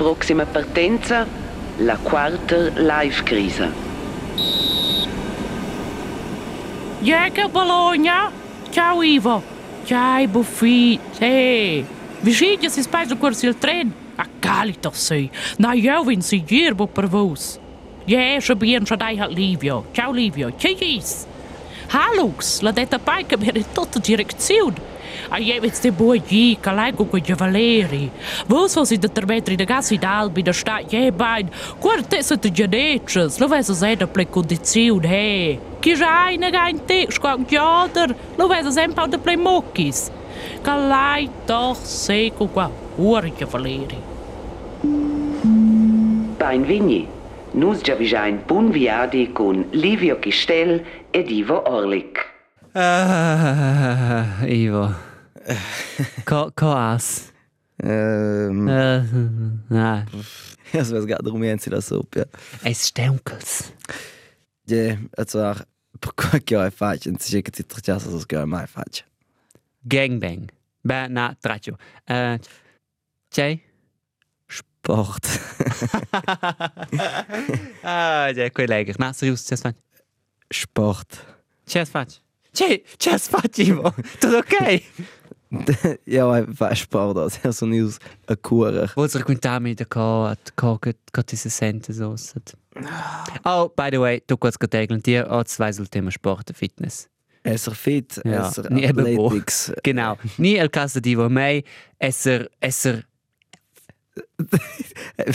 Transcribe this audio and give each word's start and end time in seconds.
Proxima 0.00 0.46
partenza, 0.46 1.26
la 1.76 1.98
quarta 1.98 2.56
live 2.74 3.22
crisa. 3.22 3.70
Jäger 7.02 7.50
Bologna? 7.50 8.32
Ciao 8.70 9.02
Ivo. 9.02 9.42
Ciao 9.84 10.26
Buffite. 10.26 11.84
Vicino 12.22 12.70
si 12.70 12.80
spesa 12.80 13.14
corsi 13.16 13.44
il 13.44 13.58
tren. 13.58 13.92
A 14.16 14.26
calito 14.38 14.90
sì. 14.94 15.30
Na 15.58 15.74
io 15.74 16.02
vin 16.02 16.22
si 16.22 16.42
girbo 16.44 16.86
per 16.86 17.06
vos. 17.06 17.58
Ja, 18.06 18.40
schon 18.40 18.56
bien 18.56 18.86
schon 18.86 18.96
dai 18.96 19.18
hat 19.18 19.30
Livio. 19.32 19.84
Ciao 19.92 20.12
Livio. 20.12 20.50
Tschüss. 20.56 21.26
Halux, 21.88 22.62
la 22.62 22.70
detta 22.70 22.98
pai 22.98 23.26
che 23.26 23.36
per 23.36 23.66
tutta 23.66 23.98
direzione. 23.98 24.89
A 25.28 25.38
jevits 25.38 25.80
de 25.80 25.90
boi 25.90 26.22
gi, 26.26 26.58
calaico 26.60 27.04
con 27.04 27.20
gli 27.20 27.34
Valeri. 27.34 28.10
Vos 28.46 28.74
vos 28.74 28.90
in 28.90 29.00
der 29.00 29.26
metri 29.26 29.56
de 29.56 29.64
gassi 29.64 29.98
d'albi 29.98 30.42
da 30.42 30.52
sta 30.52 30.80
je 30.80 31.10
bain. 31.12 31.48
Quartessa 31.78 32.36
de 32.36 32.50
geneches, 32.50 33.38
lo 33.38 33.48
veso 33.48 33.74
se 33.74 33.96
da 33.96 34.06
ple 34.06 34.28
condizione 34.28 35.08
he. 35.08 35.58
Chi 35.80 35.94
già 35.94 36.26
eine 36.26 36.50
gein 36.50 36.84
te, 36.84 37.06
squang 37.08 37.46
joder, 37.46 38.14
lo 38.36 38.46
veso 38.46 38.70
sempre 38.70 39.08
da 39.08 39.18
ple 39.18 39.36
mockis. 39.36 40.10
Calai 40.62 41.28
doch 41.46 41.78
seco 41.82 42.46
qua, 42.46 42.70
urge 42.96 43.44
Valeri. 43.46 43.98
Bain 46.38 46.62
Vigni. 46.64 47.18
Nus 47.52 47.80
già 47.80 47.94
visain 47.96 48.42
bun 48.46 48.70
viadi 48.70 49.32
con 49.32 49.66
Livio 49.70 50.18
Chistel 50.20 50.84
ed 51.10 51.28
Ivo 51.30 51.62
Orlik. 51.66 52.39
Ah, 52.74 54.44
Ivo. 54.46 54.94
Co, 56.24 56.50
co 56.54 56.72
as? 56.72 57.32
Ähm, 57.82 58.68
Uh, 58.68 59.02
nein. 59.68 60.06
es 60.72 60.92
weiß 60.92 61.06
gerade 61.06 61.24
darum, 61.24 61.42
sie 61.58 61.70
das 61.70 61.88
so, 61.88 62.04
ja. 62.14 62.24
Es 62.62 62.86
steunkels. 62.88 63.72
Ja, 64.68 64.96
also 65.16 65.42
auch, 65.42 65.62
perché 66.00 66.40
che 66.44 66.56
hai 66.56 66.70
fatto, 66.70 67.10
non 67.10 67.18
si 67.18 67.42
che 67.42 67.50
ti 67.50 67.66
tracciasse 67.66 68.10
so 68.10 68.18
che 68.26 68.44
mai 68.44 68.66
faccio. 68.66 69.04
Gangbang. 69.82 70.50
Beh, 70.82 71.08
na, 71.08 71.34
traccio. 71.40 71.76
Uh, 72.06 72.38
C'hai? 73.30 73.60
Sport. 74.48 75.26
ah, 77.82 78.28
ja, 78.34 78.50
quei 78.50 78.66
leger. 78.66 78.98
Na, 78.98 79.12
serius, 79.12 79.44
c'è 79.44 79.56
sfat. 79.56 79.76
Sport. 80.48 81.24
C'è 81.66 81.84
sfat. 81.84 82.20
C'è 82.52 83.18
sfat, 83.18 83.58
Ivo. 83.58 83.94
Tutto 84.18 84.36
ok? 84.36 84.82
ja, 86.04 86.30
hai 86.30 86.44
fatto 86.52 86.74
sport, 86.74 87.16
also 87.16 87.50
so 87.50 87.66
news 87.66 87.96
a 88.26 88.36
cura. 88.36 88.86
Vuoi 88.94 89.08
raccontarmi 89.12 89.74
da 89.74 89.84
co, 89.86 90.32
co, 90.54 90.78
che, 90.78 90.96
che 91.10 91.24
ti 91.24 91.36
si 91.36 91.50
sente 91.50 91.92
so? 91.92 92.14
Oh, 93.44 93.72
by 93.76 93.90
the 93.90 93.98
way, 93.98 94.22
du 94.26 94.36
kannst 94.36 94.60
gerade 94.60 94.78
regeln, 94.78 95.02
dir 95.02 95.30
auch 95.30 95.44
zwei 95.44 95.72
sul 95.72 95.88
Thema 95.88 96.10
Sport 96.10 96.50
und 96.50 96.56
Fitness. 96.56 97.08
Esser 97.42 97.74
fit, 97.74 98.20
Ja, 98.24 98.48
esser 98.48 98.70
nie 98.70 98.86
athletics. 98.86 99.72
Genau. 99.82 100.16
Ni 100.36 100.56
el 100.56 100.68
caso 100.68 101.00
di 101.00 101.16
mei, 101.16 101.64
esser, 101.98 102.48
esser, 102.60 103.04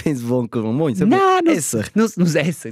Es 0.05 0.27
wohnt, 0.27 0.51
kommen 0.51 0.65
wir 0.65 0.73
morgen. 0.73 1.09
No, 1.09 1.17
nus- 1.43 1.57
Esser. 1.57 1.83
nus, 1.93 2.17
nus 2.17 2.35
esser. 2.35 2.71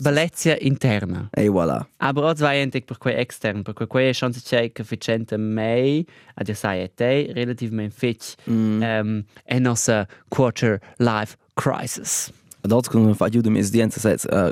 Bellezia 0.00 0.56
interna. 0.60 1.30
E 1.36 1.48
voilà. 1.48 1.86
Aber 1.98 2.24
auch 2.30 2.34
zwei 2.34 2.60
entig 2.60 2.86
per 2.86 2.98
quei 2.98 3.14
extern, 3.14 3.62
per 3.62 3.74
quei 3.86 4.12
chance 4.12 4.40
c'è 4.42 4.72
che 4.72 4.84
facente 4.84 5.36
mei, 5.38 6.04
a 6.34 6.42
dir 6.44 6.54
sai 6.56 6.82
e 6.82 6.88
te, 6.94 7.30
relativ 7.34 7.70
men 7.72 7.90
fit, 7.90 8.34
Mm. 8.46 8.82
um, 8.82 9.24
e 9.46 9.58
nostra 9.58 10.06
quarter 10.28 10.80
life 10.98 11.36
crisis. 11.54 12.30
Dat 12.60 12.88
kunnen 12.88 13.08
we 13.08 13.14
fare 13.14 13.30
aiuto 13.30 13.50
mes 13.50 13.70
dientes 13.70 14.00
sets 14.02 14.24
uh, 14.24 14.50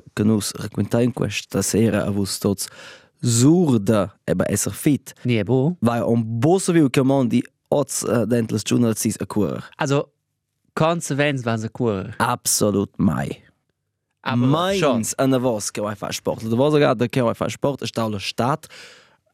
raccontai 0.56 1.04
in 1.04 1.12
questa 1.12 1.60
sera 1.62 2.04
a 2.06 2.10
vos 2.10 2.38
tots 2.38 2.69
surda 3.20 4.15
e 4.25 4.34
ba 4.34 4.44
esser 4.49 4.72
fit. 4.72 5.12
Nie 5.25 5.43
bo. 5.44 5.76
Vai 5.81 6.00
on 6.00 6.22
bosse 6.41 6.72
viu 6.72 6.88
che 6.91 7.03
mondi 7.03 7.43
ots 7.69 8.03
uh, 8.03 8.25
dentles 8.25 8.62
journal 8.62 8.94
sis 8.97 9.16
a. 9.19 9.62
Also, 9.76 10.12
Konsequenz 10.76 11.44
war 11.44 11.59
se 11.59 11.69
kur. 11.69 12.14
Absolut 12.19 12.98
mai. 12.98 13.42
Aber 14.22 14.47
Meins 14.47 15.14
an 15.19 15.31
der 15.31 15.41
was 15.42 15.70
vai 15.75 15.94
fa 15.97 16.12
sport. 16.12 16.42
Da 16.50 16.56
was 16.59 16.75
gerade 16.75 17.09
che 17.09 17.22
vai 17.22 17.34
fa 17.34 17.48
sport 17.48 17.82
è 17.82 17.87
staulo 17.87 18.19
stat. 18.19 18.66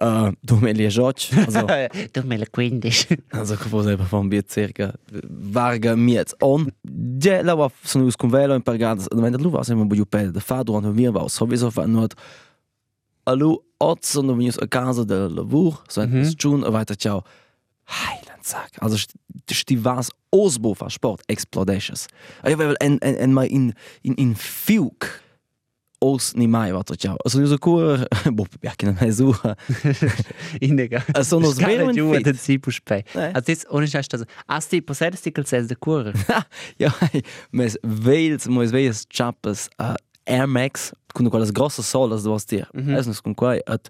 Uh, 0.02 0.32
du 0.40 0.56
me 0.56 0.72
li 0.72 0.88
joc. 0.88 1.28
Also, 1.46 1.66
Du 2.12 2.22
me 2.24 2.36
la 2.36 2.46
quindisch. 2.50 3.06
also 3.30 3.54
che 3.56 3.68
fosse 3.68 3.96
per 3.96 4.12
un 4.12 4.28
bit 4.28 4.50
circa 4.50 4.92
varga 5.52 5.94
miet 5.96 6.34
on. 6.40 6.66
Je 7.18 7.42
la 7.42 7.54
wa 7.54 7.70
sono 7.84 8.04
us 8.06 8.16
con 8.16 8.28
velo 8.30 8.54
in 8.54 8.62
pargadas. 8.62 9.06
Da 9.08 9.20
wenn 9.22 9.32
du 9.32 9.50
was 9.50 9.68
immer 9.68 9.84
bu 9.86 10.04
pel 10.04 10.32
da 10.32 10.40
fa 10.40 10.62
durant 10.64 10.96
wir 10.96 11.12
war 11.14 11.28
sowieso 11.28 11.70
fa 11.70 11.86
nur 11.86 12.08
Allo 13.24 13.62
ots 13.78 14.10
sono 14.10 14.34
venus 14.34 14.58
a 14.58 14.66
casa 14.66 15.04
del 15.04 15.32
lavur, 15.34 15.82
so 15.88 16.00
Mhm. 16.02 16.18
mhm. 16.18 16.34
June 16.36 16.72
weiter 16.72 16.96
ciao. 16.96 17.22
Heiland 17.86 18.31
sag. 18.46 18.70
Also 18.80 18.96
sti 19.50 19.76
was 19.84 20.10
osbo 20.30 20.74
fa 20.74 20.88
sport 20.90 21.22
explodesches. 21.28 22.06
Ich 22.44 22.58
will 22.58 22.76
en 22.80 22.98
en 22.98 23.16
en 23.16 23.32
mai 23.32 23.48
in 23.48 23.74
in 24.02 24.14
in 24.14 24.34
fiuk 24.36 25.22
os 26.02 26.34
ni 26.34 26.46
mai 26.46 26.72
wat 26.72 26.90
ciao. 26.98 27.16
Also 27.24 27.40
io 27.40 27.46
so 27.46 27.58
cur 27.58 28.06
bo 28.32 28.46
ja 28.62 28.72
che 28.76 28.86
non 28.86 28.96
è 28.98 29.10
su. 29.10 29.32
Inega. 30.60 31.04
Sono 31.22 31.50
svero 31.52 31.90
in 31.92 32.22
fit. 32.24 32.36
si 32.36 32.58
puspe. 32.58 33.04
Eh. 33.14 33.32
Also 33.34 33.52
jetzt 33.52 33.66
ohne 33.70 33.86
Scheiß 33.86 34.08
das. 34.08 34.24
Asti 34.46 34.80
posedes 34.80 35.20
stickel 35.20 35.46
ses 35.46 35.66
de 35.66 35.76
kur. 35.76 36.12
Ja, 36.78 36.92
mes 37.50 37.78
veils, 37.82 38.48
moes 38.48 38.72
veils 38.72 39.06
chapas 39.08 39.68
a 39.78 39.94
Air 40.24 40.46
Max 40.46 40.92
con 41.14 41.28
quelle 41.30 41.52
grosse 41.52 41.82
solas 41.82 42.22
do 42.22 42.36
dir. 42.48 42.66
Mhm. 42.72 42.94
Es 42.94 43.06
nos 43.06 43.20
con 43.20 43.34
quai 43.34 43.60
at 43.66 43.88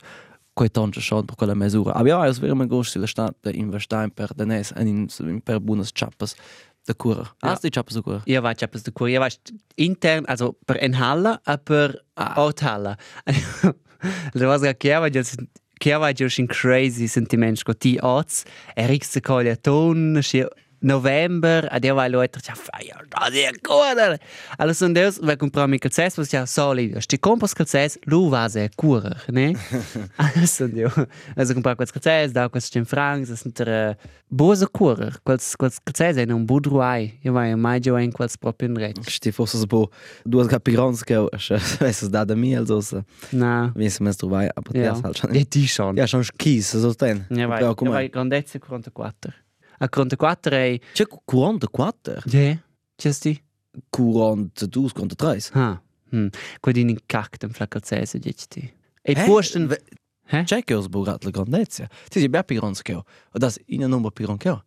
quei 0.55 0.69
tonche 0.69 1.01
schon 1.01 1.27
per 1.27 1.37
quella 1.37 1.55
misura. 1.55 1.93
Aber 1.93 2.09
ja, 2.09 2.27
es 2.27 2.41
wäre 2.41 2.55
mein 2.55 2.69
groß 2.69 2.97
la 2.97 3.07
stat 3.07 3.37
de 3.43 3.53
investieren 3.53 4.11
per 4.11 4.35
de 4.35 4.47
nes 4.47 4.73
en 4.73 4.87
in, 4.87 5.09
in 5.21 5.41
per 5.41 5.61
bonus 5.61 5.93
chapas 5.93 6.37
de 6.87 6.95
cura. 6.95 7.31
Ja. 7.43 7.51
Hast 7.51 7.63
die 7.63 7.71
chapas 7.71 7.95
de 7.95 8.03
cura? 8.03 8.23
Ihr 8.27 8.43
weißt 8.43 8.63
etwas 8.63 8.83
de 8.83 8.93
kur. 8.93 9.09
Ihr 9.09 9.21
weißt 9.21 9.53
intern 9.77 10.27
also 10.27 10.53
per 10.67 10.81
en 10.83 10.99
Halle, 10.99 11.41
aber 11.45 11.95
out 12.17 12.63
Halle. 12.63 12.97
Du 14.35 14.47
was 14.47 14.63
ga 14.63 14.75
chiava 14.75 15.09
just 15.09 15.37
chiava 15.81 16.13
just 16.13 16.39
in 16.39 16.49
crazy 16.49 17.07
sentiments 17.07 17.65
go 17.65 17.73
ti 17.73 18.01
ots. 18.01 18.45
Eric 18.77 19.05
se 19.05 19.21
colia 19.21 19.57
ton, 19.57 20.21
schi 20.23 20.45
November, 20.83 21.69
a 21.71 21.79
der 21.79 21.95
vai 21.95 22.09
Leute 22.09 22.41
ja 22.47 22.55
feier, 22.55 23.01
da 23.11 23.31
der 23.31 23.53
kur. 23.63 24.19
Alles 24.59 24.83
und 24.83 24.95
das, 24.95 25.21
weil 25.23 25.37
comprar 25.37 25.67
mi 25.69 25.79
calces, 25.79 26.19
was 26.19 26.33
ja 26.33 26.47
solid. 26.47 27.01
Sti 27.03 27.19
compras 27.19 27.55
calces, 27.55 27.99
lu 28.05 28.31
va 28.31 28.49
se 28.49 28.69
cura, 28.77 29.17
ne? 29.31 29.55
Alles 30.17 30.61
und 30.61 30.77
jo. 30.77 30.89
Also 31.37 31.55
comprar 31.55 31.77
quels 31.77 31.93
calces, 31.93 32.33
da 32.33 32.49
quels 32.49 32.69
cem 32.71 32.85
francs, 32.87 33.29
das 33.31 33.41
sind 33.41 33.59
der 33.59 33.97
bosa 34.31 34.67
cura. 34.67 35.11
Quels 35.25 35.57
quels 35.57 35.79
calces 35.85 36.17
in 36.17 36.33
un 36.33 36.47
budruai. 36.47 37.13
Io 37.25 37.33
vai 37.33 37.55
mai 37.57 37.79
jo 37.81 37.97
in 37.97 38.13
quels 38.13 38.37
proprio 38.37 38.69
in 38.69 38.77
ret. 38.77 38.99
Sti 39.09 39.33
fosse 39.33 39.59
so 39.59 39.67
bo 39.67 39.89
duas 40.25 40.49
capirons 40.49 41.05
che 41.05 41.15
es 41.81 42.09
da 42.11 42.25
da 42.25 42.35
mi 42.35 42.57
also 42.57 42.81
so. 42.81 43.03
Na. 43.33 43.73
Wie 43.77 43.87
es 43.87 44.01
mes 44.01 44.17
trovai, 44.17 44.49
aber 44.57 44.75
Ja. 44.77 44.83
ja 44.95 45.03
halt 45.03 45.19
schon. 45.19 45.35
Ja, 45.35 45.45
die 45.45 45.69
schon. 45.69 45.97
Ja, 45.97 46.07
schon 46.07 46.25
skis 46.25 46.71
so 46.73 46.93
ten. 46.95 47.27
Ja, 47.31 47.49
vai, 47.49 47.61
Ja, 47.61 47.69
ja, 47.69 47.75
come. 47.75 47.91
vai 47.93 48.09
grandezza 48.09 48.59
44. 48.59 49.33
A 49.83 49.89
44 49.89 50.55
è... 50.55 50.79
C'è 50.93 51.07
44, 51.07 52.23
Yeah. 52.27 52.57
Giusti? 52.97 53.43
42, 53.91 54.91
43. 54.93 55.39
Ah. 55.53 55.81
Hm. 56.11 56.29
Quindi 56.61 56.81
in 56.83 56.99
cactum 57.07 57.51
fra 57.51 57.67
calzese, 57.67 58.19
dici. 58.19 58.73
E 59.03 59.13
Hä? 59.15 59.25
posten... 59.27 59.67
Ve- 59.67 59.83
Hä? 60.31 60.45
C'è 60.45 60.63
che 60.63 60.75
ho 60.75 60.81
sbucato 60.81 61.25
la 61.27 61.31
grandezza. 61.31 61.89
Ti 62.09 62.19
sei 62.21 62.29
ben 62.29 62.45
pirons 62.45 62.81
che 62.83 62.95
ho. 62.95 63.05
E 63.35 63.39
das 63.39 63.59
in 63.67 63.83
un 63.83 63.89
numero 63.91 64.11
piron 64.13 64.37
che 64.37 64.51
ho. 64.51 64.65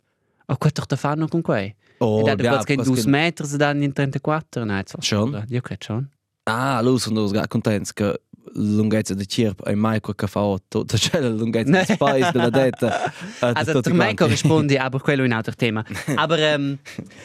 Oh, 0.48 0.58
quanto 0.58 0.84
da 0.86 0.96
fanno 0.98 1.28
con 1.28 1.42
quei? 1.42 1.74
Oh, 2.00 2.20
e 2.20 2.24
da 2.24 2.44
ja, 2.44 2.50
quasi 2.50 2.66
che 2.66 2.76
perché- 2.76 3.02
2 3.02 3.10
metri 3.10 3.48
se 3.48 3.58
danno 3.58 3.84
in 3.84 3.94
34, 3.94 4.64
no? 4.66 4.82
Schon? 5.00 5.46
Io 5.50 5.62
credo 5.62 5.84
schon. 5.84 6.10
Ah, 6.44 6.82
lo 6.82 6.98
sono 6.98 7.22
dos 7.22 7.32
ga 7.32 7.48
contents 7.48 7.94
che 7.94 8.22
lunghezza 8.54 9.14
di 9.14 9.28
cirp 9.28 9.66
e 9.68 9.76
mai 9.76 10.00
quel 10.00 10.16
che 10.16 10.28
fa 10.28 10.42
otto. 10.42 10.86
C'è 10.88 11.20
la 11.20 11.30
lunghezza 11.30 11.72
di 11.72 11.86
spice 11.94 12.32
della 12.32 12.50
detta. 12.50 13.14
Also, 13.40 13.82
per 13.82 13.94
me 13.94 14.14
corrisponde 14.14 14.78
aber 14.78 15.02
quello 15.02 15.24
in 15.24 15.34
altro 15.34 15.54
tema. 15.56 15.84
Aber, 16.16 16.40
ähm, 16.40 16.80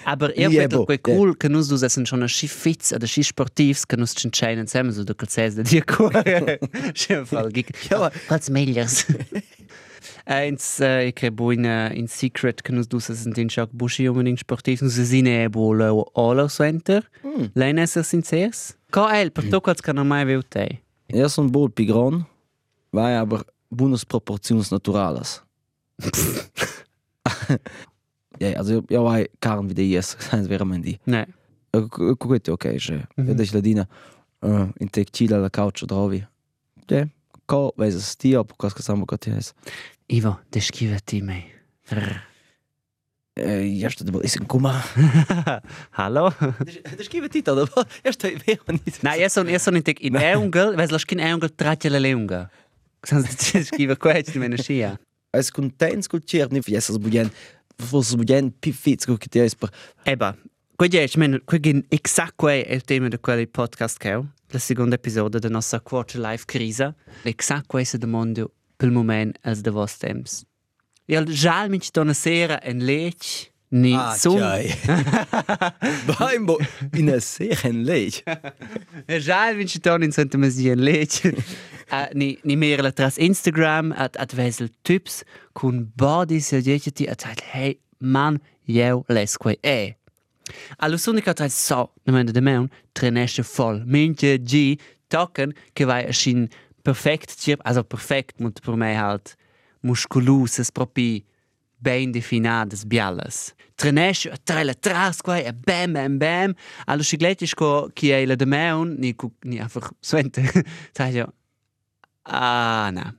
aber 0.05 0.33
vedo 0.35 0.79
boh, 0.79 0.85
quei 0.85 1.01
cool 1.01 1.37
che 1.37 1.49
nus 1.49 1.69
dus 1.69 1.83
essen 1.83 2.07
schon 2.07 2.23
a 2.23 2.29
schiffiz 2.29 2.93
oder 2.93 3.07
schi 3.07 3.23
sportivs 3.23 3.87
che 3.87 3.97
nus 3.97 4.15
c'entrainen 4.15 4.61
insieme 4.61 4.91
so 4.93 5.05
da 5.05 5.15
calzese 5.15 5.63
di 5.63 5.81
cuore. 5.83 6.59
Schön 6.95 7.27
Fall. 7.27 7.51
Ja. 7.89 8.11
Quals 8.27 8.51
megliers. 8.51 9.07
Eins, 10.25 10.81
äh, 10.81 11.09
ich 11.09 11.23
habe 11.23 11.55
in, 11.55 11.65
äh, 11.65 11.93
in 11.95 12.07
Secret 12.07 12.65
che 12.65 12.73
nus 12.73 12.89
dus 12.89 13.09
essen 13.09 13.33
den 13.33 13.49
Jacques 13.49 13.77
Buschi 13.77 14.09
unbedingt 14.09 14.41
sportiv. 14.41 14.83
Nus 14.83 14.99
esine 14.99 15.49
bo 15.51 15.73
le 15.73 16.05
All 16.15 16.49
Center. 16.49 17.03
Mm. 17.23 17.51
Lein 17.55 17.79
esser 17.79 18.05
sincers. 18.05 18.77
KL, 18.91 19.31
per 19.31 19.49
to 19.49 19.61
quals 19.61 19.83
kann 19.83 20.07
mai 20.07 20.27
veut 20.27 20.51
Jaz 21.15 21.35
sem 21.35 21.51
bolj 21.51 21.73
pigron, 21.75 22.25
vai 22.93 23.17
aber 23.19 23.45
bundesproportions 23.71 24.71
naturales. 24.71 25.43
ja, 28.43 28.55
also 28.59 28.83
ja, 28.91 29.03
vai 29.03 29.27
karen 29.39 29.69
wie 29.69 29.75
die 29.75 29.91
jest, 29.91 30.17
sein 30.31 30.49
wäre 30.49 30.65
mein 30.65 30.83
die. 30.83 30.99
Ne. 31.07 31.27
Kako 31.73 32.35
je 32.35 32.41
to 32.41 32.53
ok, 32.53 32.65
že? 32.79 33.07
Mm 33.17 33.27
-hmm. 33.27 33.35
Daš 33.35 33.53
ladina 33.55 33.87
uh, 34.43 34.69
in 34.81 34.89
tek 34.89 35.11
čila 35.11 35.39
na 35.39 35.49
kauču 35.49 35.87
drovi. 35.87 36.27
Je, 36.91 37.09
ko 37.47 37.71
veze 37.77 38.01
s 38.01 38.17
tijo, 38.17 38.45
pokazka 38.45 38.83
samo 38.83 39.07
kot 39.07 39.27
jaz. 39.27 39.53
Ivo, 40.09 40.35
deškive 40.53 41.01
ti 41.05 41.23
me. 41.23 41.43
Rrr. 41.91 42.30
Ja 43.81 43.91
što 43.91 44.05
da 44.07 44.13
bol 44.13 44.23
isen 44.25 44.47
kuma. 44.47 44.83
Hallo? 45.91 46.31
Da 46.97 47.05
skrive 47.05 47.29
tita, 47.29 47.55
da 47.55 47.67
bol, 47.75 47.85
ja 48.05 48.13
što 48.13 48.27
je 48.27 48.39
vero 48.47 48.79
nis. 48.87 49.03
Nein, 49.03 49.23
ich 49.23 49.33
son, 49.33 49.49
ich 49.49 49.63
son 49.63 49.77
in 49.77 49.83
tek 49.83 50.01
in 50.01 50.17
Eungel, 50.17 50.77
weißt 50.77 50.91
du, 50.91 50.99
lass 50.99 51.05
kein 51.05 51.21
Eungel 51.21 51.51
tratja 51.51 51.91
la 51.91 51.99
leunga. 51.99 52.49
Sanns 53.05 53.53
scrive 53.65 53.97
questo 53.97 54.43
in 54.43 54.59
scia. 54.59 54.99
Es 55.33 55.51
contents 55.51 56.09
col 56.09 56.21
cer 56.21 56.51
ni 56.51 56.63
fies 56.63 56.91
as 56.91 56.99
budien. 56.99 57.31
Fos 57.81 58.15
budien 58.17 58.51
pifits 58.61 59.07
co 59.07 59.17
che 59.17 59.31
jes 59.33 59.55
per. 59.55 59.71
Eba, 60.05 60.35
quei 60.77 60.91
dieci, 60.91 61.19
men, 61.19 61.41
quei 61.45 61.61
gin 61.61 61.85
exact 61.89 62.35
quei 62.37 62.63
è 62.63 62.75
il 62.75 62.83
tema 62.83 63.09
di 63.09 63.19
quel 63.19 63.49
podcast 63.49 63.99
che 63.99 64.15
ho, 64.15 64.27
la 64.51 64.59
seconda 64.59 64.97
episodio 64.97 65.39
della 65.39 65.55
nostra 65.55 65.81
quarter 65.81 66.21
life 66.21 66.45
crisa. 66.47 66.95
Exact 67.23 67.67
quei 67.67 67.85
se 67.85 67.99
demando 67.99 68.51
pel 68.77 68.91
moment 68.91 69.37
als 69.43 69.63
de 69.63 69.71
vos 69.71 69.97
temps. 69.99 70.45
Ja, 71.13 71.25
già 71.25 71.67
mi 71.67 71.81
ci 71.81 71.91
dona 71.91 72.15
sera 72.15 72.61
en 72.63 72.85
lech, 72.85 73.51
ni 73.71 73.95
Ah, 73.95 74.15
tjai. 74.15 74.71
Baimbo 76.07 76.57
in 76.95 77.11
a 77.11 77.19
seren 77.19 77.83
lech. 77.85 78.23
Già 79.19 79.53
mi 79.57 79.67
ci 79.67 79.81
dona 79.81 80.05
in 80.05 80.13
Santa 80.13 80.39
Masia 80.39 80.73
en 80.73 80.85
lech. 80.85 81.25
Uh, 81.91 82.07
ni 82.15 82.39
ni 82.45 82.55
mehr 82.55 82.93
tras 82.93 83.19
Instagram 83.19 83.91
at 83.93 84.17
at 84.17 84.31
vesel 84.33 84.69
tips 84.85 85.25
kun 85.53 85.91
body 85.97 86.39
se 86.39 86.63
dieci 86.63 87.09
at 87.09 87.25
halt 87.25 87.41
hey 87.41 87.81
man 87.99 88.39
eu 88.69 89.05
les 89.09 89.37
quei 89.37 89.59
e. 89.65 89.97
Allo 90.79 90.97
sonica 90.97 91.35
tra 91.35 91.49
so, 91.49 91.91
na 92.07 92.13
menda 92.13 92.33
de 92.33 92.41
meun, 92.41 92.71
trenesce 92.95 93.43
voll. 93.43 93.83
Minche 93.85 94.39
G 94.39 94.79
tocken 95.09 95.55
che 95.75 95.85
vai 95.85 96.07
a 96.07 96.13
shin 96.13 96.49
perfekt 96.85 97.35
also 97.65 97.83
perfekt 97.83 98.39
mut 98.39 98.61
per 98.63 98.77
me 98.77 98.95
halt 98.95 99.35
musculus 99.83 100.71
propi 100.73 101.25
ben 101.79 102.13
definadas 102.13 102.85
bialas. 102.85 103.55
Trenesce 103.75 104.31
a 104.31 104.37
trela 104.37 104.75
tras 104.75 105.21
quei 105.23 105.47
a 105.47 105.53
bam 105.53 105.93
bam 105.93 106.19
bam. 106.19 106.55
Allo 106.87 107.03
sigletico 107.03 107.89
chi 107.95 108.11
è 108.11 108.27
la 108.27 108.35
de 108.35 108.45
meun 108.47 108.97
ni 108.99 109.15
cu- 109.15 109.33
ni 109.45 109.59
einfach 109.59 109.91
swente. 110.01 110.43
Sai 110.93 111.13
jo. 111.13 111.33
Ah, 112.23 112.91
na. 112.93 113.15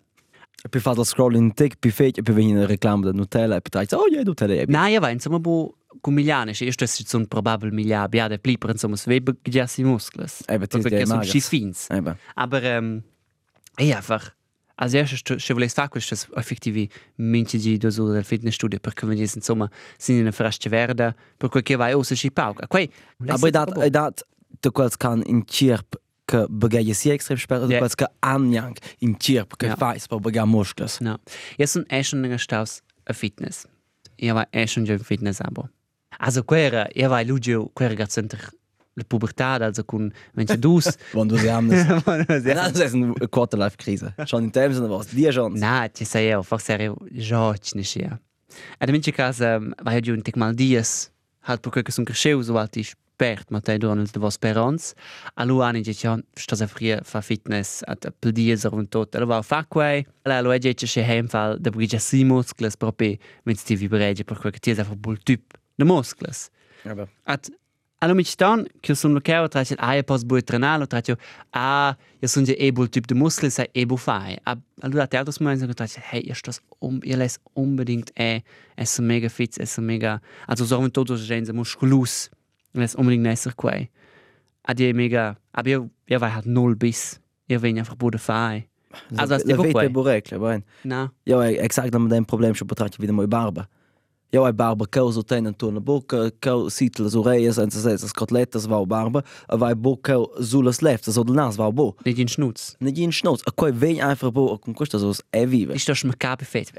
Pi 0.70 0.80
fa 0.80 0.94
da 0.94 1.04
scroll 1.04 1.36
in 1.36 1.54
tek 1.54 1.80
pi 1.80 1.90
feit 1.90 2.22
pi 2.22 2.32
vegn 2.32 2.66
reclame 2.68 3.04
da 3.06 3.12
Nutella 3.12 3.56
e 3.56 3.62
pi 3.62 3.70
trai. 3.70 3.88
Oh, 3.94 4.06
ja, 4.12 4.22
Nutella. 4.22 4.64
Na, 4.68 4.88
ja, 4.90 5.00
vai, 5.00 5.14
insomma, 5.14 5.40
bu 5.40 5.74
cu 6.02 6.12
milianes, 6.12 6.60
io 6.62 6.72
sto 6.72 6.86
sono 6.86 7.26
probabel 7.26 7.72
milia 7.74 8.08
biade 8.08 8.38
pliper, 8.40 8.70
insomma, 8.70 8.96
svebe 8.96 9.36
giassi 9.42 9.84
muscles. 9.84 10.42
Eh, 10.48 10.58
bet 10.60 10.74
is 10.76 10.82
Perché 10.84 10.98
der 10.98 11.06
sono 11.08 11.18
magas. 11.20 11.30
schi 11.30 11.42
fins. 11.42 11.88
Eba. 11.90 12.16
Aber, 12.36 12.64
ähm, 12.64 13.04
ja, 13.78 13.96
einfach, 13.98 14.36
als 14.82 14.94
erstes, 14.94 15.22
se 15.38 15.54
volessi 15.54 15.76
fare 15.76 15.90
questo, 15.90 16.16
effettivi, 16.36 16.90
minci 17.18 17.58
di 17.60 17.80
ore 17.86 18.14
del 18.14 18.24
fitnessstudio, 18.24 18.80
perché 18.80 19.06
vedi, 19.06 19.22
insomma, 19.22 19.70
sin 19.98 20.26
in 20.26 20.32
frascia 20.32 20.70
verde, 20.70 21.16
per 21.38 21.50
quel 21.50 21.64
che 21.64 21.76
vai, 21.76 21.94
o 21.94 22.02
se 22.04 22.16
schi 22.16 22.32
pauca. 22.32 22.68
Quei, 22.68 22.90
Aber 23.28 23.52
dat, 23.52 23.90
dat, 23.90 24.26
du 24.60 24.72
quals 24.72 24.98
kan 24.98 25.22
in 25.26 25.46
Chirp 25.46 25.96
que 26.26 26.46
begaia 26.50 26.94
si 26.94 27.10
extrem 27.10 27.38
du 27.48 27.68
Ja. 27.72 27.78
quals 27.80 27.96
ka 27.96 28.08
anjang 28.20 28.78
in 29.00 29.18
Chirp 29.18 29.56
Ja. 29.62 29.76
fais 29.76 30.08
per 30.08 30.20
bega 30.20 30.46
muscles. 30.46 31.00
No. 31.00 31.18
Sono 31.66 31.86
eh 31.90 32.04
schon 32.04 32.26
in 32.26 32.38
staus 32.40 32.82
a 33.06 33.14
fitness. 33.14 33.66
Io 34.18 34.34
vai 34.34 34.46
eh 34.52 34.68
schon 34.68 34.86
in 34.86 35.00
fitness 35.00 35.40
abo. 35.42 35.70
Also 36.20 36.44
quera, 36.44 36.88
io 36.94 37.08
vai 37.10 37.26
lugio, 37.26 37.70
quera 37.74 37.94
gat 37.96 38.10
center 38.12 38.50
la 38.96 39.04
pubertà, 39.04 39.56
also 39.56 39.84
wenn 40.34 40.46
du 40.46 40.58
dus. 40.58 40.98
Wenn 41.14 41.30
du 41.30 41.38
sie 41.38 41.52
haben. 41.52 41.70
Das 41.70 42.80
ist 42.80 42.94
eine 42.94 43.14
Quarter-Life-Krise. 43.14 44.14
Schon 44.26 44.46
in 44.46 44.52
dem 44.52 44.74
Sinne 44.74 44.90
was. 44.90 45.08
Die 45.08 45.32
schon. 45.32 45.54
Na, 45.54 45.88
ci 45.90 46.06
sei 46.06 46.30
io, 46.30 46.44
forse 46.44 46.74
ero 46.74 46.98
già 47.12 47.54
ne 47.74 47.84
sia. 47.84 48.20
Ed 48.78 48.90
in 48.90 48.94
mince 48.94 49.12
casa 49.12 49.60
vai 49.84 50.02
giù 50.02 50.14
in 50.14 50.22
tec 50.22 50.36
mal 50.36 50.54
dies, 50.54 51.12
halt 51.48 51.62
per 51.62 51.84
che 51.84 51.92
son 51.92 52.06
cresceu 52.06 52.42
so 52.42 52.58
alti 52.58 52.84
spert, 52.84 53.50
ma 53.50 53.62
te 53.62 53.78
donal 53.78 54.08
de 54.12 54.20
vos 54.20 54.38
perons. 54.38 54.94
Allo 55.36 55.62
ani 55.62 55.82
dice 55.82 56.08
ja, 56.08 56.18
sto 56.36 56.56
a 56.62 56.68
fria 56.68 57.00
fa 57.04 57.22
fitness 57.22 57.82
at 57.88 58.12
pel 58.20 58.32
dies 58.34 58.66
und 58.66 58.90
tot. 58.90 59.16
Allo 59.16 59.26
va 59.26 59.42
fa 59.42 59.64
quei. 59.66 60.06
Allo 60.24 60.52
e 60.52 60.60
dice 60.60 60.86
che 60.86 61.02
heimfall 61.02 61.60
de 61.60 61.70
brigia 61.70 62.00
si 62.00 62.24
muscles 62.24 62.76
propi, 62.76 63.18
wenn 63.44 63.56
ti 63.56 63.76
vibrege 63.76 64.24
per 64.24 64.38
quel 64.38 64.52
che 64.52 64.60
ti 64.60 64.72
è 64.72 64.78
einfach 64.78 64.96
bul 64.96 65.18
typ 65.24 65.54
de 65.76 65.86
muscles. 65.86 66.50
Aber 66.84 67.08
At 67.26 67.50
allo 68.04 68.16
mi 68.16 68.24
stan 68.24 68.66
che 68.80 68.96
sun 68.96 69.14
locale 69.14 69.48
tra 69.48 69.62
il 69.62 69.76
aia 69.78 70.04
pos 70.04 70.24
bui 70.24 70.44
trenalo 70.44 70.88
tra 70.88 71.02
io 71.06 71.18
ah 71.52 71.96
io 72.20 72.28
sun 72.28 72.44
je 72.44 72.56
able 72.58 72.88
typ 72.90 73.06
de 73.06 73.14
muskel 73.14 73.52
sai 73.52 73.70
able 73.76 73.98
fai. 73.98 74.38
Allora 74.82 75.08
te 75.08 75.18
altros 75.18 75.40
moments 75.40 75.64
che 75.66 75.74
tra 75.74 75.86
hey 76.10 76.22
ihr 76.26 76.40
das 76.44 76.62
um 76.80 77.00
ihr 77.04 77.18
les 77.18 77.40
unbedingt 77.54 78.12
eh 78.16 78.42
es 78.76 78.96
so 78.96 79.04
mega 79.04 79.30
fit 79.30 79.58
es 79.60 79.74
so 79.74 79.82
mega 79.82 80.20
also 80.48 80.66
so 80.66 80.80
ein 80.82 80.92
todos 80.92 81.28
gens 81.28 81.52
muskulus 81.54 82.30
es 82.74 82.96
unbedingt 82.96 83.24
nesser 83.24 83.54
quei. 83.54 83.90
Ad 84.64 84.82
ihr 84.82 84.96
mega 84.96 85.38
aber 85.52 85.70
ihr 85.70 85.90
ihr 86.08 86.20
war 86.20 86.34
halt 86.34 86.48
null 86.48 86.76
bis 86.76 87.20
ihr 87.48 87.62
wenn 87.62 87.78
einfach 87.78 87.96
bude 87.96 88.18
fai. 88.18 88.68
Also 89.16 89.36
das 89.36 89.44
die 89.44 89.54
quei. 89.54 89.90
burecle, 89.90 90.40
bene. 90.40 90.64
na 90.84 91.12
Ja, 91.24 91.44
exakt 91.44 91.94
met 91.94 92.12
een 92.12 92.26
probleem 92.26 92.56
zo 92.56 92.66
betracht 92.66 92.96
je 92.96 93.02
weer 93.02 93.14
mooi 93.14 93.28
barba. 93.28 93.68
Ja, 94.32 94.46
hai 94.46 94.54
barba 94.54 94.86
cau 94.88 95.12
so 95.12 95.24
tenen 95.24 95.54
tu 95.54 95.72
na 95.72 95.82
boca, 95.84 96.32
cau 96.40 96.70
sitel 96.70 97.04
las 97.04 97.16
oreias, 97.16 97.56
senza 97.56 97.82
ses 97.82 98.04
as 98.04 98.14
cotletas 98.14 98.66
va 98.66 98.86
barba, 98.86 99.26
a 99.50 99.58
vai 99.58 99.76
bo 99.76 99.98
cau 99.98 100.30
sulas 100.40 100.80
leftas 100.80 101.18
o 101.18 101.24
del 101.24 101.36
nas 101.36 101.58
va 101.58 101.70
bo. 101.70 101.96
nicht 102.06 102.18
in 102.18 102.30
schnutz 102.30 102.78
Ne 102.80 102.94
gin 102.94 103.12
schnauz, 103.12 103.42
a 103.46 103.52
quai 103.52 103.74
vein 103.74 104.02
einfach 104.02 104.32
bo, 104.32 104.58
con 104.58 104.74
questo 104.74 104.98
so 105.00 105.14
è 105.32 105.46
vive. 105.46 105.74
ist 105.74 105.90
das 105.90 106.04
mir 106.06 106.16
kape 106.18 106.46
fet 106.46 106.72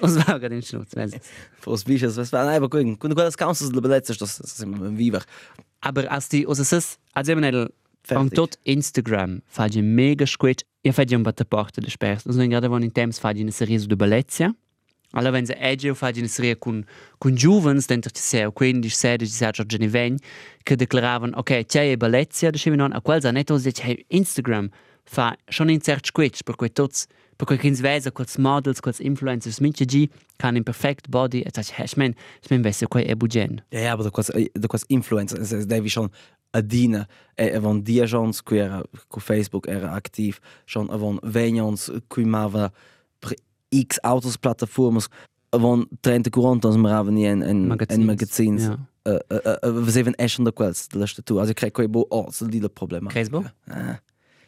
was 0.00 0.16
war 0.16 0.38
gerade 0.38 0.54
in 0.56 0.62
schnutz 0.62 0.94
weißt 0.94 1.14
du? 1.14 1.18
Fos 1.60 1.84
bichas, 1.84 2.18
was 2.18 2.30
war 2.32 2.46
einfach 2.46 2.68
gucken. 2.68 2.98
Kun 2.98 3.08
du 3.08 3.16
das 3.16 3.36
councils 3.36 3.70
de 3.70 3.80
beletzes, 3.80 4.18
das 4.18 4.36
sind 4.36 4.98
viver. 4.98 5.22
Aber 5.80 6.10
als 6.12 6.28
die, 6.28 6.46
also 6.46 6.60
es 6.60 6.72
ist, 6.72 6.98
als 7.14 7.28
eben 7.28 7.44
ein 7.44 7.68
Fertig. 8.02 8.34
Tot 8.34 8.58
Instagram 8.62 9.42
je 9.70 9.82
mega 9.82 10.26
squid. 10.26 10.64
Io 10.82 10.92
fai 10.92 11.06
un 11.12 11.22
batte 11.22 11.44
porta 11.44 11.80
de 11.80 11.90
spers. 11.90 12.24
Non 12.24 12.40
in 12.40 12.50
grado 12.50 12.76
in 12.76 12.92
temps 12.92 13.18
fai 13.18 13.40
una 13.40 13.50
serie 13.50 13.78
su 13.78 13.86
de 13.86 13.96
bellezia. 13.96 14.54
Allora 15.12 15.32
wenn 15.32 15.46
se 15.46 15.54
egge 15.54 15.94
fai 15.94 16.12
una 16.18 16.28
serie 16.28 16.58
con 16.58 16.84
con 17.18 17.34
juvens 17.34 17.86
dentro 17.86 18.10
ci 18.10 18.20
sei 18.20 18.52
15 18.52 18.88
16 18.90 19.24
17 19.24 19.66
giorni 19.66 19.88
ven 19.88 20.16
che 20.62 20.76
declaravan 20.76 21.32
ok 21.34 21.64
c'è 21.64 21.96
bellezia 21.96 22.50
de 22.50 22.76
non 22.76 22.92
a 22.92 23.00
quel 23.00 23.22
netto 23.32 23.56
dice 23.58 23.82
hey, 23.82 24.04
Instagram 24.08 24.68
fa 25.04 25.34
schon 25.48 25.70
in 25.70 25.80
cert 25.80 26.06
squid 26.06 26.42
per 26.44 26.56
quei 26.56 26.70
tots 26.70 27.06
per 27.38 27.46
quei 27.46 27.58
kins 27.58 27.80
vesa 27.80 28.10
quels 28.10 28.36
models 28.36 28.80
quels 28.80 29.00
influencers 29.00 29.60
minche 29.60 29.86
gi 29.86 30.10
can 30.36 30.56
in 30.56 30.62
perfect 30.62 31.08
body 31.08 31.42
et 31.46 31.56
ich 31.56 31.72
ich 31.78 31.96
mein 31.96 32.14
ich 32.42 32.50
mein 32.50 32.62
wesse 32.62 32.86
quei 32.86 33.04
e 33.04 33.14
bugen. 33.14 33.62
Ja, 33.72 33.80
ja, 33.80 33.92
aber 33.92 34.04
du 34.04 34.10
kannst, 34.10 34.32
du 34.34 34.68
kannst 34.68 34.90
Influencer, 34.90 35.38
es 35.40 35.52
ist 35.52 35.70
David 35.70 35.90
schon 35.90 36.10
a 36.52 36.60
dina, 36.60 37.06
e 37.36 37.58
von 37.60 37.82
dia 37.84 38.06
jons 38.06 38.42
qui 38.44 38.58
era 38.58 38.82
cu 39.08 39.20
Facebook 39.20 39.68
era 39.68 39.94
aktiv, 39.94 40.40
schon 40.66 40.88
von 40.88 41.20
venions 41.22 41.92
qui 42.08 42.24
mava 42.24 42.72
X 43.70 43.98
autos 44.02 44.36
plataformas, 44.36 45.08
von 45.50 45.86
30 46.00 46.30
40 46.30 46.64
ons 46.68 46.76
maraven 46.76 47.14
nie 47.14 47.26
en 47.26 47.42
en 47.42 47.76
en 47.88 48.04
magazines. 48.04 48.62
ja 48.62 48.76
Eh, 49.08 49.14
eh, 49.28 49.56
eh, 49.62 49.70
We 49.84 49.90
zeven 49.90 50.14
echt 50.14 50.44
de 50.44 50.52
kwels, 50.52 50.88
de 50.88 50.98
laatste 50.98 51.22
toe. 51.22 51.38
Als 51.40 51.48
ik 51.48 51.54
krijg 51.54 51.72
coi 51.72 51.88
bo 51.88 52.04
oh, 52.08 52.28
so 52.30 52.46
die 52.46 52.68
problema. 52.68 53.08
Kreisbo? 53.08 53.42
Ah. 53.66 53.96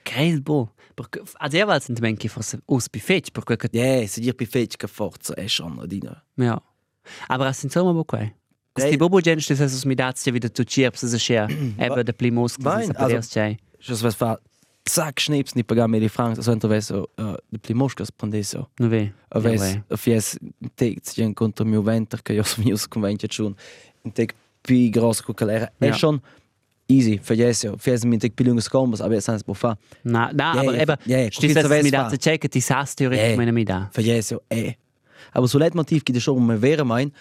Kreisbo. 0.02 0.74
Perché 0.94 1.22
also 1.38 1.56
io 1.56 1.66
valse 1.66 1.92
in 1.92 2.16
che 2.16 2.28
forse 2.28 2.60
us 2.66 2.88
bifetch 2.88 3.30
per 3.32 3.44
quel 3.44 3.56
che 3.56 3.68
Ja, 3.70 4.06
se 4.06 4.20
dir 4.20 4.34
pifetch 4.34 4.76
che 4.76 4.86
forza 4.86 5.34
è 5.34 5.46
schon 5.48 5.78
a 5.80 5.86
dina. 5.86 6.22
ja. 6.36 6.62
Aber 7.28 7.46
as 7.46 7.62
insomma 7.62 7.92
bo 7.92 8.04
quei. 8.04 8.34
Dei- 8.74 8.86
Sti 8.88 8.96
bobo 8.96 9.20
gen 9.20 9.40
stes 9.40 9.60
es 9.60 9.84
mi 9.84 9.94
dazia 9.94 10.32
wieder 10.32 10.50
zu 10.52 10.64
chirps 10.64 11.02
es 11.02 11.14
scher. 11.22 11.48
Ebe 11.78 12.02
de 12.04 12.12
plimos 12.12 12.58
Nein, 12.58 12.90
que 12.90 12.96
also- 12.98 13.16
also 13.16 13.28
chai. 13.30 13.56
Just 13.78 14.02
was 14.02 14.14
zack 14.88 15.20
schnips 15.20 15.54
ni 15.54 15.62
pagar 15.62 15.88
mir 15.88 16.00
die 16.00 16.08
francs, 16.08 16.44
so 16.44 16.52
entrovesso 16.52 17.08
uh, 17.18 17.36
de 17.50 17.58
plimoschkas 17.58 18.10
prendeso. 18.10 18.68
No 18.80 18.88
ve. 18.90 19.12
Aves, 19.30 19.78
a 19.88 19.96
fies 19.96 20.36
tegt 20.76 21.14
gen 21.14 21.34
contra 21.34 21.64
mio 21.64 21.82
venter 21.82 22.22
che 22.22 22.32
io 22.34 22.42
so 22.42 22.60
mio 22.62 22.76
conventi 22.88 23.26
schon. 23.30 23.54
In 24.02 24.12
teg 24.12 24.32
pi 24.62 24.88
gross 24.90 25.20
cu 25.22 25.32
calera. 25.34 25.70
Ja. 25.78 25.92
schon 25.92 26.20
easy, 26.88 27.18
vergesso. 27.22 27.76
Fies 27.78 28.04
mi 28.04 28.18
teg 28.18 28.34
pilungas 28.34 28.68
combos, 28.68 29.00
aber 29.00 29.20
sans 29.20 29.44
bo 29.44 29.54
fa. 29.54 29.76
Na, 30.02 30.32
da, 30.32 30.54
Ja, 30.54 30.60
aber 30.60 30.74
ja, 30.74 30.80
ebe 30.82 30.96
ja, 31.06 31.18
ja, 31.18 31.30
stis 31.30 31.54
jetzt 31.54 31.68
mi 31.68 31.70
weiß 31.70 31.90
dazia 31.90 32.10
fa. 32.10 32.16
chai 32.18 32.38
che 32.38 32.48
ti 32.48 32.60
sas 32.60 32.94
teorisch 32.96 33.20
Ja. 33.30 33.36
meine 33.36 33.52
mi 33.52 33.64
da. 33.64 33.88
Vergesso 33.92 34.42
è. 34.48 34.74
Aber 35.32 35.46
so 35.46 35.58
leitmotiv 35.58 36.04
gibt 36.04 36.16
es 36.16 36.22
schon 36.24 36.44
mal 36.44 36.60
wäre 36.60 36.84
mein 36.84 37.12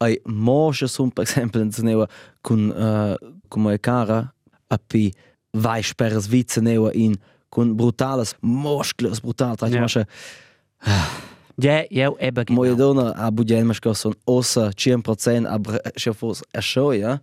ai 0.00 0.20
mosche 0.24 0.88
sum 0.88 1.12
per 1.12 1.22
esempio 1.24 1.60
in 1.60 1.70
neva 1.82 2.08
con 2.40 2.70
uh, 2.70 3.14
come 3.48 3.78
cara 3.78 4.34
a 4.68 4.78
pi 4.78 5.12
vai 5.52 5.82
per 5.96 6.20
Svizza 6.20 6.60
neu 6.60 6.90
in 6.92 7.16
con 7.48 7.76
brutales 7.76 8.34
Muskeln, 8.40 9.14
brutal, 9.22 9.56
da 9.56 9.68
machst 9.68 9.96
du 9.96 10.06
Ja, 11.56 11.84
ja, 11.90 12.12
eben 12.18 12.44
genau. 12.44 12.54
Moje 12.54 12.74
Dona 12.74 13.12
abu 13.16 13.44
djelmaš 13.44 13.80
kao 13.80 13.94
son 13.94 14.14
osa, 14.26 14.72
čijem 14.72 15.02
procent, 15.02 15.46
aber 15.46 15.78
še 16.00 16.14
fos 16.16 16.40
ešoja, 16.56 17.18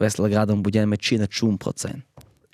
vesla 0.00 0.30
gradom 0.30 0.62
bu 0.62 0.70
djelme 0.70 0.96
čina 0.96 1.26
čum 1.26 1.58
procent. 1.58 2.04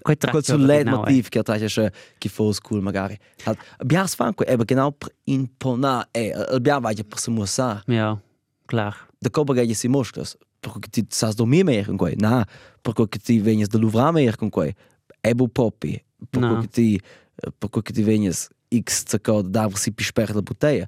Quel 0.00 0.16
tratto 0.16 0.40
sul 0.40 0.64
led 0.64 0.86
genau, 0.86 1.02
motiv 1.02 1.28
che 1.28 1.38
eh? 1.38 1.40
attacca 1.40 1.66
che 1.66 1.92
che 2.18 2.28
fosse 2.28 2.60
cool 2.62 2.80
magari. 2.80 3.18
Hat 3.44 3.58
abbiamo 3.78 4.06
sfanco 4.06 4.44
e 4.44 4.56
genau 4.64 4.96
in 5.24 5.46
pona 5.58 6.08
e 6.10 6.32
abbiamo 6.32 6.80
vai 6.80 7.04
per 7.04 7.18
se 7.18 7.30
musa. 7.30 7.82
Ja, 7.86 8.18
klar. 8.66 8.96
Da 9.18 9.28
kopa 9.28 9.52
gei 9.54 9.74
si 9.74 9.88
moschas, 9.88 10.38
perché 10.60 10.88
ti 10.90 11.06
sas 11.10 11.34
do 11.34 11.44
mie 11.44 11.64
mehr 11.64 11.84
con 11.84 11.98
quei. 11.98 12.16
Na, 12.16 12.46
perché 12.80 13.18
ti 13.18 13.40
venis 13.40 13.68
da 13.68 13.78
luvra 13.78 14.10
mehr 14.10 14.36
con 14.36 14.48
quei. 14.48 14.74
Ebo 15.20 15.48
popi. 15.48 16.02
No. 16.32 16.54
Perché 16.60 16.68
ti 16.68 17.00
perché 17.58 17.92
ti 17.92 18.02
vegnes 18.02 18.48
x 18.70 19.04
zacco 19.06 19.42
da 19.42 19.68
si 19.74 19.92
pi 19.92 20.04
sperre 20.04 20.34
la 20.34 20.42
bottiglia. 20.42 20.86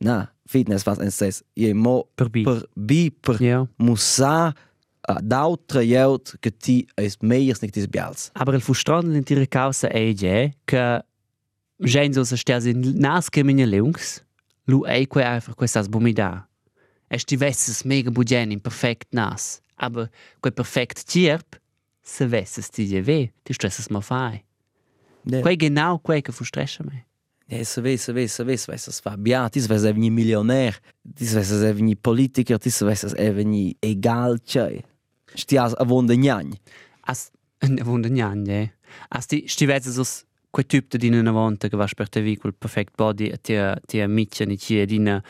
Na, 0.00 0.28
fitness 0.46 0.84
was 0.84 0.98
en 0.98 1.10
ses. 1.10 1.42
Je 1.54 1.72
mo 1.74 2.08
Per 2.14 2.28
bi. 2.28 2.42
per 2.42 2.66
bi 2.74 3.10
per 3.10 3.40
Ja. 3.40 3.66
musa 3.76 4.52
a 5.06 5.20
d'altra 5.20 5.80
jeut 5.82 6.36
che 6.40 6.50
ti 6.56 6.86
es 6.96 7.16
meiers 7.20 7.60
nicht 7.60 7.74
dis 7.74 7.86
bials. 7.86 8.30
Aber 8.34 8.54
il 8.54 8.60
frustrante 8.60 9.16
in 9.16 9.24
ihrer 9.28 9.46
causa 9.48 9.88
è 9.88 10.12
ja 10.12 10.50
che 10.64 11.04
gente 11.78 12.24
so 12.24 12.36
stia 12.36 12.58
in 12.64 12.94
nas 12.98 13.28
che 13.28 13.42
mine 13.44 13.66
lungs, 13.66 14.24
lu 14.66 14.84
ei 14.86 15.06
quei 15.06 15.24
einfach 15.24 15.54
questa 15.54 15.82
bumida. 15.88 16.48
Es 17.08 17.24
ti 17.24 17.36
vesses 17.36 17.84
mega 17.84 18.10
bugen 18.10 18.50
in 18.50 18.60
perfekt 18.60 19.12
nas, 19.12 19.60
aber 19.76 20.08
quei 20.40 20.52
perfekt 20.52 21.06
tierp 21.06 21.60
să 22.06 22.26
vezi, 22.26 22.52
să 22.52 22.60
ți 22.60 23.00
vei, 23.00 23.34
te 23.42 23.52
stressă 23.52 23.80
să 23.80 23.88
mă 23.90 24.00
fai. 24.00 24.44
Da. 25.22 25.40
Quei 25.40 25.56
genau 25.56 25.98
quei 25.98 26.20
că 26.22 26.32
frustrește 26.32 26.82
me. 26.82 27.06
Ja, 27.46 27.62
să 27.62 27.80
vei, 27.80 27.96
să 27.96 28.12
vei, 28.12 28.26
să 28.26 28.44
vei, 28.44 28.56
să 28.56 28.64
vei, 28.68 28.78
să 28.78 28.90
Fabia, 28.90 29.48
ti 29.48 29.60
să 29.60 29.66
vei 29.66 29.76
să 29.76 29.84
deveni 29.84 30.08
milioner, 30.08 30.80
ti 31.14 31.26
să 31.26 31.34
vei 31.34 31.44
să 31.44 31.60
deveni 31.60 31.96
politiker, 31.96 32.56
ti 32.56 32.68
să 32.68 32.84
vei 32.84 32.94
să 32.94 33.06
deveni 33.06 33.76
egal 33.78 34.40
ce. 34.44 34.80
Știi, 35.34 35.58
as 35.58 35.72
avonde 35.72 36.14
njani. 36.14 36.60
As, 37.00 37.30
avonde 37.80 38.08
njani, 38.08 38.52
ja. 38.52 38.72
As 39.08 39.26
ti, 39.26 39.42
știi 39.46 39.66
vezi 39.66 39.92
sus, 39.92 40.24
quei 40.50 40.64
typ 40.64 40.90
de 40.90 40.96
din 40.96 41.26
avonte, 41.26 41.68
că 41.68 41.76
vas 41.76 41.92
per 41.92 42.08
te 42.08 42.20
vicul 42.20 42.52
perfect 42.52 42.94
body, 42.94 43.30
te, 43.40 43.72
te 43.86 44.06
mitchen, 44.06 44.48
ni 44.48 44.56
cie 44.56 44.84
din 44.84 45.22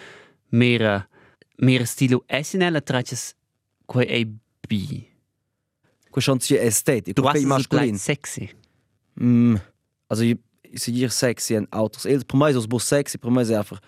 mera, 0.49 1.09
mera 1.57 1.85
stilu 1.85 2.25
esinele 2.27 2.81
traces 2.81 3.35
quei 3.85 4.07
ei 4.07 4.41
bi. 4.69 5.14
Quo 6.15 6.21
schon 6.21 6.41
zi 6.41 6.55
estetik, 6.57 7.17
Du 7.17 7.23
quo 7.23 7.29
hast 7.29 7.39
fei 7.39 7.43
es 7.43 7.49
masculin. 7.49 7.89
gleich 7.89 8.01
sexy. 8.01 8.51
Mm, 9.17 9.57
also 10.09 10.23
ich, 10.23 10.39
ich 10.63 11.13
sexy 11.13 11.57
en 11.57 11.67
autos. 11.73 12.05
El 12.07 12.25
per 12.25 12.37
mai 12.37 12.53
so 12.53 12.65
bo 12.69 12.79
sexy, 12.79 13.19
per 13.19 13.31
mai 13.31 13.43
einfach 13.43 13.81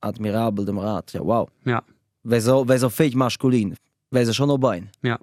admirabel 0.00 0.64
dem 0.64 0.78
Rat. 0.78 1.12
Ja, 1.12 1.20
wow. 1.20 1.48
Ja. 1.64 1.84
Wer 2.24 2.40
so, 2.40 2.64
wer 2.66 2.78
so 2.78 2.90
fake 2.90 3.14
masculin, 3.14 3.76
wer 4.10 4.26
so 4.26 4.32
schon 4.32 4.48
no 4.48 4.58
bein. 4.58 4.90
Ja. 5.02 5.16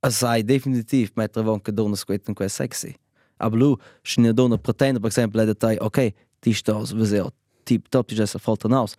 Es 0.00 0.18
sei 0.20 0.42
definitiv 0.42 1.12
met 1.16 1.34
der 1.34 1.60
que 1.60 1.72
dona 1.72 1.96
squet 1.96 2.28
en 2.28 2.34
que 2.34 2.48
sexy. 2.48 2.94
Aber 3.38 3.58
lu, 3.58 3.76
schne 4.02 4.32
dona 4.32 4.56
pretende, 4.56 5.00
per 5.00 5.08
exemplo, 5.08 5.40
le 5.40 5.52
detai, 5.52 5.78
ok, 5.80 6.14
ti 6.40 6.54
stos, 6.54 6.92
vezeo, 6.92 7.30
tip 7.64 7.90
top, 7.90 8.08
ti 8.08 8.14
jessa 8.14 8.38
falta 8.38 8.68
naus. 8.68 8.96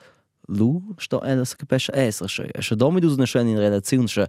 Lu, 0.47 0.83
sto 0.99 1.19
elas 1.23 1.55
che 1.55 1.65
pesce 1.65 1.91
esser 1.93 2.27
schö. 2.27 2.45
E 2.53 2.61
schö 2.61 2.75
domi 2.77 3.01
dus 3.01 3.17
ne 3.17 3.25
schön 3.25 3.47
in 3.47 3.57
relation 3.57 4.05
schö. 4.07 4.27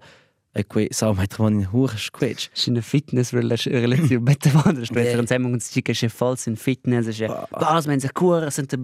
Que 0.65 0.89
sau 0.91 1.15
met 1.15 1.39
man 1.39 1.61
in 1.61 1.73
hure 1.73 1.97
squetsch. 1.99 2.49
Sin 2.55 2.81
fitness 2.83 3.33
relation 3.33 4.25
bette 4.25 4.51
van 4.53 4.75
der 4.75 4.83
Ja. 4.83 4.87
Sprecher 4.87 5.19
und 5.19 5.29
sagen 5.29 5.45
uns 5.53 5.71
chique 5.71 5.93
che 5.95 6.09
falls 6.09 6.47
in 6.47 6.57
fitness 6.57 7.07
ist 7.07 7.21
was 7.51 7.87
wenn 7.87 8.01
sie 8.01 8.09
cura 8.09 8.51
sind 8.51 8.77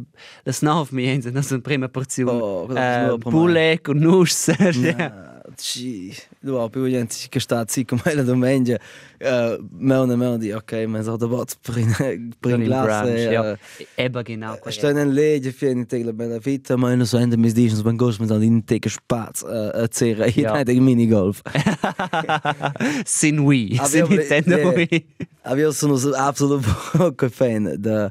das 0.44 0.62
nauf 0.62 0.92
mir 0.92 1.10
hin 1.12 1.22
das 1.34 1.48
sind 1.48 1.62
prima 1.64 1.88
Portion. 1.88 2.28
Oh, 2.28 2.66
ist 2.68 2.76
äh, 2.76 3.16
Bulle 3.18 3.78
und 3.88 4.00
Nuss 4.00 4.50
Ah, 5.44 5.50
Sì, 5.56 6.14
lu 6.40 6.54
ho 6.56 6.68
più 6.68 6.86
gente 6.88 7.14
che 7.28 7.40
sta 7.40 7.64
sì 7.66 7.84
come 7.84 8.02
la 8.14 8.22
domenica. 8.22 8.78
Uh, 9.18 9.64
Melna 9.70 10.14
Melody, 10.16 10.50
ok, 10.52 10.72
ma 10.86 11.02
so 11.02 11.16
da 11.16 11.26
bot 11.26 11.56
per 11.60 11.78
in 11.78 11.94
per 12.40 12.58
in 12.58 12.64
classe. 12.64 13.30
ja 13.30 13.58
eben 13.96 14.22
genau 14.24 14.56
Sta 14.68 14.92
nel 14.92 15.12
legge 15.12 15.50
fine 15.52 15.84
te 15.86 16.02
la 16.04 16.12
bella 16.12 16.38
vita, 16.38 16.76
ma 16.76 16.94
non 16.94 17.06
so 17.06 17.18
ende 17.18 17.36
mis 17.36 17.52
digens 17.54 17.82
ben 17.82 17.96
gos 17.96 18.18
mit 18.18 18.30
an 18.30 18.42
in 18.42 18.64
teke 18.64 18.88
spaz 18.88 19.42
a 19.44 19.86
zera 19.90 20.26
Ja. 20.26 20.54
hier 20.54 20.64
de 20.64 20.80
mini 20.80 21.06
golf. 21.08 21.40
sin 23.04 23.40
we 23.44 23.76
Aber 23.78 23.88
sin 23.90 24.06
ja, 24.06 24.16
Nintendo 24.16 24.56
ja. 24.58 24.68
Wii 24.72 25.06
Aber 25.44 25.58
io 25.58 25.72
sono 25.72 25.94
absolut 26.14 26.64
poco 26.92 27.28
fan 27.28 27.74
da 27.78 28.10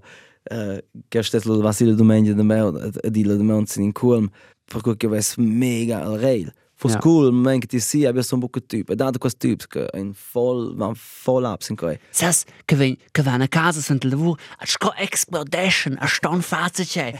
che 1.08 1.22
stetlo 1.24 1.56
da 1.56 1.64
Vasilio 1.64 1.94
Domenica 1.96 2.34
da 2.34 2.44
me 2.44 2.92
di 3.10 3.24
la 3.24 3.36
Domenica 3.36 3.80
in 3.80 3.92
Kulm, 3.94 4.28
perché 4.66 4.98
che 4.98 5.08
ves 5.08 5.36
mega 5.38 6.02
al 6.04 6.18
rail. 6.20 6.52
For 6.82 6.90
Ja. 6.90 6.98
school, 6.98 7.60
che 7.60 7.68
ti 7.68 7.80
sia, 7.80 8.10
abbia 8.10 8.24
un 8.32 8.40
poco 8.40 8.60
typ. 8.60 8.90
E 8.90 8.96
dato 8.96 9.20
questo 9.20 9.38
typ 9.48 9.68
che 9.68 9.88
in 9.94 10.14
voll, 10.34 10.76
van 10.76 10.96
voll 11.24 11.44
ups 11.44 11.70
in 11.70 11.76
coi. 11.76 12.00
Sas, 12.10 12.44
che 12.66 12.76
ven 12.76 12.98
che 13.12 13.22
van 13.22 13.42
a 13.42 13.48
casa 13.48 13.80
sunt 13.80 14.04
lavur 14.04 14.36
a 14.58 14.66
sco 14.66 14.92
explodation 14.96 15.96
a 16.00 16.08
ston 16.08 16.42
fazze 16.42 16.84
c'è 16.84 17.14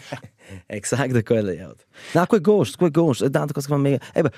Exact 0.66 1.12
da 1.12 1.22
quella 1.22 1.52
ja. 1.54 1.72
Na, 2.14 2.26
quel 2.26 2.42
ghost, 2.42 2.76
quel 2.78 2.90
ghost. 2.90 3.22
E 3.22 3.30
dato 3.30 3.54
questo 3.54 3.78
mega. 3.78 4.00
Eba, 4.16 4.32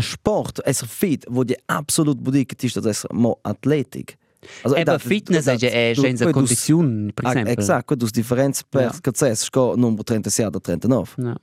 sport, 0.00 0.60
es 0.64 0.84
fit, 0.86 1.26
wo 1.28 1.42
die 1.42 1.58
absolut 1.66 2.20
budik 2.20 2.54
ti 2.54 2.68
sta 2.68 2.80
es 2.88 3.04
mo 3.10 3.40
atletic. 3.42 4.16
Also, 4.62 4.76
Eben 4.76 4.98
fitness 5.00 5.46
è 5.48 5.56
è 5.90 5.94
senza 5.94 6.30
condizione 6.30 7.10
per 7.12 7.26
esempio 7.26 7.52
Exact, 7.52 7.84
quel 7.86 7.98
dus 7.98 8.12
differenza 8.12 8.62
per 8.68 8.82
Ja. 8.82 8.94
che 9.00 9.10
c'è 9.10 9.34
sco 9.34 9.74
numero 9.74 10.04
36 10.04 10.50
da 10.50 10.60
39. 10.60 11.08
No. 11.16 11.34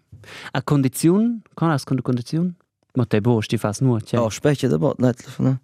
A 0.51 0.63
condizione? 0.63 1.41
Con 1.53 1.67
la 1.67 1.77
condizione? 2.01 2.55
Ma 2.95 3.05
te 3.05 3.21
boh, 3.21 3.41
ti 3.41 3.57
fas 3.57 3.81
nur, 3.81 4.01
cioè. 4.01 4.19
Oh, 4.19 4.29
specie 4.29 4.69
da 4.69 4.77
bot, 4.77 4.99
net. 4.99 5.25
Ne? 5.37 5.59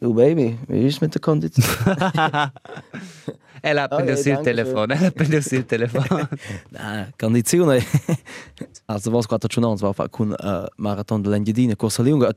Du 0.00 0.14
Baby, 0.14 0.58
wie 0.66 0.86
ist 0.86 1.00
mit 1.00 1.14
der 1.14 1.20
Kondition? 1.20 1.64
Ella 3.62 3.84
Okay, 3.84 4.04
preso 4.04 4.28
il 4.28 4.34
danke 4.34 4.50
telefono, 4.50 4.94
ella 4.94 5.06
ha 5.06 5.10
preso 5.10 5.54
il 5.54 5.66
telefono. 5.66 6.28
Na, 6.70 7.12
Kondition. 7.18 7.68
also 8.86 9.10
was 9.10 9.26
quattro 9.26 9.48
schon 9.50 9.64
ans 9.64 9.82
war 9.82 9.94
kun 10.08 10.32
uh, 10.32 10.66
Marathon 10.76 11.22
de 11.22 11.28
Lenjedine 11.28 11.76
Corsa 11.76 12.02
Lunga. 12.02 12.32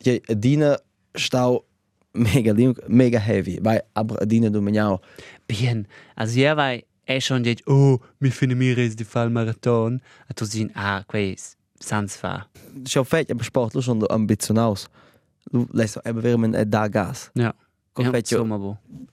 Je 0.00 0.20
Dine 0.38 0.78
stau 1.14 1.64
mega 2.12 2.54
mega 2.86 3.18
heavy. 3.18 3.60
Bei 3.60 3.82
aber 3.92 4.26
Dine 4.26 4.50
du 4.50 4.60
menjau. 4.60 5.00
Bien, 5.46 5.86
also 6.16 6.40
ja, 6.40 6.56
weil 6.56 6.84
er 7.04 7.20
schon 7.20 7.42
dit, 7.42 7.66
oh, 7.66 7.98
mi 8.18 8.30
finden 8.30 8.58
mir 8.58 8.78
es 8.78 8.96
die 8.96 9.04
Fall 9.04 9.28
Marathon. 9.28 10.00
Und 10.28 10.40
du 10.40 10.44
siehst, 10.44 10.70
ah, 10.74 11.02
quei, 11.06 11.36
sans 11.82 12.16
fa. 12.16 12.46
Schau 12.88 13.04
fett, 13.04 13.30
aber 13.30 13.44
Sport 13.44 13.74
lu 13.74 13.82
schon 13.82 14.08
ambition 14.10 14.58
aus. 14.58 14.88
Du 15.50 15.66
lässt 15.72 16.04
aber 16.06 16.22
wir 16.22 16.38
men 16.38 16.70
da 16.70 16.88
gas. 16.88 17.30
Ja. 17.34 17.54
Con 17.94 18.06
Ja, 18.06 18.10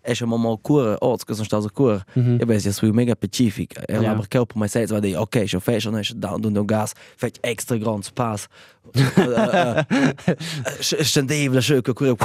è 0.02 0.14
schon 0.14 0.30
mal 0.30 0.58
cura, 0.62 0.96
oh, 1.00 1.18
che 1.18 1.34
sono 1.34 1.46
stato 1.46 1.70
cura. 1.74 2.02
Mhm. 2.14 2.38
Ja, 2.40 2.46
bes, 2.46 2.64
jest 2.64 2.82
mega 2.82 3.14
specific. 3.14 3.76
Er 3.90 4.02
Ja. 4.02 4.12
aber 4.12 4.26
kelp 4.28 4.56
my 4.56 4.68
says 4.68 4.90
wat 4.92 5.04
okay, 5.04 5.48
schon 5.48 5.60
fest 5.60 5.84
schon 5.84 5.98
ist 5.98 6.14
down 6.18 6.46
und 6.46 6.68
gas, 6.68 6.94
fett 7.18 7.40
extra 7.42 7.78
grand 7.78 8.10
pass. 8.16 8.48
Stendevle 10.80 11.62
schöke 11.62 11.94
cura. 11.94 12.16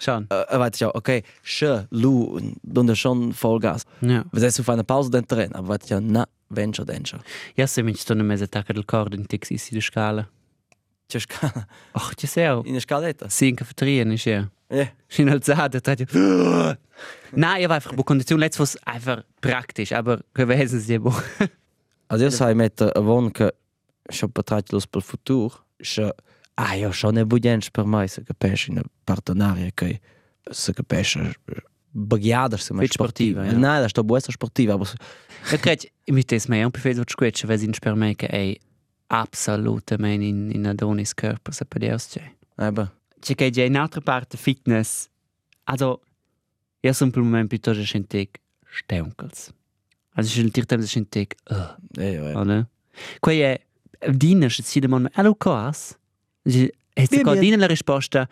Schon. 0.00 0.26
Er 0.30 0.58
weiß 0.58 0.80
ja, 0.80 0.94
okay, 0.94 1.22
schö, 1.42 1.84
lu, 1.90 2.40
und 2.74 2.96
schon 2.96 3.32
Vollgas. 3.32 3.84
Ja. 4.00 4.24
Was 4.32 4.42
heißt 4.42 4.58
du 4.58 4.62
für 4.62 4.72
eine 4.72 4.84
Pause 4.84 5.10
den 5.10 5.26
Terrain? 5.26 5.54
Aber 5.54 5.68
was 5.68 5.88
ja, 5.90 6.00
na, 6.00 6.24
venture, 6.48 6.86
venture. 6.86 7.20
Ja, 7.56 7.66
se 7.66 7.82
mi 7.82 7.94
sto 7.94 8.14
nemmeno 8.14 8.42
attacca 8.42 8.72
del 8.72 8.84
cordo 8.84 9.16
in 9.16 9.26
Texas 9.26 9.68
di 9.70 9.80
scala. 9.80 10.26
C'è 11.08 11.20
scala. 11.20 11.66
Och, 11.92 12.14
ci 12.16 12.26
sei. 12.26 12.60
In 12.64 12.72
der 12.72 12.80
Scaletta. 12.80 13.28
Sì, 13.28 13.48
in 13.48 13.56
cafeteria, 13.56 14.04
nicht 14.04 14.26
ja. 14.74 14.82
Ja. 14.82 14.88
Schön 15.08 15.28
alzada, 15.28 15.80
da 15.80 15.92
hat 15.92 16.00
Nein, 17.32 17.62
ich 17.62 17.68
war 17.68 17.76
einfach 17.76 17.92
bei 17.94 18.02
Kondition 18.02 18.38
letztes 18.38 18.60
was 18.60 18.86
einfach 18.86 19.24
praktisch, 19.40 19.92
aber 19.92 20.20
gewesen 20.34 20.80
sie 20.80 20.98
boh. 20.98 21.14
Also 22.08 22.30
sai 22.30 22.54
mettere 22.54 22.94
a 22.94 23.00
von 23.00 23.32
che 23.32 23.52
schon 24.10 24.30
potratelo 24.30 24.80
per 24.90 25.00
il 25.00 25.02
futuro, 25.02 25.64
che 25.78 26.12
ah, 26.54 26.74
io 26.74 26.92
schon 26.92 27.14
ne 27.14 27.24
bugens 27.24 27.70
per 27.70 27.84
mai 27.84 28.08
se 28.08 28.22
capisci 28.22 28.70
in 28.70 28.82
partenaria 29.04 29.70
che 29.74 30.00
se 30.50 30.72
capisci 30.72 31.20
baghiader 31.90 32.60
se 32.60 32.74
mai 32.74 32.84
Fit 32.84 32.94
sportiva, 32.94 33.44
ja. 33.44 33.52
Nein, 33.52 33.80
das 33.80 33.86
ist 33.86 33.98
doch 33.98 34.04
besser 34.04 34.32
sportiva, 34.32 34.74
aber 34.74 34.86
Ich 35.52 35.60
credo, 35.60 35.86
mit 36.06 36.30
das 36.30 36.48
mehr 36.48 36.66
un 36.66 36.72
perfetto 36.72 37.04
squetch, 37.08 37.46
weil 37.46 37.58
sie 37.58 37.70
per 37.80 37.94
me 37.94 38.14
che 38.14 38.28
è 38.28 38.56
absolutamente 39.08 40.24
in 40.24 40.50
in 40.50 40.66
Adonis 40.66 41.14
Körper, 41.14 41.52
se 41.52 41.64
per 41.64 41.98
aber 42.56 42.92
C'è 43.24 43.34
che 43.34 43.48
c'è 43.48 43.62
in 43.62 43.78
altra 43.78 44.02
parte 44.02 44.36
fitness. 44.36 45.08
Also, 45.64 46.02
io 46.80 46.92
momento 47.14 47.46
piuttosto 47.46 47.82
scentic 47.82 48.38
steunkels. 48.70 49.50
Also, 50.10 50.28
ich 50.28 50.34
sentir 50.34 50.66
tem 50.66 50.82
scentic, 50.82 51.34
uh, 51.50 51.74
ja, 51.96 52.04
ja. 52.04 52.38
oder? 52.38 52.68
Quei 53.20 53.40
è 53.40 53.60
dina, 54.10 54.50
se 54.50 54.62
si 54.62 54.78
demanda, 54.78 55.10
allo 55.14 55.34
cos? 55.36 55.96
E 56.42 56.70
se 57.06 57.38
dina 57.38 57.56
la 57.56 57.66
risposta, 57.66 58.28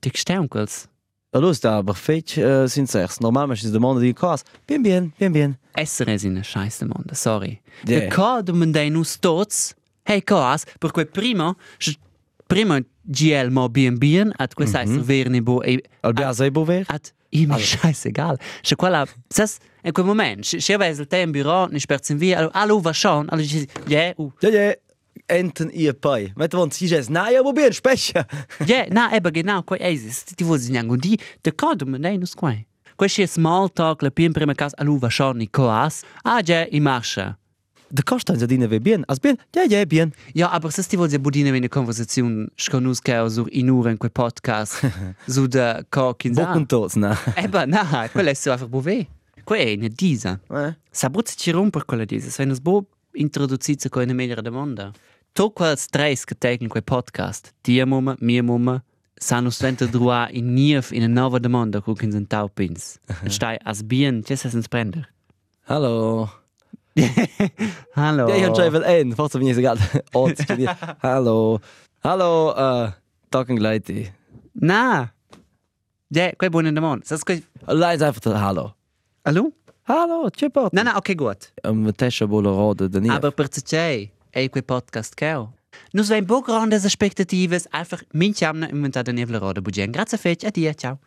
tic 0.00 0.18
steunkels. 0.18 0.88
Allora 1.30 1.54
sta 1.54 1.76
aber 1.76 1.94
fetch 1.94 2.36
uh, 2.38 2.66
sincers. 2.66 3.20
Normalmente 3.20 3.64
si 3.64 3.70
domanda 3.70 4.00
di 4.00 4.12
cos. 4.12 4.42
Bien, 4.66 4.82
bien, 4.82 5.12
bien, 5.16 5.30
bien. 5.30 5.58
Essere 5.74 6.14
è 6.14 6.26
una 6.26 6.42
scheiße 6.42 6.86
mondo, 6.86 7.14
sorry. 7.14 7.60
Yeah. 7.84 8.00
De 8.00 8.06
ca 8.08 8.42
domandei 8.42 8.90
nus 8.90 9.16
tots, 9.20 9.74
hey 10.02 10.22
cas, 10.22 10.64
perché 10.78 11.06
prima, 11.06 11.54
prima 12.46 12.80
GL 13.02 13.50
mo 13.50 13.68
bien 13.68 13.98
bien, 13.98 14.32
at 14.36 14.54
questa 14.54 14.84
mm 14.84 14.96
-hmm. 14.96 15.04
verne 15.04 15.42
bo 15.42 15.62
e 15.62 15.82
Al 16.00 16.12
biasa 16.12 16.44
e 16.44 16.50
bover? 16.50 16.84
at 16.86 17.12
immer 17.34 17.60
scheißegal. 17.60 18.38
Sche 18.62 18.76
quella, 18.76 19.06
sas, 19.28 19.58
in 19.82 19.92
quel 19.92 20.06
moment, 20.06 20.44
se 20.44 20.74
avessi 20.74 21.00
il 21.00 21.08
in 21.10 21.32
bureau, 21.32 21.68
ni 21.68 21.78
sperzi 21.78 22.14
via, 22.14 22.48
allo, 22.52 22.80
va 22.80 22.92
schon, 22.92 23.28
allo 23.28 23.42
uh. 23.42 24.32
Ja, 24.40 24.48
ja. 24.48 24.74
Enten 25.26 25.70
ihr 25.72 25.94
Pai. 25.94 26.32
Met 26.36 26.52
want 26.54 26.74
si 26.74 26.86
jes, 26.86 27.08
na 27.08 27.30
ja, 27.30 27.42
wo 27.42 27.52
bien, 27.52 27.72
specha. 27.72 28.26
Yeah, 28.66 28.88
na, 28.90 29.12
eben 29.14 29.32
genau, 29.32 29.62
quei 29.62 29.80
eis, 29.80 30.24
ti 30.24 30.44
vuoi 30.44 30.58
zinango 30.58 30.96
di, 30.96 31.18
de 31.40 31.52
ca 31.54 31.74
domandei 31.74 32.18
nus 32.18 32.34
quei. 32.34 32.66
È 32.96 33.26
small 33.26 33.70
talk, 33.72 34.02
la 34.02 34.10
pien 34.10 34.32
prima 34.32 34.54
cas, 34.54 34.72
allo 34.76 34.98
va 34.98 35.08
schon, 35.08 35.38
ni 35.38 35.48
coas, 35.48 36.02
ah, 36.24 36.42
ja, 36.42 36.66
i 36.70 36.80
marscha. 36.80 37.38
De 37.94 38.02
Kostan 38.02 38.38
se 38.38 38.46
dine 38.46 38.66
we 38.66 38.80
bien. 38.80 39.04
As 39.06 39.20
bien? 39.20 39.38
Ja, 39.54 39.62
ja, 39.62 39.84
bien. 39.84 40.12
Ja, 40.34 40.48
aber 40.48 40.72
se 40.72 40.82
ti 40.82 40.96
vuoi 40.96 41.18
budine 41.18 41.48
in 41.50 41.54
eine 41.54 41.68
Konversation, 41.68 42.48
sconus 42.56 43.00
che 43.00 43.30
sur 43.30 43.46
in 43.52 43.70
ura 43.70 43.90
in 43.90 43.98
quel 43.98 44.10
podcast, 44.10 44.84
su 45.28 45.46
de 45.46 45.84
und 46.54 46.66
tots, 46.66 46.96
na. 46.96 47.16
Eben, 47.36 47.70
na, 47.70 48.08
quella 48.10 48.30
è 48.30 48.34
so 48.34 48.50
einfach 48.50 48.68
bove. 48.68 49.06
Quella 49.44 49.62
è 49.62 49.76
una 49.76 49.88
disa. 49.88 50.40
Eh? 50.50 50.74
Sabruzzi 50.90 51.36
ci 51.36 51.52
romper 51.52 51.84
quella 51.84 52.04
disa, 52.04 52.30
se 52.30 52.44
nos 52.44 52.58
bo 52.58 52.84
introducizza 53.12 53.88
con 53.88 54.02
una 54.02 54.12
meglio 54.12 54.42
domanda. 54.42 54.90
To 55.34 55.50
quels 55.50 55.86
tres 55.86 56.24
che 56.24 56.34
tegen 56.34 56.68
quel 56.68 56.82
podcast, 56.82 57.52
tia 57.60 57.86
mumma, 57.86 58.16
mia 58.18 58.42
mumma, 58.42 58.82
sanno 59.14 59.50
sventa 59.50 59.86
drua 59.86 60.28
in 60.32 60.52
nief 60.52 60.90
in 60.90 61.04
una 61.04 61.20
nuova 61.20 61.38
domanda 61.38 61.80
con 61.80 61.94
che 61.94 62.10
sind 62.10 62.26
taupins. 62.26 62.98
Stai 63.28 63.56
as 63.62 63.84
bien, 63.84 64.22
che 64.22 64.34
se 64.34 64.48
sens 64.48 64.66
prender. 64.66 65.08
Hallo. 65.68 66.43
Hallo. 67.96 68.28
Ja, 68.28 68.36
ich 68.36 68.44
han 68.44 68.54
schreivel 68.54 68.84
ein. 68.84 69.12
Forza 69.14 69.38
vini 69.38 69.54
segal. 69.54 69.78
Oz, 70.12 70.36
di. 70.56 70.68
Hallo. 71.02 71.60
Hallo, 72.02 72.52
uh, 72.52 72.92
Tagen 73.30 73.56
Gleiti. 73.56 74.12
Na. 74.54 75.12
Ja, 76.08 76.32
quei 76.38 76.50
buona 76.50 76.70
domanda. 76.70 77.04
Sas 77.04 77.24
quei... 77.24 77.42
Leid 77.66 78.02
einfach 78.02 78.20
der 78.20 78.40
Hallo. 78.40 78.74
Hallo? 79.24 79.52
Hallo, 79.88 80.30
tschüppert. 80.30 80.72
Na, 80.72 80.84
na, 80.84 80.96
okay, 80.96 81.14
gut. 81.14 81.52
Um, 81.66 81.92
Tesha 81.92 82.26
bolo 82.26 82.54
rode 82.54 82.88
de 82.88 83.10
Aber 83.10 83.32
per 83.32 83.48
c'è 83.48 84.08
è 84.30 84.48
quel 84.48 84.64
podcast 84.64 85.20
ho. 85.20 85.52
Nus 85.92 86.08
vein 86.08 86.24
bo 86.24 86.40
grandes 86.40 86.84
aspettatives, 86.84 87.66
einfach 87.70 88.02
min 88.12 88.32
chamna 88.32 88.68
inventata 88.68 89.12
nevla 89.12 89.38
roda 89.38 89.60
bugen. 89.60 89.90
Grazie 89.90 90.18
fetch, 90.18 90.44
addio, 90.44 90.72
ciao. 90.74 90.98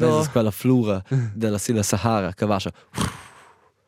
È 0.00 0.30
quella 0.30 0.50
flura 0.50 1.02
della 1.34 1.58
Silla 1.58 1.82
Sahara 1.82 2.32
che 2.32 2.46
va 2.46 2.58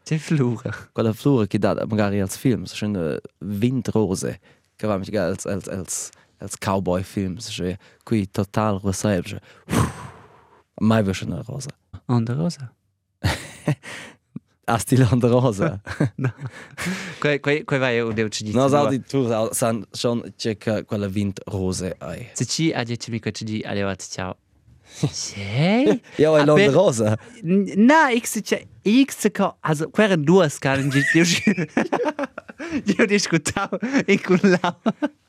C'è 0.04 0.16
flura. 0.19 0.71
quella 0.92 1.12
flura 1.12 1.47
che 1.47 1.59
dà 1.59 1.85
magari 1.88 2.21
als 2.21 2.37
film, 2.37 2.64
so 2.64 2.75
schöne 2.75 3.21
Windrose, 3.38 4.40
che 4.76 4.87
va 4.87 4.99
mit 4.99 5.14
als 5.14 5.47
als 5.47 5.69
als 5.69 6.11
als 6.38 6.59
Cowboy 6.59 7.02
Film, 7.02 7.38
so 7.38 7.62
qui 8.04 8.28
total 8.31 8.78
roselb. 8.83 9.40
Mai 10.81 11.04
wir 11.07 11.14
schon 11.14 11.33
eine 11.33 11.45
Rose. 11.45 11.69
Und 12.07 12.28
der 12.28 12.37
Rosa. 12.37 12.73
A 14.66 14.78
stile 14.78 15.09
on 15.11 15.21
rosa. 15.21 15.81
Quei, 17.21 17.40
quei, 17.40 17.64
vai 17.78 18.00
o 18.00 18.12
devo 18.12 18.28
ci 18.28 18.45
dire. 18.45 18.57
No, 18.57 18.69
sa 18.69 18.88
di 18.88 19.00
tu 19.00 19.28
san 19.52 19.85
schon 19.92 20.33
check 20.37 20.85
quella 20.87 21.09
Windrose 21.09 21.97
ai. 21.99 22.28
Se 22.33 22.45
ci 22.47 22.73
a 22.73 22.85
dieci 22.85 23.11
mi 23.11 23.21
quei 23.21 23.33
di 23.40 23.62
arrivati, 23.64 24.07
ciao. 24.09 24.37
C'è? 25.00 26.00
Ja, 26.16 26.32
Ah, 26.32 26.44
e 26.44 26.50
on 26.50 26.54
per- 26.56 26.70
rosa. 26.72 27.16
Na, 27.42 28.11
ich 28.11 28.26
se 28.28 28.40
c'è, 28.42 28.66
ich 28.82 29.12
se 29.12 29.30
co, 29.30 29.56
also, 29.61 29.88
queren 29.90 30.22
duas 30.25 30.58
caren, 30.58 30.90
io 31.14 31.25
io 32.96 33.07
discutavo 33.07 33.78
in 34.07 34.20
cullao. 34.22 34.76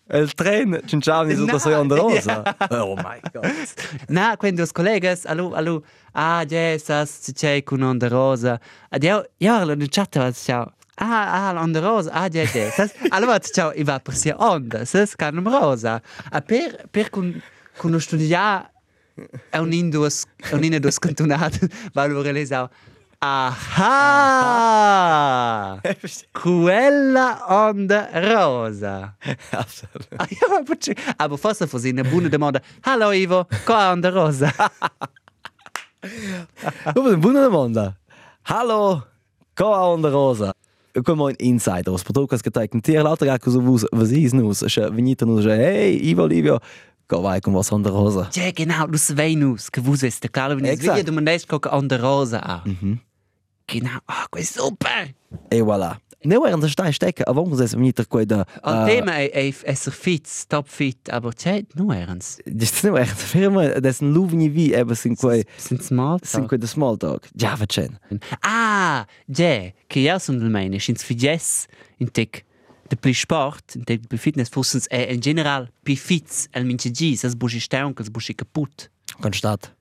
El 0.08 0.34
tren, 0.34 0.82
cinciamo 0.86 1.32
su 1.34 1.46
No, 1.46 1.58
so 1.58 1.70
on 1.80 1.88
rosa. 1.90 2.44
Oh 2.70 2.96
my 2.96 3.20
god. 3.32 3.52
Na, 4.10 4.36
quando 4.38 4.62
os 4.62 4.72
colegas, 4.72 5.26
allo, 5.26 5.54
allo, 5.56 5.84
ah, 6.14 6.44
Jesus, 6.46 7.32
c'è 7.34 7.64
con 7.64 7.82
onda 7.82 8.08
rosa. 8.10 8.60
Ed 8.92 9.04
io, 9.04 9.24
io 9.38 9.64
lo 9.64 9.76
chat 9.90 10.32
ciao. 10.34 10.74
Ah, 10.96 11.50
ah, 11.50 11.60
onda 11.62 11.80
rosa, 11.80 12.12
ah, 12.12 12.28
ja, 12.30 12.44
ja. 12.44 12.70
Sas, 12.70 12.94
allora, 13.10 13.40
ciao, 13.40 13.72
i 13.74 13.84
va 13.84 14.00
per 14.00 14.14
sia 14.14 14.36
onda, 14.38 14.86
sas, 14.86 15.16
canum 15.16 15.50
rosa. 15.50 16.02
A 16.32 16.42
per, 16.42 16.86
per 16.92 17.10
con, 17.10 17.42
con 17.78 18.00
studia 18.00 18.68
è 18.68 18.72
un 19.60 19.72
indus, 19.72 20.24
è 20.38 20.54
un 20.54 20.64
indus 20.64 21.00
cantonato, 21.00 21.68
va 21.94 22.06
lo 22.06 22.22
realisao. 22.22 22.70
Aha! 23.26 23.80
Quella 26.32 27.46
onda 27.48 28.10
rosa. 28.20 29.16
Absolut. 29.52 30.08
Ah, 30.18 30.28
ja, 30.30 30.58
aber, 30.58 30.78
aber 31.16 31.38
forse 31.38 31.68
fosse 31.68 31.90
una 31.90 32.04
buona 32.04 32.28
domanda. 32.28 32.62
Hallo 32.82 33.14
Ivo, 33.14 33.48
qua 33.64 33.92
onda 33.92 34.10
rosa. 34.10 34.54
Come 36.94 37.10
una 37.10 37.18
buona 37.18 37.42
domanda. 37.44 37.98
Hallo, 38.42 39.08
co 39.56 39.66
on 39.66 40.02
rosa. 40.02 40.54
Come 41.02 41.24
un 41.24 41.34
insider, 41.40 41.90
os 41.94 42.04
potocas 42.04 42.42
che 42.42 42.52
tai 42.52 42.68
con 42.68 42.82
tier 42.82 43.02
l'altra 43.04 43.40
cosa 43.40 43.60
vus 43.60 43.86
was 43.92 44.12
is 44.12 44.34
nus, 44.34 44.66
sche 44.66 44.92
venita 44.92 45.26
nus, 45.26 45.46
hey, 45.46 45.98
Ivo 46.10 46.26
Livio, 46.28 46.60
co 47.14 47.22
vai 47.22 47.40
con 47.42 47.54
was 47.54 47.72
on 47.72 47.86
rosa. 47.86 48.30
Ja, 48.32 48.52
genau, 48.52 48.88
du 48.88 48.98
Venus, 49.16 49.70
vuoi 49.72 50.08
essere 50.08 50.30
claro, 50.30 50.56
wenn 50.56 50.66
ich 50.66 50.72
Exakt. 50.72 50.98
video, 50.98 51.06
du 51.06 51.12
mandest 51.12 51.48
gucken 51.48 51.72
onda 51.72 51.98
rosa 51.98 52.40
an. 52.40 53.02
Genau, 53.68 54.00
ah, 54.08 54.26
oh, 54.32 54.42
super. 54.42 55.14
E 55.50 55.62
voilà. 55.62 55.98
Ne 56.26 56.40
waren 56.40 56.62
der 56.62 56.70
Stein 56.70 56.94
stecken, 56.94 57.26
aber 57.26 57.42
warum 57.42 57.60
es 57.60 57.74
venita 57.74 58.06
quei 58.06 58.26
da. 58.26 58.46
Al 58.62 58.86
tema 58.86 59.18
è, 59.18 59.30
è 59.32 59.54
essere 59.64 59.96
fit, 59.96 60.28
top 60.48 60.68
fit, 60.70 61.10
aber 61.10 61.34
c'è, 61.34 61.66
no 61.76 61.92
erans. 61.92 62.40
Das 62.46 62.72
ist 62.72 62.84
nicht 62.84 62.96
echt 62.96 63.20
firma, 63.20 63.80
das 63.82 64.02
ein 64.02 64.14
Luvni 64.14 64.54
wie 64.54 64.74
eben 64.74 64.96
sind 64.96 65.20
quei 65.20 65.44
Sind 65.58 65.84
small 65.84 66.20
sind 66.24 66.48
quei 66.48 66.58
der 66.58 66.70
small 66.70 66.98
talk. 66.98 67.28
Ja, 67.36 67.60
vacen. 67.60 68.00
Ah, 68.42 69.06
ja, 69.28 69.72
che 69.88 70.00
io 70.00 70.20
sono 70.20 70.40
del 70.40 70.50
meine, 70.50 70.78
ins 70.78 71.04
figes, 71.04 71.68
in 71.98 72.12
tec, 72.12 72.46
de 72.90 72.96
pli 72.96 73.14
sport, 73.14 73.76
de 73.86 74.18
fitness, 74.18 74.50
fossens 74.50 74.88
è 74.88 75.12
in 75.12 75.20
general, 75.20 75.70
pi 75.84 75.96
fits, 75.96 76.48
el 76.52 76.66
mince 76.66 76.92
gi, 76.92 77.16
sas 77.16 77.36
busci 77.36 77.60
steun, 77.60 77.94
che 77.94 78.04
busci 78.10 78.36
kaput. 78.36 78.90
Constat. 79.20 79.76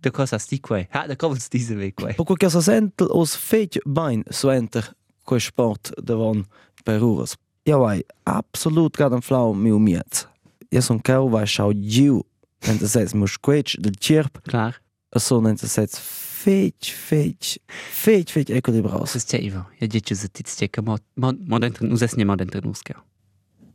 Da 0.00 0.10
cosa 0.10 0.38
sti 0.38 0.60
quei? 0.60 0.86
Ah, 0.90 1.06
da 1.06 1.16
cosa 1.16 1.40
sti 1.40 1.58
se 1.58 1.74
ve 1.74 1.92
quei? 1.92 2.14
Poco 2.14 2.34
che 2.34 2.48
so 2.48 2.60
sentel 2.60 3.08
os 3.10 3.36
feit 3.36 3.78
bain 3.84 4.22
suenter 4.30 4.94
quei 5.24 5.40
sport 5.40 5.92
davon 6.02 6.46
per 6.84 7.02
uras. 7.02 7.36
Ja, 7.64 7.76
vai, 7.76 8.02
absolut 8.24 8.98
ein 8.98 9.20
Flau 9.22 9.52
mi 9.52 9.70
umiet. 9.70 10.26
Ja, 10.70 10.80
so 10.80 10.94
ein 10.94 11.02
Kau 11.02 11.28
vai 11.28 11.46
schau 11.46 11.72
giu, 11.74 12.22
wenn 12.62 12.78
das 12.78 12.94
heißt, 12.94 13.14
muss 13.14 13.36
quetsch 13.40 13.76
del 13.78 13.92
chirp, 14.00 14.42
Klar. 14.44 14.74
so 15.14 15.40
nennt 15.40 15.62
das 15.62 15.76
heißt 15.76 16.00
feit, 16.40 16.86
feit, 16.86 17.60
feit, 17.68 18.30
feit 18.30 18.50
equilibraus. 18.50 19.12
Das 19.12 19.24
ist 19.24 19.34
Ivo. 19.34 19.66
Ja, 19.78 19.86
dici 19.86 20.14
se 20.14 20.28
ti 20.28 20.42
stecca 20.46 20.82
mo 20.82 20.98
mo 21.16 21.32
mo 21.32 21.58
dentro, 21.58 21.86
nus 21.86 22.02
es 22.02 22.16
mo 22.16 22.36
dentro 22.36 22.60
nus 22.60 22.82
che. 22.82 22.94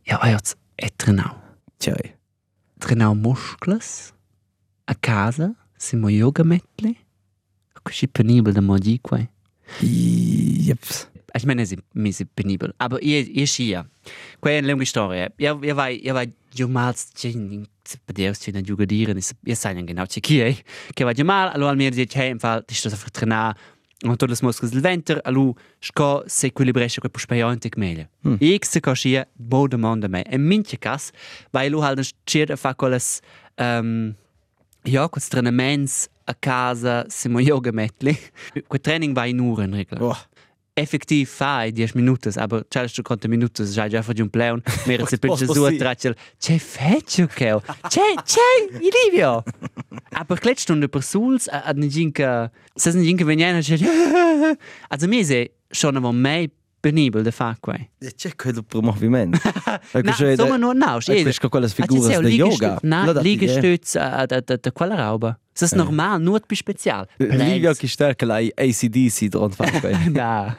Ja, 0.04 0.18
ajaz, 0.18 0.56
è 0.76 0.88
trenau. 0.96 1.34
Tjai. 1.78 2.14
Trenau 2.78 3.14
muscles 3.14 4.12
a 4.86 4.94
casa, 4.94 5.54
simo 5.76 6.08
yoga 6.08 6.44
metli. 6.44 6.96
Così 7.82 8.08
penibile 8.08 8.52
da 8.52 8.60
mo 8.60 8.78
di 8.78 8.98
quei. 9.00 9.28
Jeps. 9.80 11.08
Ich 11.34 11.44
meine, 11.44 11.62
es 11.62 11.72
ist 11.72 11.82
mir 11.92 12.08
ist 12.08 12.24
penibel, 12.34 12.74
aber 12.78 13.02
ihr 13.02 13.28
ihr 13.28 13.46
schia. 13.46 13.86
Quei 14.40 14.56
è 14.56 14.58
una 14.58 14.68
lunga 14.68 14.84
storia. 14.84 15.30
Ja, 15.38 15.58
ja 15.62 15.74
vai, 15.74 16.00
ja 16.02 16.14
vai 16.14 16.32
jumals 16.54 17.10
chin 17.14 17.68
per 18.04 18.14
dir 18.14 18.34
chin 18.36 18.56
a 18.56 18.60
giocare, 18.60 19.14
ihr 19.44 19.56
seid 19.56 19.84
genau 19.84 20.04
chi 20.06 20.20
chi, 20.20 20.64
che 20.92 21.04
va 21.04 21.12
jumal, 21.12 21.50
allora 21.52 21.70
al 21.70 21.76
mir 21.76 21.92
dice 21.92 22.18
hey, 22.18 22.30
im 22.30 22.38
Fall, 22.38 22.64
ti 22.64 22.74
sto 22.74 22.88
a 22.88 22.96
far 22.96 23.10
trenare 23.10 23.56
und 24.04 24.20
le 24.20 24.36
muscoli 24.42 24.70
del 24.70 24.80
ventre, 24.80 25.20
allora 25.24 25.54
sco 25.78 26.22
se 26.26 26.46
equilibresce 26.46 27.00
quel 27.00 27.10
puspaiante 27.10 27.70
meglio. 27.76 28.08
Hmm. 28.22 28.36
Ich 28.40 28.66
se 28.66 28.80
cosia 28.80 29.26
bo 29.32 29.66
domanda 29.66 30.08
me. 30.08 30.22
E 30.22 30.36
minche 30.36 30.78
cas, 30.78 31.10
vai 31.50 31.70
lu 31.70 31.80
halt 31.80 32.00
schier 32.00 32.52
a 32.52 32.56
fa 32.56 32.74
quelles 32.74 33.20
ähm 33.56 34.14
ja, 34.84 35.08
quels 35.08 35.28
trainements 35.28 36.08
a 36.26 36.34
casa, 36.34 37.04
simo 37.08 37.40
yoga 37.40 37.72
metli. 37.72 38.16
Quel 38.68 38.80
training 38.80 39.14
vai 39.14 39.30
in 39.30 39.40
ore 39.40 39.64
in 39.64 39.74
regla 39.74 39.98
Boah. 39.98 40.28
Effektiv 40.78 41.28
fai 41.28 41.72
10 41.72 41.94
minutos, 41.94 42.36
aber 42.36 42.66
c'è 42.68 42.86
sto 42.86 43.02
conto 43.02 43.28
minutos, 43.28 43.72
già 43.72 43.88
già 43.88 44.02
fai 44.02 44.20
un 44.20 44.28
pleon, 44.28 44.60
mera 44.84 45.06
se 45.06 45.16
pensa 45.16 45.46
su 45.46 45.76
tracel. 45.76 46.14
C'è 46.38 46.58
feccio 46.58 47.26
che 47.26 47.58
C'è, 47.88 48.14
c'è, 48.22 48.76
i 48.80 48.90
Livio. 48.90 49.42
Klett 50.38 50.58
stunde 50.58 50.88
per 50.88 51.02
suls 51.02 51.48
ad 51.48 51.78
ne 51.78 51.88
ginka, 51.88 52.50
se 52.74 52.92
ne 52.92 53.02
ginka 53.02 53.24
veniana 53.24 53.60
c'è. 53.62 53.78
Also 54.88 55.08
mir 55.08 55.24
se 55.24 55.52
schon 55.70 55.96
aber 55.96 56.12
mei 56.12 56.50
penibile 56.80 57.22
de 57.22 57.30
Facquai. 57.30 57.90
Eh. 57.98 58.06
E 58.06 58.14
c'è 58.14 58.34
quello 58.34 58.62
per 58.62 58.82
movimento. 58.82 59.38
no, 59.92 60.28
insomma, 60.28 60.56
non 60.56 60.76
no, 60.76 60.98
è 60.98 61.22
vero. 61.22 61.48
quelle 61.48 61.68
figure 61.68 62.20
di 62.20 62.34
yoga. 62.34 62.78
No, 62.82 63.12
Liegestütz, 63.12 63.94
eh. 63.96 64.00
ah, 64.00 64.26
da 64.26 64.72
quella 64.72 64.96
roba. 65.08 65.38
Das 65.52 65.62
ist 65.62 65.72
eh. 65.72 65.76
normal, 65.76 66.20
nur 66.20 66.36
etwas 66.36 66.58
speziell. 66.58 67.06
Livia 67.16 67.72
che 67.72 67.86
stärker 67.86 68.28
lei 68.28 68.52
ACDC 68.54 69.28
dran 69.28 69.50
Facquai. 69.50 70.12
Da. 70.12 70.54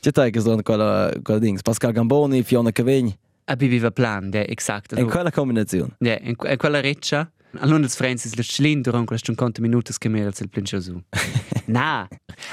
C'è 0.00 0.10
te 0.10 0.30
che 0.30 0.40
sono 0.40 0.60
quella, 0.62 1.12
quella 1.22 1.38
dings. 1.38 1.62
Pascal 1.62 1.92
Gamboni, 1.92 2.42
Fiona 2.42 2.72
Cavegni. 2.72 3.16
Ah, 3.44 3.52
A 3.52 3.56
Biviva 3.56 3.90
Plan, 3.90 4.30
ja, 4.32 4.40
exakt. 4.40 4.96
In 4.96 5.08
quella 5.08 5.30
Kombination. 5.30 5.94
Ja, 6.00 6.18
in, 6.20 6.34
in 6.42 6.56
quella 6.56 6.80
Reccia. 6.80 7.30
Allora, 7.58 7.86
Francis, 7.88 8.34
le 8.34 8.42
cilindro, 8.42 8.98
in 8.98 9.04
queste 9.04 9.26
50 9.26 9.60
minuti 9.60 9.92
che 9.96 10.08
mi 10.08 10.20
ha 10.20 10.26
il 10.26 10.48
plincio 10.48 10.80
su. 10.80 11.00
Na, 11.66 12.08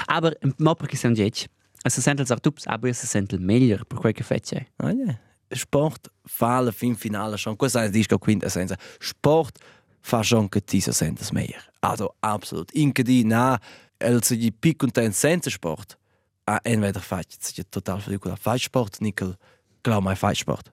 aber, 0.06 0.36
ma 0.58 0.74
perché 0.74 0.96
siamo 0.96 1.14
10. 1.14 1.48
Es 1.84 1.94
Sessentl 1.94 2.24
sagt, 2.26 2.46
ups, 2.46 2.66
aber 2.66 2.88
é 2.88 2.92
60 2.92 3.40
melhor, 3.40 3.84
porque 3.86 4.08
é 4.08 4.12
que 4.12 4.22
fece? 4.22 4.66
Olha, 4.80 5.18
sport 5.52 6.10
fala 6.24 6.72
fim 6.72 6.94
final 6.94 7.36
schon, 7.36 7.56
quase 7.56 7.78
eine 7.78 7.90
Disco 7.90 8.18
Quinta 8.18 8.48
Sense. 8.48 8.76
Sport 9.00 9.58
faz 10.00 10.28
schon 10.28 10.48
que 10.48 10.60
ti 10.60 10.80
60 10.80 11.32
melhor. 11.32 11.62
Also 11.80 12.14
absolut. 12.20 12.70
Inke 12.72 13.02
di 13.02 13.24
na, 13.24 13.58
also 14.00 14.36
die 14.36 14.50
Pik 14.52 14.82
und 14.84 14.96
den 14.96 15.12
Sensensport, 15.12 15.98
ah, 16.46 16.60
entweder 16.62 17.00
faz, 17.00 17.24
es 17.40 17.58
ist 17.58 17.70
total 17.70 18.00
verrückt. 18.00 18.38
Faz 18.38 18.62
Sport, 18.62 19.00
Nickel, 19.00 19.36
glaub 19.82 20.04
mal, 20.04 20.16
faz 20.16 20.38
Sport. 20.38 20.70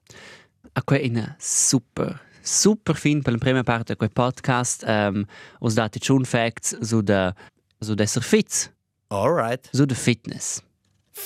Aqua 0.76 0.98
in 0.98 1.36
super 1.40 2.22
super 2.42 2.96
fin 2.96 3.22
per 3.22 3.34
la 3.34 3.38
prima 3.38 3.64
parte 3.64 3.94
di 3.94 3.98
quel 3.98 4.12
podcast 4.12 4.84
um, 4.88 5.26
ho 5.60 5.70
dato 5.70 6.14
un 6.14 6.26
facts 6.26 6.80
su 6.82 7.02
da 7.02 7.34
su 7.80 7.94
da 7.96 8.06
All 9.12 9.34
right. 9.34 9.68
Su 9.72 9.86
da 9.86 9.96
fitness. 9.96 10.62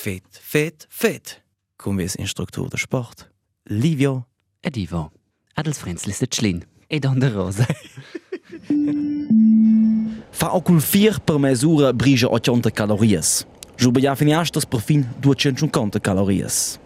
Fit, 0.02 0.24
fit, 0.30 0.86
fit. 0.88 1.42
Come 1.76 2.02
vis 2.02 2.14
in 2.14 2.26
Struktur 2.26 2.68
der 2.68 2.78
Sport. 2.78 3.30
Livio. 3.62 4.26
Ed 4.60 4.76
Ivo, 4.76 5.12
adels 5.54 5.78
frenzlis 5.78 6.18
de 6.18 6.26
Schlin. 6.28 6.64
E 6.88 6.98
don 6.98 7.18
de 7.18 7.28
rosa. 7.28 7.66
Fa 10.30 10.50
ocul 10.52 10.80
vier 10.80 11.20
per 11.24 11.38
mesura 11.38 11.92
brige 11.92 12.28
80 12.28 12.70
calorias. 12.70 13.46
Giuba 13.76 14.00
ja 14.00 14.14
finiastas 14.14 14.66
per 14.66 14.80
fin 14.80 15.06
250 15.20 16.00
calorias. 16.00 16.78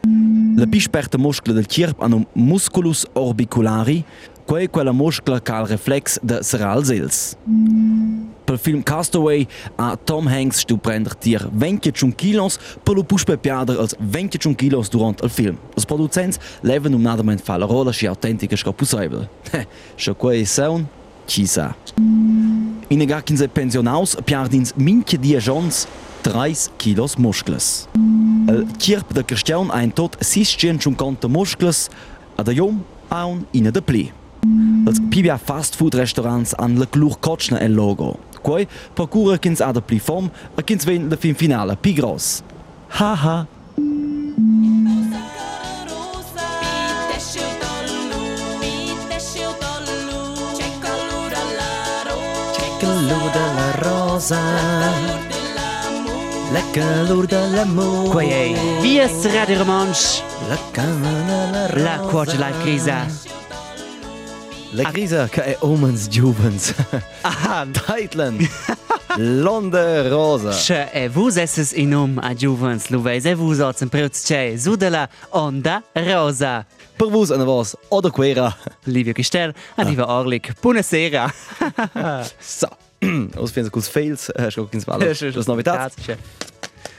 La 0.56 0.66
pi 0.66 0.78
sperta 0.80 1.18
muscla 1.18 1.52
del 1.54 1.66
cierp 1.66 2.02
hanno 2.02 2.26
musculus 2.32 3.06
orbiculari, 3.12 4.04
quei 4.48 4.68
quella 4.68 4.92
muscla 4.92 5.40
cal 5.40 5.66
reflex 5.66 6.18
de 6.22 6.42
seral 6.42 6.84
sels. 6.84 7.36
Per 8.44 8.58
film 8.58 8.82
Castaway 8.82 9.46
a 9.76 9.96
Tom 9.96 10.26
Hanks 10.26 10.58
stu 10.58 10.78
prender 10.78 11.14
tier 11.14 11.48
21 11.52 12.14
kilos 12.14 12.56
per 12.82 12.94
lo 12.94 13.04
puspe 13.04 13.36
piader 13.36 13.76
als 13.78 13.94
21 13.98 14.54
kilos 14.54 14.88
durant 14.88 15.20
il 15.20 15.28
film. 15.28 15.58
Os 15.76 15.84
producents 15.84 16.38
leven 16.62 16.94
um 16.94 17.02
nadament 17.02 17.42
fa 17.44 17.58
la 17.58 17.66
rola 17.66 17.92
schi 17.92 18.06
autentica 18.06 18.56
sco 18.56 18.72
possibile. 18.72 19.28
Scho 19.96 20.14
quei 20.14 20.46
sound, 20.46 20.86
ci 21.26 21.46
sa. 21.46 21.76
In 22.88 23.04
gar 23.06 23.22
15 23.22 23.48
pensionaus 23.52 24.16
piardins 24.24 24.72
minche 24.76 25.18
dia 25.18 25.40
jons 25.40 25.86
30 26.22 26.70
kilos 26.76 27.16
muscles. 27.16 27.86
El 28.46 28.64
tierp 28.78 29.12
de 29.12 29.24
Christian 29.24 29.70
ein 29.70 29.92
tot 29.92 30.16
650 30.20 31.28
muscles, 31.28 31.90
a 32.36 32.42
da 32.42 32.52
jom 32.52 32.80
aun 33.08 33.44
ina 33.52 33.70
de 33.70 33.82
pli. 33.82 34.08
Els 34.88 35.00
PBA 35.12 35.36
fast 35.38 35.76
food 35.76 35.94
restaurants 35.98 36.54
an 36.58 36.78
le 36.80 36.86
clur 36.88 37.18
Kotschner 37.20 37.60
el 37.62 37.74
logo. 37.76 38.16
Quai 38.42 38.68
procura 38.94 39.38
kins 39.38 39.60
a 39.60 39.72
de 39.72 39.82
pli 39.84 39.98
fom 40.00 40.30
a 40.56 40.62
kins 40.64 40.86
ven 40.88 41.08
le 41.10 41.18
fin 41.20 41.36
finale 41.36 41.76
pi 41.76 41.92
gros. 41.98 42.42
Haha. 42.98 43.46
Calor 52.80 53.26
de 53.34 53.46
la 53.58 53.68
rosa. 53.82 54.42
La 56.52 56.62
calor 56.72 57.26
de 57.26 57.40
l'amore. 57.52 58.14
Quei 58.14 58.32
ei, 58.32 58.54
vies 58.80 59.26
Radio 59.34 59.58
Romansch, 59.58 60.22
La 60.48 60.56
calor 60.72 61.20
de 61.28 61.40
la 61.52 61.82
la 61.84 61.98
quadrata 62.08 62.48
live 62.48 62.62
crisa. 62.62 63.04
La 64.72 64.90
crisa 64.90 65.28
che 65.28 65.42
è 65.44 65.56
omens 65.60 66.08
giuvens. 66.08 66.74
Ah, 67.22 67.66
Teitlen. 67.70 68.36
Londe 69.16 70.08
rosa. 70.08 70.50
Che 70.50 70.90
e 70.92 71.08
vus 71.08 71.36
esses 71.36 71.72
in 71.72 71.94
um 71.94 72.18
a 72.18 72.34
Juvens, 72.34 72.88
lu 72.90 73.00
veis 73.00 73.24
e 73.24 73.34
vus 73.34 73.58
oz 73.58 73.80
en 73.80 73.88
preuz 73.88 74.22
che, 74.22 74.56
su 74.58 74.76
de 74.76 74.90
la 74.90 75.08
onda 75.30 75.82
rosa. 75.92 76.66
Per 76.96 77.08
vos 77.08 77.30
ana 77.30 77.44
vos 77.44 77.74
oder 77.88 78.10
quera. 78.10 78.54
Livio 78.84 79.14
Gestel, 79.14 79.54
ad 79.76 79.88
Iva 79.88 80.06
Orlik, 80.06 80.52
buonasera. 80.60 81.32
So. 82.38 82.68
Os 83.38 83.50
finns 83.50 83.70
cos 83.70 83.88
fails, 83.88 84.30
schau 84.50 84.66
kins 84.66 84.84
val. 84.84 85.00
Das 85.00 85.46
novitat. 85.46 85.94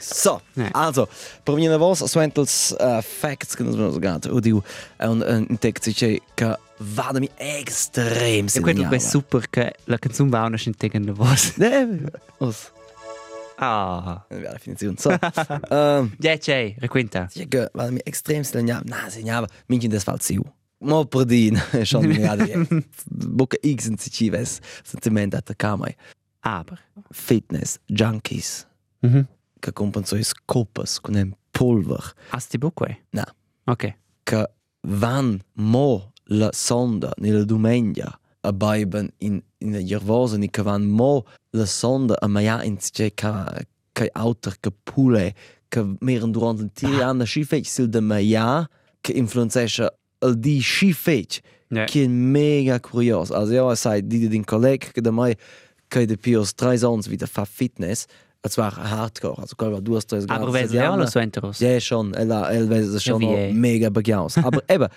So. 0.00 0.40
Nee. 0.54 0.70
Also, 0.72 1.08
per 1.44 1.54
vina 1.54 1.78
vos 1.78 2.02
suentels 2.10 2.74
uh, 2.80 3.00
facts 3.00 3.54
che 3.54 3.62
nos 3.62 3.76
vamos 3.76 3.98
gat. 3.98 4.26
Udiu 4.26 4.62
un 4.98 5.22
un 5.22 5.58
text 5.58 5.92
che 5.94 6.20
vada 6.80 7.18
mi 7.18 7.28
extrem 7.36 8.46
E 8.52 8.60
quello 8.60 8.88
è 8.90 8.98
super 8.98 9.48
che 9.50 9.74
la 9.84 9.98
canzone 9.98 10.30
va 10.30 10.44
una 10.44 10.56
scintega 10.56 10.96
in 10.98 11.12
voce. 11.12 11.54
Ne, 11.56 12.10
os. 12.38 12.72
Ah. 13.56 14.24
Ja, 14.30 14.52
definizione. 14.52 14.96
So. 14.98 15.10
Ähm, 15.70 16.12
Ja, 16.18 16.36
c'è, 16.38 16.74
requinta. 16.78 17.28
Ja, 17.34 17.44
che 17.46 17.68
vada 17.74 17.90
mi 17.90 18.00
extrem 18.04 18.42
segnava. 18.42 18.82
Na, 18.86 19.08
segnava 19.10 19.46
minchi 19.68 19.86
des 19.88 20.02
fall 20.02 20.18
siu. 20.20 20.42
Mo 20.78 21.04
per 21.04 21.24
din, 21.26 21.60
schon 21.84 22.06
mi 22.06 22.18
vada. 22.18 22.46
Bocca 23.10 23.58
X 23.62 23.86
in 23.86 23.96
ci 23.98 24.30
ves. 24.30 24.60
Sentiment 24.82 25.34
at 25.34 25.52
camai. 25.56 25.94
Aber. 26.40 26.78
Fitness 27.10 27.78
junkies 27.86 28.66
Mhm. 29.02 29.26
che 29.60 29.72
compran 29.72 30.04
so 30.04 30.16
is 30.16 30.32
copas 30.46 30.98
con 31.00 31.14
un 31.14 31.34
polver 31.50 32.12
Hast 32.30 32.50
du 32.52 32.58
buque? 32.58 32.98
No. 33.12 33.24
Ok. 33.64 33.94
che 34.24 34.46
van 34.82 35.42
mo 35.54 36.12
la 36.32 36.50
sonda 36.52 37.12
nella 37.18 37.44
domenica 37.44 38.18
a 38.42 38.52
baiben 38.52 39.10
in 39.18 39.42
in 39.58 39.72
la 39.72 39.82
gervosa 39.82 40.36
ni 40.36 40.48
che 40.48 40.62
van 40.62 40.86
mo 40.86 41.24
la 41.50 41.66
sonda 41.66 42.16
a 42.20 42.26
maia 42.28 42.62
in 42.62 42.76
che 42.78 43.12
ca 43.14 43.52
che 43.92 44.08
auter 44.12 44.54
che 44.60 44.70
pule 44.82 45.34
che 45.68 45.84
meren 46.00 46.30
durant 46.32 46.60
il 46.60 46.70
tiri 46.72 47.02
anna 47.02 47.24
schifech 47.24 47.66
sil 47.68 47.88
de 47.88 48.00
maia 48.00 48.68
che 49.00 49.12
influenzescha 49.12 49.90
al 50.20 50.34
di 50.38 50.60
schifech 50.60 51.40
Ja. 51.72 51.84
che 51.84 52.02
è 52.02 52.08
mega 52.08 52.80
curios 52.80 53.30
also 53.30 53.52
ja 53.52 53.74
sai 53.76 54.04
di 54.04 54.26
din 54.26 54.42
colleg 54.44 54.90
che 54.90 55.00
da 55.00 55.12
mai 55.12 55.36
che 55.86 56.04
de 56.04 56.16
pios 56.16 56.52
drei 56.52 56.76
sons 56.76 57.06
wieder 57.06 57.28
fa 57.28 57.44
fitness 57.44 58.06
es 58.42 58.56
war 58.56 58.72
hardcore 58.72 59.40
also 59.40 59.54
qual 59.54 59.80
du 59.80 59.94
hast 59.94 60.10
das 60.10 60.24
Aber 60.26 60.52
wer 60.52 60.64
ist 60.64 60.74
alles 60.74 61.12
so 61.12 61.20
enteros? 61.20 61.60
Ja, 61.60 61.78
schon. 61.78 62.12
Ella, 62.14 62.50
ella 62.50 62.76
es 62.76 63.02
schon 63.04 63.22
mega 63.54 63.88
begaus. 63.90 64.36
Aber 64.38 64.62
eben, 64.68 64.88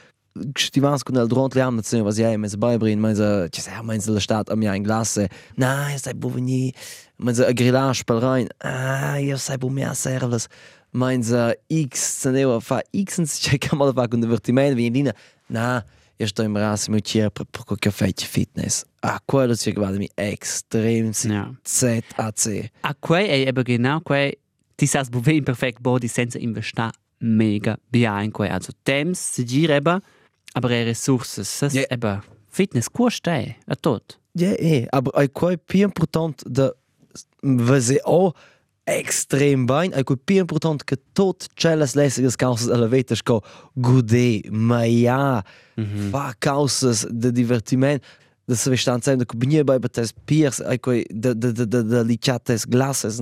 stivans 0.57 1.03
con 1.03 1.15
el 1.17 1.27
durant 1.27 1.53
le 1.55 1.61
anne 1.61 1.83
zu 1.83 2.03
was 2.03 2.17
ja, 2.17 2.35
mes 2.37 2.55
beibrin, 2.55 2.99
mes 2.99 3.19
ci 3.51 3.61
sa, 3.61 3.81
mes 3.83 4.07
la 4.07 4.19
stat 4.19 4.49
am 4.49 4.61
ja 4.61 4.73
in 4.73 4.83
glasse. 4.83 5.27
Na, 5.57 5.89
sai 5.97 6.13
bu 6.13 6.29
veni, 6.29 6.73
mes 7.17 7.39
a 7.39 7.53
grillage 7.53 8.05
pel 8.05 8.21
rein. 8.21 8.47
Ah, 8.59 9.19
io 9.19 9.37
sai 9.37 9.57
bu 9.57 9.69
mia 9.69 9.93
servles. 9.93 10.47
Mes 10.93 11.33
X 11.69 12.21
ceneo 12.21 12.59
fa 12.61 12.81
X 12.93 13.19
ins 13.19 13.39
check 13.39 13.73
mal 13.73 13.93
fa 13.93 14.07
con 14.07 14.21
divertimento 14.21 14.75
vi 14.75 14.87
in 14.87 15.11
Na, 15.49 15.83
io 16.17 16.27
sto 16.27 16.43
in 16.43 16.57
ras 16.57 16.87
mi 16.87 17.01
chier 17.01 17.29
per 17.29 17.45
per 17.45 17.77
caffè 17.79 18.11
fitness. 18.15 18.85
Ah, 19.01 19.19
quello 19.25 19.55
ci 19.55 19.71
guarda 19.73 19.97
mi 19.97 20.09
extrem. 20.15 21.11
ZAC. 21.11 22.71
A 22.81 22.95
quei 22.95 23.27
è 23.27 23.47
eben 23.47 23.63
genau 23.63 24.01
quei, 24.01 24.37
ti 24.75 24.85
sas 24.85 25.09
buve 25.09 25.33
in 25.33 25.43
perfect 25.43 25.81
body 25.81 26.07
senza 26.07 26.37
investa 26.37 26.91
mega 27.19 27.77
bia 27.89 28.21
in 28.21 28.31
quei. 28.31 28.49
Also 28.49 28.71
temps 28.83 29.19
si 29.19 29.43
gira 29.45 29.75
eben, 29.75 29.99
Aber 30.53 30.71
e 30.71 30.83
resources 30.83 31.47
sas 31.47 31.73
ja. 31.73 31.81
yeah. 31.81 31.93
eba 31.93 32.23
fitness 32.49 32.89
cuastei 32.89 33.43
eh, 33.43 33.55
a 33.67 33.75
tot. 33.75 34.19
Ja 34.35 34.47
yeah, 34.47 34.61
e, 34.61 34.67
yeah. 34.67 34.87
aber 34.91 35.11
ai 35.17 35.27
quai 35.27 35.57
pi 35.57 35.81
important 35.81 36.43
da 36.45 36.73
vase 37.41 37.99
o 38.05 38.33
extrem 38.85 39.65
bain, 39.65 39.93
ai 39.93 40.03
quai 40.03 40.17
pi 40.17 40.37
important 40.37 40.83
che 40.83 40.97
tot 41.13 41.47
celas 41.55 41.95
lessigas 41.95 42.35
causas 42.35 42.69
elevators 42.69 43.21
co 43.21 43.41
gude, 43.75 44.43
maia, 44.51 45.43
mm 45.77 45.83
-hmm. 45.83 46.09
fa 46.11 46.33
causas 46.39 47.05
de 47.09 47.31
divertiment, 47.31 48.03
da 48.45 48.55
se 48.55 48.69
vestan 48.69 49.01
sem, 49.01 49.17
da 49.17 49.25
ko 49.25 49.37
bnie 49.37 49.63
bai 49.63 49.79
bates 49.79 50.11
piers, 50.25 50.61
ai 50.61 50.77
quai 50.77 51.05
da, 51.09 51.33
da, 51.33 51.51
da, 51.51 51.65
da, 51.65 51.81
da 51.81 52.01
lichates 52.03 52.65
glases, 52.65 53.21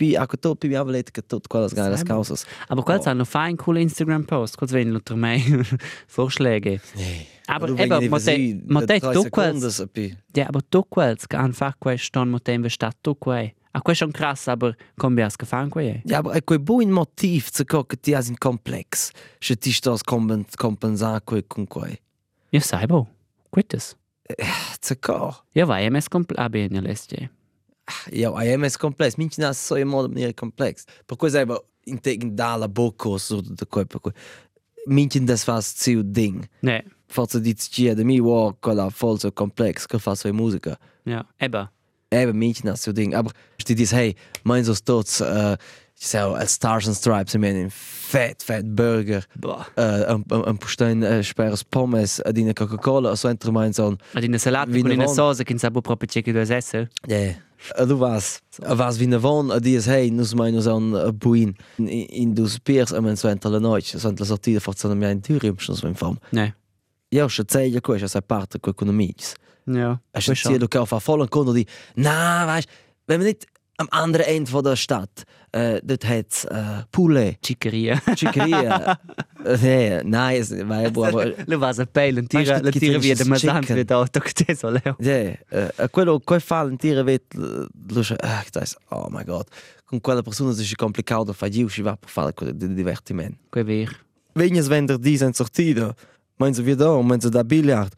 pi 0.00 0.14
a 0.16 0.26
tot 0.26 0.58
pi 0.60 0.66
aveva 0.74 0.90
letto 0.90 1.12
che 1.12 1.22
tot 1.22 1.46
quelles 1.46 1.74
gailes 1.74 2.02
causas. 2.02 2.46
Aber 2.68 2.82
quels 2.82 3.06
oh. 3.06 3.10
hanno 3.10 3.24
fa 3.24 3.42
ein 3.42 3.56
cooler 3.56 3.82
Instagram-Post, 3.82 4.56
quels 4.56 4.72
wenn 4.72 4.94
unter 4.94 5.16
mei 5.16 5.44
Vorschläge. 6.08 6.80
Aber 7.46 7.68
eben, 7.78 8.08
ma 8.08 8.18
te, 8.18 8.60
ma 8.66 8.84
te 8.86 9.00
tu 9.00 9.28
quels, 9.30 9.84
ja, 10.34 10.46
aber 10.48 10.62
tu 10.68 10.84
quels, 10.88 11.26
che 11.26 11.52
fa 11.52 11.74
quei 11.78 11.98
ston, 11.98 12.30
ma 12.30 12.38
te 12.38 12.52
investat 12.52 12.96
tu 13.02 13.14
quei. 13.18 13.54
Ah, 13.72 13.82
questo 13.82 14.02
è 14.02 14.06
un 14.06 14.12
krass, 14.12 14.48
aber 14.48 14.74
come 14.96 15.28
gefahren 15.38 15.68
qua 15.68 15.82
è? 15.82 16.00
Ja, 16.04 16.18
aber 16.18 16.42
quel 16.42 16.58
buon 16.58 16.90
motiv 16.90 17.50
zu 17.50 17.64
gucken, 17.64 17.98
die 18.02 18.20
sind 18.20 18.38
komplex. 18.38 19.12
Se 19.38 19.56
ti 19.56 19.70
stas 19.70 20.02
compensar 20.02 21.20
quel 21.24 21.44
con 21.46 21.66
quel. 21.68 21.98
Io 22.50 22.60
sai, 22.60 22.86
bo. 22.86 23.06
Quittes. 23.50 23.96
Zu 24.80 24.96
co. 24.98 25.44
Io 25.52 25.66
vai, 25.66 25.88
MS 25.88 26.08
compl... 26.08 26.34
Ah, 26.36 26.48
bene. 26.48 26.80
Ja, 28.10 28.30
a 28.32 28.56
MS 28.56 28.76
complex. 28.76 29.16
Minci 29.16 29.40
nas 29.40 29.66
so 29.66 29.76
in 29.76 29.88
modo 29.88 30.08
maniera 30.08 30.32
complex. 30.32 30.84
Per 31.06 31.16
cui 31.16 31.30
sai, 31.30 31.46
in 31.84 32.00
tegen 32.00 32.34
dalla 32.34 32.68
bocco 32.68 33.18
so 33.18 33.40
da 33.40 33.66
quel 33.66 33.86
per 33.86 34.00
cui. 34.00 34.12
Minci 34.86 35.24
das 35.24 35.44
fas 35.44 35.74
ziu 35.76 36.02
ding. 36.02 36.48
Ne, 36.60 36.84
Forza 37.06 37.38
di 37.40 37.54
cia 37.56 37.94
de 37.94 38.04
mi 38.04 38.20
wo 38.20 38.56
quella 38.60 38.88
folso 38.90 39.32
complex 39.32 39.86
che 39.86 39.98
fa 39.98 40.14
sua 40.14 40.32
musica. 40.32 40.78
ja. 41.04 41.26
Eba. 41.36 41.70
Eben 42.08 42.36
minci 42.36 42.64
nas 42.64 42.82
so 42.82 42.92
ding. 42.92 43.14
Aber 43.14 43.32
sti 43.56 43.74
dis 43.74 43.90
hey, 43.90 44.14
mein 44.42 44.64
so 44.64 44.74
stots 44.74 45.20
äh 45.20 45.56
so 46.02 46.34
als 46.34 46.54
Stars 46.54 46.86
and 46.86 46.96
Stripes, 46.96 47.34
ich 47.34 47.40
meine, 47.40 47.68
fett, 47.70 48.42
fett 48.42 48.64
Burger. 48.74 49.22
Äh, 49.76 49.82
ein, 50.06 50.24
ein, 50.30 50.44
ein 50.44 50.58
Pustein 50.58 51.02
äh, 51.02 51.22
speres 51.22 51.62
Pommes 51.62 52.20
ad 52.24 52.38
ina 52.38 52.54
Coca-Cola 52.54 53.14
so 53.16 53.28
entro 53.28 53.52
mein 53.52 53.72
son 53.74 53.98
Ma 54.14 54.20
di 54.20 54.28
una 54.28 54.38
salata 54.38 54.72
Wie 54.72 54.80
con 54.80 54.88
ne 54.88 54.94
una 54.96 55.04
von. 55.04 55.14
sosa 55.14 55.44
che 55.44 55.52
non 55.52 55.60
sa 55.60 55.70
proprio 55.70 56.08
che 56.22 56.32
due 56.32 56.40
essere. 56.54 56.88
yeah. 57.06 57.34
uh, 57.78 57.84
du 57.84 57.96
was 57.98 58.40
was 58.66 58.98
wie 58.98 59.06
ne 59.06 59.18
von 59.18 59.50
uh, 59.50 59.60
dies 59.60 59.84
hey 59.86 60.10
nus 60.10 60.32
mein 60.34 60.54
nus 60.54 60.66
an 60.66 61.12
buin 61.18 61.54
in, 61.76 62.34
dus 62.34 62.58
peers 62.58 62.92
am 62.94 63.14
so 63.16 63.28
entro 63.28 63.50
la 63.50 63.58
noche 63.60 63.98
so 63.98 64.08
entro 64.08 64.24
sortida 64.24 64.58
forza 64.60 64.88
na 64.88 64.94
mia 64.94 65.10
in 65.10 65.20
Thüringen 65.20 65.58
schon 65.60 65.76
so 65.76 65.86
in 65.86 65.94
form 65.94 66.18
Ne. 66.32 66.54
ja 67.12 67.28
sche 67.28 67.44
zei 67.46 67.68
ja 67.70 67.80
questa 67.80 68.08
sai 68.08 68.22
parte 68.22 68.58
con 68.58 68.72
economics 68.72 69.34
Ja. 69.66 70.00
a 70.14 70.20
sche 70.20 70.34
zie 70.34 70.58
du 70.58 70.66
ka 70.66 70.86
fa 70.86 70.98
voll 70.98 71.28
kon 71.28 71.52
di 71.54 71.66
na 71.96 72.46
weißt 72.46 72.68
wenn 73.06 73.18
man 73.18 73.26
nicht 73.26 73.46
am 73.80 73.88
andere 73.90 74.26
Ende 74.26 74.50
von 74.50 74.62
der 74.62 74.76
Stadt 74.76 75.24
äh, 75.52 75.80
dort 75.82 76.04
hat 76.04 76.44
äh, 76.50 76.84
Poulet 76.92 77.38
Chicaria. 77.44 77.98
Chicoria 78.14 78.98
nee 79.62 80.02
nein 80.04 80.40
es 80.40 80.50
war 80.68 80.86
aber 80.86 81.32
Lu 81.46 81.58
vas 81.58 81.78
a 81.78 81.86
peilen, 81.86 82.28
Weißt 82.30 82.44
tira, 82.44 82.58
du, 82.58 82.64
la 82.66 82.70
che 82.70 82.78
tira 82.78 82.94
tu 82.94 83.00
via 83.00 83.14
dici 83.14 83.24
de 83.24 83.30
masant 83.30 83.60
chicken? 83.60 83.76
via 83.76 83.84
d'auto 83.84 84.20
che 84.20 84.32
te 84.32 84.54
so 84.54 84.68
leo. 84.68 84.96
Yeah, 84.98 85.36
uh, 85.50 85.88
quello 85.90 86.20
quel 86.20 86.40
fa 86.40 86.62
l'intera 86.64 87.02
vet 87.02 87.22
lo 87.34 88.02
ah, 88.20 88.44
das 88.52 88.76
oh 88.90 89.08
my 89.10 89.24
god. 89.24 89.46
Con 89.84 90.00
quella 90.00 90.22
persona 90.22 90.52
è 90.52 90.74
complicato 90.76 91.24
da 91.24 91.32
fare 91.32 91.68
ci 91.68 91.82
va 91.82 91.96
per 91.96 92.08
fare 92.08 92.32
quel 92.34 92.54
di 92.54 92.74
divertimento. 92.74 93.38
Que 93.50 93.64
ver. 93.64 93.96
Wenn 94.34 94.54
wenn 94.68 94.86
der 94.86 94.98
die 94.98 95.16
sind 95.16 95.34
sortida, 95.34 95.94
meinen 96.36 96.54
sie 96.54 96.64
wieder, 96.64 97.02
meinen 97.02 97.20
sie 97.20 97.30
da 97.30 97.42
Billard. 97.42 97.92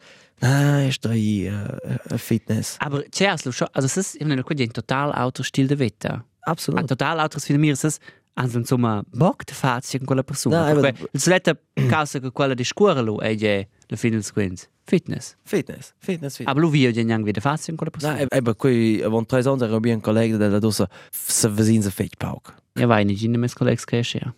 Ah, 0.45 0.81
ist 0.85 1.05
da 1.05 1.11
hier 1.11 1.77
uh, 2.11 2.17
Fitness. 2.17 2.75
Aber 2.79 3.03
zuerst, 3.11 3.47
also 3.47 3.85
es 3.85 3.95
ist 3.97 4.15
eben 4.15 4.31
ein 4.31 4.73
total 4.73 5.13
Autostil 5.13 5.67
de 5.67 5.77
vita. 5.79 6.13
Ein 6.15 6.23
Absolut. 6.51 6.87
total 6.87 7.19
Autos 7.21 7.45
für 7.45 7.57
mir 7.57 7.71
ist 7.71 7.85
es 7.85 7.99
anzi 8.35 8.57
insomma 8.57 9.03
bock 9.13 9.45
de 9.45 9.53
fazia 9.53 9.99
con 9.99 10.07
quella 10.07 10.23
persona. 10.23 10.73
No, 10.73 10.81
Perché 10.81 11.07
il 11.13 11.19
soletta 11.21 11.57
causa 11.87 12.19
che 12.19 12.31
quella 12.31 12.53
di 12.53 12.63
scuola 12.65 12.99
lu 13.01 13.19
è 13.19 13.35
già 13.35 13.65
la 13.87 13.95
fine 13.95 14.15
del 14.15 14.23
squint. 14.23 14.69
Fitness. 14.85 15.37
Fitness, 15.43 15.93
fitness, 15.99 16.35
fitness. 16.35 16.47
Aber 16.47 16.61
lu 16.61 16.69
via 16.69 16.91
già 16.91 17.01
neanche 17.03 17.23
vede 17.25 17.39
fazia 17.39 17.73
con 17.73 17.87
quella 17.87 18.11
No, 18.11 18.17
persona. 18.17 18.41
e, 18.41 18.49
e 18.49 18.55
qui 18.55 19.01
avon 19.01 19.25
tre 19.25 19.39
anni 19.39 19.63
era 19.63 19.77
un 19.77 20.01
collega 20.01 20.35
della 20.35 20.59
dosa 20.59 20.89
se 21.09 21.47
vesin 21.47 21.81
se 21.81 21.89
fetch 21.91 22.17
pauk. 22.17 22.53
Ja, 22.73 22.87
vai 22.87 23.05
nicht 23.05 23.23
in 23.23 23.39
mes 23.39 23.53
colleagues 23.53 23.85
che 23.85 24.01
ja. 24.03 24.33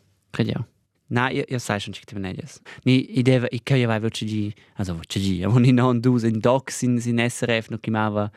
Na, 1.08 1.30
io, 1.30 1.44
io 1.48 1.60
sai 1.60 1.80
schon 1.80 1.94
che 1.94 2.06
ti 2.06 2.16
venedias. 2.16 2.60
Ni 2.84 3.18
ideva 3.20 3.48
i 3.52 3.62
che 3.62 3.86
vai 3.86 4.00
voce 4.00 4.26
di, 4.26 4.54
also 4.76 4.96
voce 4.96 5.20
di, 5.20 5.44
aber 5.44 5.60
ni 5.60 5.72
non 5.72 6.00
dus 6.00 6.24
in 6.24 6.40
docs 6.40 6.82
in 6.82 7.00
in 7.06 7.20
SRF 7.30 7.70
no 7.70 7.78
chiamava 7.78 8.32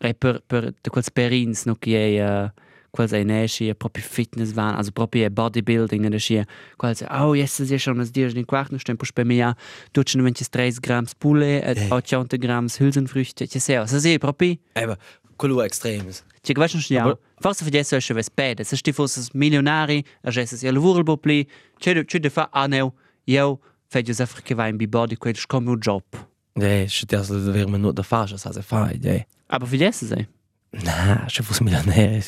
e 0.00 0.14
per 0.14 0.42
per 0.46 0.74
de 0.82 0.90
quels 0.90 1.10
perins 1.10 1.64
no 1.64 1.76
che 1.76 2.18
è 2.18 2.52
quels 2.92 3.12
ein 3.12 3.30
esci 3.30 3.72
proprio 3.74 4.04
fitness 4.04 4.54
van, 4.54 4.74
also 4.76 4.92
proprio 4.92 5.30
bodybuilding 5.30 6.04
und 6.04 6.20
schi 6.20 6.44
quels 6.78 7.02
oh 7.10 7.34
yes 7.34 7.58
es 7.60 7.70
ist 7.70 7.82
schon 7.82 7.98
das 7.98 8.12
dir 8.12 8.28
in 8.36 8.46
quarten 8.46 8.78
mir 9.24 9.56
tut 9.92 10.10
schon 10.10 10.24
wenn 10.24 10.34
30 10.34 10.82
Gramm 10.82 11.06
Poulet 11.18 11.62
et 11.64 11.90
80 11.90 12.40
Gramm 12.40 12.68
Hülsenfrüchte, 12.68 13.46
che 13.46 13.58
sei, 13.60 13.84
so 13.86 13.98
sei 13.98 14.18
proprio 14.18 14.56
Eba, 14.74 14.96
quello 15.36 15.62
extremes. 15.62 16.24
Ci 16.42 16.54
ja. 16.88 17.04
Aber- 17.04 17.18
Forse 17.40 17.64
fidesse 17.64 18.00
se 18.00 18.14
ves 18.14 18.30
pede, 18.30 18.64
se 18.64 18.76
sti 18.76 18.92
fosses 18.92 19.32
milionari, 19.34 20.04
a 20.22 20.30
jesses 20.30 20.62
il 20.62 20.72
lavoro 20.72 21.02
bo 21.02 21.16
pli, 21.16 21.46
c'è 21.78 22.04
c'è 22.04 22.20
de 22.20 22.30
fa 22.30 22.48
aneu, 22.52 22.92
io 23.24 23.58
fedges 23.88 24.20
einfach 24.20 24.42
che 24.42 24.54
vai 24.54 24.70
in 24.70 24.76
body 24.76 25.16
quel 25.16 25.36
scom 25.36 25.66
un 25.66 25.78
job. 25.78 26.04
Nee, 26.54 26.86
shit, 26.88 27.10
das 27.10 27.30
wäre 27.30 27.68
mir 27.68 27.78
nur 27.78 27.92
der 27.94 28.04
Fasche, 28.04 28.34
das 28.34 28.46
heißt, 28.46 28.62
fai, 28.62 28.98
yeah. 29.02 29.24
Aber 29.48 29.66
fidesse 29.66 30.06
sei. 30.06 30.28
Na, 30.72 31.28
se 31.28 31.42
fosse 31.42 31.62
milionaire. 31.62 32.22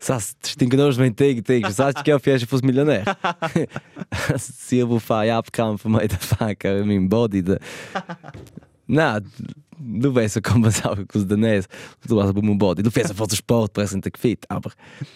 Sas, 0.00 0.34
stinken 0.44 0.80
aus 0.80 0.98
mein 0.98 1.14
Tag, 1.14 1.44
Tag. 1.44 1.70
Sas, 1.70 1.94
ich 1.96 2.02
glaube, 2.02 2.38
se 2.38 2.46
fosse 2.46 2.66
milionaire. 2.66 3.16
Se 4.36 4.76
eu 4.76 4.88
vou 4.88 4.98
fai 4.98 5.30
abkampf 5.30 5.84
mai 5.84 6.08
da 6.08 6.18
faca, 6.18 6.84
min 6.84 7.08
body 7.08 7.42
da. 7.42 7.58
Na, 8.88 9.20
du 9.78 10.14
weißt, 10.14 10.42
como 10.42 10.70
sabe 10.72 11.06
com 11.06 11.18
os 11.18 11.24
danês. 11.24 11.68
Du 12.06 12.20
hast 12.20 12.36
um 12.36 12.58
body. 12.58 12.82
Du 12.82 12.90
fährst 12.90 13.10
einfach 13.10 13.30
Sport, 13.30 13.72
präsent 13.72 14.06
fit, 14.18 14.44
aber 14.48 14.72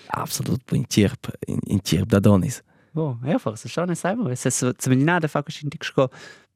absolut 0.08 0.60
in 0.72 0.88
Tierp, 0.88 1.32
in, 1.46 1.82
Tierp 1.82 2.08
da 2.08 2.20
Donis. 2.20 2.62
Oh, 2.94 3.16
ja, 3.24 3.38
forse 3.38 3.68
schon 3.68 3.94
sai, 3.94 4.16
ma 4.16 4.34
se 4.36 4.50
se 4.50 4.72
seminada 4.78 5.28
fa 5.28 5.42
che 5.42 5.50
scinti 5.50 5.78
sco 5.80 6.08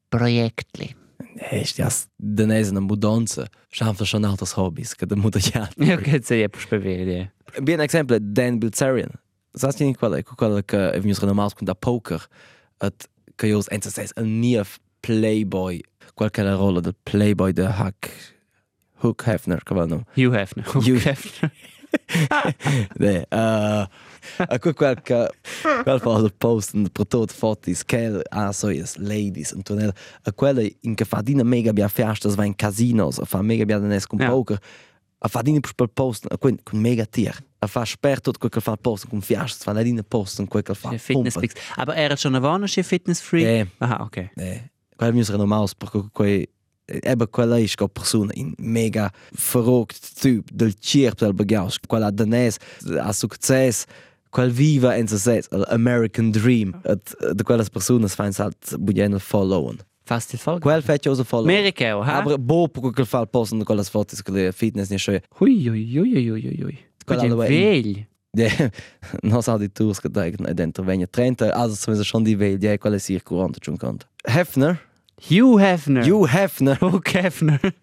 projektli. 0.09 0.95
Echt, 1.37 1.77
das 1.81 2.07
danês 2.19 2.71
na 2.71 2.79
mudança. 2.81 3.47
Schaffen 3.69 4.05
schon 4.05 4.23
altas 4.25 4.53
Hobbys, 4.53 4.93
que 4.93 5.05
da 5.05 5.15
muda 5.15 5.39
ja. 5.39 5.69
Ja, 5.77 5.97
che 5.97 6.21
se 6.23 6.35
je 6.37 6.47
pus 6.47 6.65
bevere. 6.65 7.31
Bien 7.61 7.79
exemplo, 7.81 8.17
Dan 8.19 8.59
Bilzerian. 8.59 9.09
Sabe 9.55 9.73
quem 9.75 9.93
qual 9.93 10.15
é? 10.15 10.23
Qual 10.23 10.57
é 10.57 10.63
que 10.63 10.75
é 10.75 10.99
vinhos 10.99 11.19
renommados 11.19 11.53
com 11.53 11.65
da 11.65 11.75
poker? 11.75 12.21
At 12.79 12.93
que 13.37 13.47
eles 13.47 13.67
antes 13.71 13.93
says 13.93 14.11
a 14.15 14.21
nief 14.21 14.79
playboy. 15.01 15.81
Qual 16.15 16.29
que 16.29 16.41
é 16.41 16.47
a 16.47 16.55
rola 16.55 16.81
do 16.81 16.93
playboy 17.05 17.51
de 17.53 17.63
Huck 17.63 18.09
Hook 19.03 19.23
Hefner, 19.27 19.63
que 19.63 19.73
vai 19.73 19.87
não? 19.87 20.05
Hugh 20.17 20.33
Hefner. 20.35 20.65
Hugh- 20.67 20.97
Hefner. 21.05 21.51
Nee, 23.03 23.25
uh, 23.31 23.85
a 24.37 24.57
quel 24.59 24.73
qual 24.73 24.95
que 25.01 25.29
qual 25.83 25.99
fa 25.99 26.29
post 26.37 26.73
pro 26.93 27.05
tot 27.05 27.31
fotos 27.31 27.83
que 27.83 28.21
a 28.31 28.51
so 28.53 28.69
is 28.69 28.97
ladies 28.97 29.53
und 29.53 29.63
tonel 29.65 29.93
a 30.23 30.31
quella 30.31 30.61
in 30.81 30.95
que 30.95 31.05
fa 31.05 31.21
dina 31.21 31.43
mega 31.43 31.73
bia 31.73 31.89
festas 31.89 32.35
va 32.35 32.45
in 32.45 32.55
casinos 32.55 33.19
a 33.19 33.25
fa 33.25 33.41
mega 33.41 33.65
bia 33.65 33.79
danes 33.79 34.07
con 34.07 34.19
Ja. 34.19 34.29
poker 34.29 34.59
a 35.19 35.27
fa 35.27 35.41
dina 35.41 35.59
per 35.59 35.87
post 35.87 36.25
a 36.31 36.37
quel 36.37 36.57
con 36.63 36.81
mega 36.81 37.05
tier 37.05 37.35
a 37.61 37.67
fa 37.67 37.85
sper 37.85 38.19
tot 38.19 38.37
quel 38.37 38.51
que 38.51 38.61
fa 38.61 38.75
post 38.77 39.07
con 39.09 39.21
festas 39.21 39.63
fa 39.63 39.73
dina 39.83 40.03
post 40.03 40.41
quel 40.49 40.63
que 40.63 40.75
fa 40.75 40.97
Fitness. 40.97 41.37
Aber 41.77 41.95
er 41.95 42.11
hat 42.11 42.19
schon 42.19 42.35
eine 42.35 42.67
che 42.67 42.83
Fitness 42.83 43.21
Freak. 43.21 43.45
Ja. 43.45 43.65
Aha, 43.79 44.03
okay. 44.03 44.29
Nee, 44.35 44.69
quel 44.97 45.13
mi 45.13 45.21
usano 45.21 45.45
maus 45.45 45.73
perché 45.73 46.03
quei 46.13 46.47
Ebbe 46.85 47.27
quella 47.27 47.57
is 47.59 47.75
co 47.75 47.87
persona 47.87 48.31
in 48.33 48.53
mega 48.57 49.11
verrückt 49.31 50.21
typ 50.21 50.51
del 50.53 50.73
cirp 50.79 51.19
del 51.19 51.33
bagaus 51.33 51.79
quella 51.87 52.11
danes 52.11 52.57
a 52.99 53.11
success 53.13 53.85
quel 54.29 54.51
viva 54.51 54.95
en 54.95 55.07
se 55.07 55.17
ses 55.17 55.47
American 55.69 56.31
dream 56.31 56.75
et 56.83 57.15
de 57.33 57.43
quelles 57.43 57.69
personas 57.69 58.13
fain 58.15 58.33
halt 58.37 58.75
budien 58.79 59.19
followen 59.19 59.79
Fast 60.05 60.29
die 60.31 60.37
Folge. 60.37 60.61
quel 60.61 60.81
fetch 60.81 61.07
also 61.07 61.23
follow 61.23 61.45
Amerika, 61.45 61.97
ha? 62.03 62.19
aber 62.21 62.37
bo 62.37 62.67
po 62.67 62.91
quel 62.91 63.05
fall 63.05 63.25
de 63.25 63.63
quelles 63.65 63.89
fotos 63.89 64.21
che 64.21 64.51
fitness 64.51 64.89
ni 64.89 64.97
schön 64.99 65.21
Hui, 65.39 65.67
hui, 65.67 65.97
hui, 65.97 66.13
hui, 66.13 66.29
hui, 66.29 66.61
hui. 66.61 66.77
Quella 67.05 67.21
Quella 67.21 67.33
alla 67.33 67.47
veglia. 67.47 68.05
de 68.35 68.71
no 69.23 69.41
sa 69.41 69.57
di 69.57 69.69
tours 69.71 70.01
dai 70.11 70.31
dentro 70.53 70.83
vegna 70.83 71.07
30 71.07 71.51
also 71.51 71.75
so 71.75 72.03
schon 72.03 72.23
die 72.23 72.35
wel 72.37 72.57
die 72.57 72.77
quelle 72.77 72.99
circulante 72.99 73.59
schon 73.63 73.77
kant 73.77 74.05
Hefner 74.23 74.79
Hugh 75.17 75.57
Hefner. 75.57 76.03
Hugh 76.03 76.27
Hefner 76.27 76.77
Hugh 76.81 77.01
Hefner. 77.03 77.73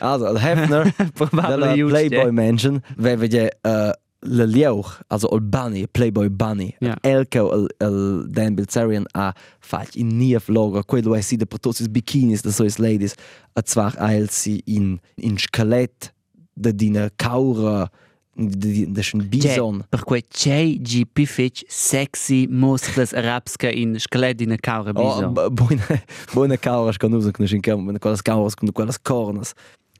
also 0.00 0.26
el 0.26 0.38
Hefner 0.38 0.84
Hugh. 1.76 1.90
Playboy 1.90 2.32
Mansion, 2.32 2.82
we 2.98 3.28
je 3.28 3.50
uh, 3.64 3.92
le 4.22 4.44
lieuch, 4.44 5.00
also 5.08 5.28
ol 5.28 5.40
Bunny, 5.40 5.86
Playboy 5.86 6.28
Bunny. 6.28 6.74
Ja. 6.80 6.96
Elko 7.02 7.50
el, 7.52 7.68
el 7.80 8.26
Dan 8.28 8.54
Bilzerian 8.54 9.06
a 9.14 9.32
fat 9.60 9.96
in 9.96 10.18
nief 10.18 10.48
logo, 10.48 10.82
quello 10.82 11.14
è 11.14 11.22
si 11.22 11.36
de 11.36 11.46
protosis 11.46 11.88
bikinis 11.88 12.42
de 12.42 12.50
sois 12.52 12.78
ladies, 12.78 13.14
a 13.56 13.62
zwar 13.64 13.96
eil 13.98 14.28
si 14.28 14.62
in 14.66 15.00
in 15.16 15.38
skelet 15.38 16.12
de 16.54 16.72
dina 16.72 17.10
kaura 17.16 17.88
de 18.34 18.86
de 18.92 19.02
schon 19.02 19.28
bison. 19.28 19.82
Per 19.88 20.04
quei 20.04 20.22
c'è 20.28 20.76
GP 20.80 21.26
Fitch 21.26 21.62
sexy 21.68 22.46
muscles 22.48 23.12
arabska 23.12 23.68
in 23.70 23.98
skelet 24.00 24.40
in 24.40 24.52
a 24.52 24.56
caura 24.56 24.92
Oh, 24.94 25.02
bison. 25.14 25.32
b- 25.34 25.50
buona 25.52 25.86
buona 26.32 26.56
kaura 26.56 26.92
kan 26.96 27.12
usen 27.12 27.32
kun 27.32 27.46
in 27.50 27.60
kam, 27.60 27.98
quelles 27.98 28.22
kauras 28.22 28.54
kun 28.54 28.72
quelles 28.72 28.98
cornas. 29.02 29.52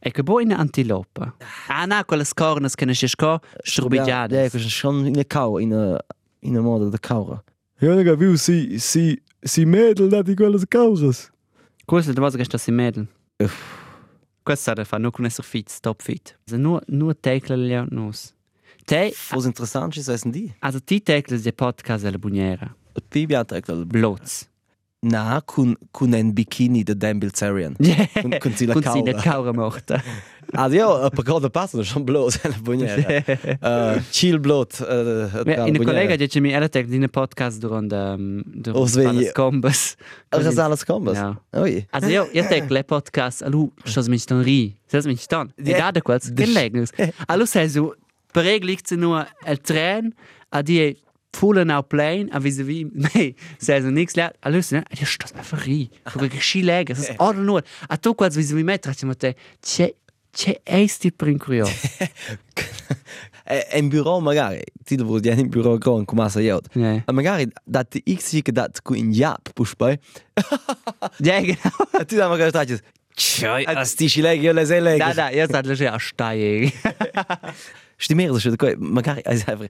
E 0.03 0.11
che 0.11 0.23
buona 0.23 0.57
antilopa. 0.57 1.35
Ah, 1.69 1.85
na, 1.87 2.05
quelle 2.05 2.25
scornas 2.25 2.75
che 2.75 2.87
ne 2.87 2.95
si 2.95 3.07
sco 3.09 3.27
Ja, 3.43 3.61
strubbigiade. 3.63 4.49
schon 4.69 5.07
in 5.07 5.19
a 5.19 5.25
kau 5.25 5.59
in 5.59 5.73
a 5.75 5.99
in 6.43 6.57
a 6.57 6.61
moda 6.61 6.89
de 6.89 6.99
kaura. 6.99 7.43
Ja, 7.81 7.95
nega 7.95 8.15
viu 8.17 8.37
si 8.37 8.79
si 8.79 9.21
si 9.45 9.65
mädel 9.67 10.09
da 10.09 10.23
di 10.23 10.35
quelles 10.35 10.65
kauras. 10.69 11.31
Quelle 11.85 12.13
da 12.15 12.21
was 12.23 12.35
gesta 12.37 12.57
si 12.59 12.71
medel. 12.71 13.07
questo 13.37 13.57
da 14.55 14.85
fa 14.85 14.99
non 14.99 15.11
con 15.11 15.25
essere 15.25 15.47
fit, 15.47 15.81
top 15.81 16.03
fit. 16.03 16.37
Also 16.47 16.57
nur 16.61 16.83
nur 16.87 17.15
tecle 17.15 17.57
le 17.57 17.87
nos. 17.91 18.35
Te, 18.87 19.13
Was 19.33 19.45
interessant 19.45 19.97
ist, 19.97 20.09
essen 20.09 20.33
die. 20.33 20.53
also 20.61 20.81
ti 20.81 21.01
tecle 21.01 21.39
de 21.39 21.53
podcast 21.53 22.03
della 22.05 22.19
buniera. 22.19 22.75
Pibi 23.09 23.35
hat 23.35 23.53
eigentlich. 23.53 23.87
Blots. 23.87 24.50
Na, 25.03 25.41
kun 25.41 25.77
kun 25.93 26.13
ein 26.15 26.35
Bikini 26.35 26.85
der 26.85 26.95
Dan 26.95 27.21
Bilzerian. 27.21 27.75
Yeah. 27.81 28.07
Con- 28.21 28.39
con 28.39 28.53
si 28.55 28.67
la 28.67 28.75
Con 28.75 28.83
si 28.83 29.03
la 29.05 29.15
caura. 29.23 29.53
morta. 29.53 30.03
Also 30.53 30.75
ja, 30.77 31.09
per 31.11 31.25
cosa 31.25 31.49
passano 31.49 31.85
schon 31.85 32.05
bloß 32.05 32.43
la 32.43 32.57
boniera. 32.61 33.09
Eh, 33.09 34.01
chill 34.11 34.41
blot. 34.41 34.73
Ja, 34.81 35.65
in 35.67 35.79
collega 35.85 36.17
dice 36.17 36.41
mi 36.41 36.51
era 36.53 36.69
tec 36.69 36.87
di 36.89 36.99
podcast 37.09 37.61
durante 37.61 37.95
um, 37.95 38.43
Oh, 38.73 38.85
svegli. 38.85 39.05
durante 39.05 39.25
le 39.27 39.33
combas. 39.33 39.95
Das 40.29 40.59
alles 40.59 40.85
kombas. 40.85 41.17
Ja. 41.17 41.41
Oi. 41.53 41.87
Also 41.93 42.09
io, 42.09 42.29
io 42.33 42.43
tec 42.49 42.69
le 42.69 42.83
podcast, 42.83 43.43
alu, 43.43 43.71
stos 43.85 44.09
mi 44.09 44.19
stan 44.19 44.43
ri. 44.43 44.75
Stos 44.89 45.07
mi 45.07 45.15
stan. 45.17 45.53
Di 45.57 45.71
Ja. 45.71 45.93
da 45.93 46.01
quals, 46.01 46.33
che 46.35 46.47
legnos. 46.47 46.91
Alu 47.29 47.47
sei 47.47 47.69
so, 47.69 47.95
per 48.33 48.43
reglich 48.43 48.83
zu 48.85 48.97
nur 48.97 49.27
el 49.47 49.59
tren, 49.59 50.13
a 50.51 50.63
die 50.63 50.97
Fulle 51.33 51.65
now 51.65 51.83
plane, 51.83 52.29
a 52.33 52.39
vis 52.41 52.59
vis, 52.61 52.87
nee, 53.15 53.35
sei 53.59 53.81
so 53.81 53.91
nix 53.91 54.15
lert. 54.17 54.37
Alu, 54.43 54.61
ne, 54.73 54.83
di 54.91 55.05
stos 55.05 55.33
mi 55.33 55.43
fri. 55.43 55.89
Come 56.13 56.29
che 56.29 56.39
sci 56.39 56.63
lega, 56.63 56.93
das 56.95 57.09
ist 57.09 57.19
all 57.19 57.37
nur. 57.37 57.63
A 57.89 57.97
tu 57.97 58.15
quals 58.15 58.35
vis 58.37 58.51
vis 58.53 58.65
metra, 58.65 58.93
ci 58.95 59.07
te, 59.17 59.37
c'è 59.61 59.95
c'è 60.33 60.61
esti 60.65 61.11
per 61.13 61.29
incurios. 61.29 61.71
Eh, 63.45 63.79
In 63.79 63.89
bureau 63.89 64.21
magari, 64.21 64.63
ti 64.85 64.95
devo 64.95 65.19
dire 65.19 65.41
in 65.41 65.49
bureau 65.49 65.77
gran 65.77 66.05
come 66.05 66.29
sa 66.29 66.41
io. 66.41 66.61
Ja. 66.73 67.03
Ma 67.07 67.13
magari 67.13 67.49
dat 67.65 67.99
X 67.99 68.41
che 68.43 68.53
dat 68.53 68.81
ku 68.83 68.95
in 68.95 69.11
Jap 69.11 69.51
puspai. 69.55 69.99
Ja, 71.19 71.41
genau. 71.41 72.05
Ti 72.07 72.15
da 72.15 72.29
magari 72.29 72.51
stai. 72.51 72.79
Chai, 73.13 73.65
as 73.65 73.95
ti 73.95 74.09
ci 74.09 74.21
leghi 74.21 74.45
io 74.45 74.53
le 74.53 74.65
sei 74.65 74.81
leghi. 74.81 74.99
Da, 74.99 75.13
da, 75.13 75.31
io 75.31 75.47
sta 75.47 75.61
già 75.63 75.93
a 75.93 75.99
stai. 75.99 76.73
Stimmere 78.01 78.33
das 78.33 78.57
coi, 78.57 78.77
magari 78.79 79.23
also 79.27 79.45
einfach. 79.47 79.69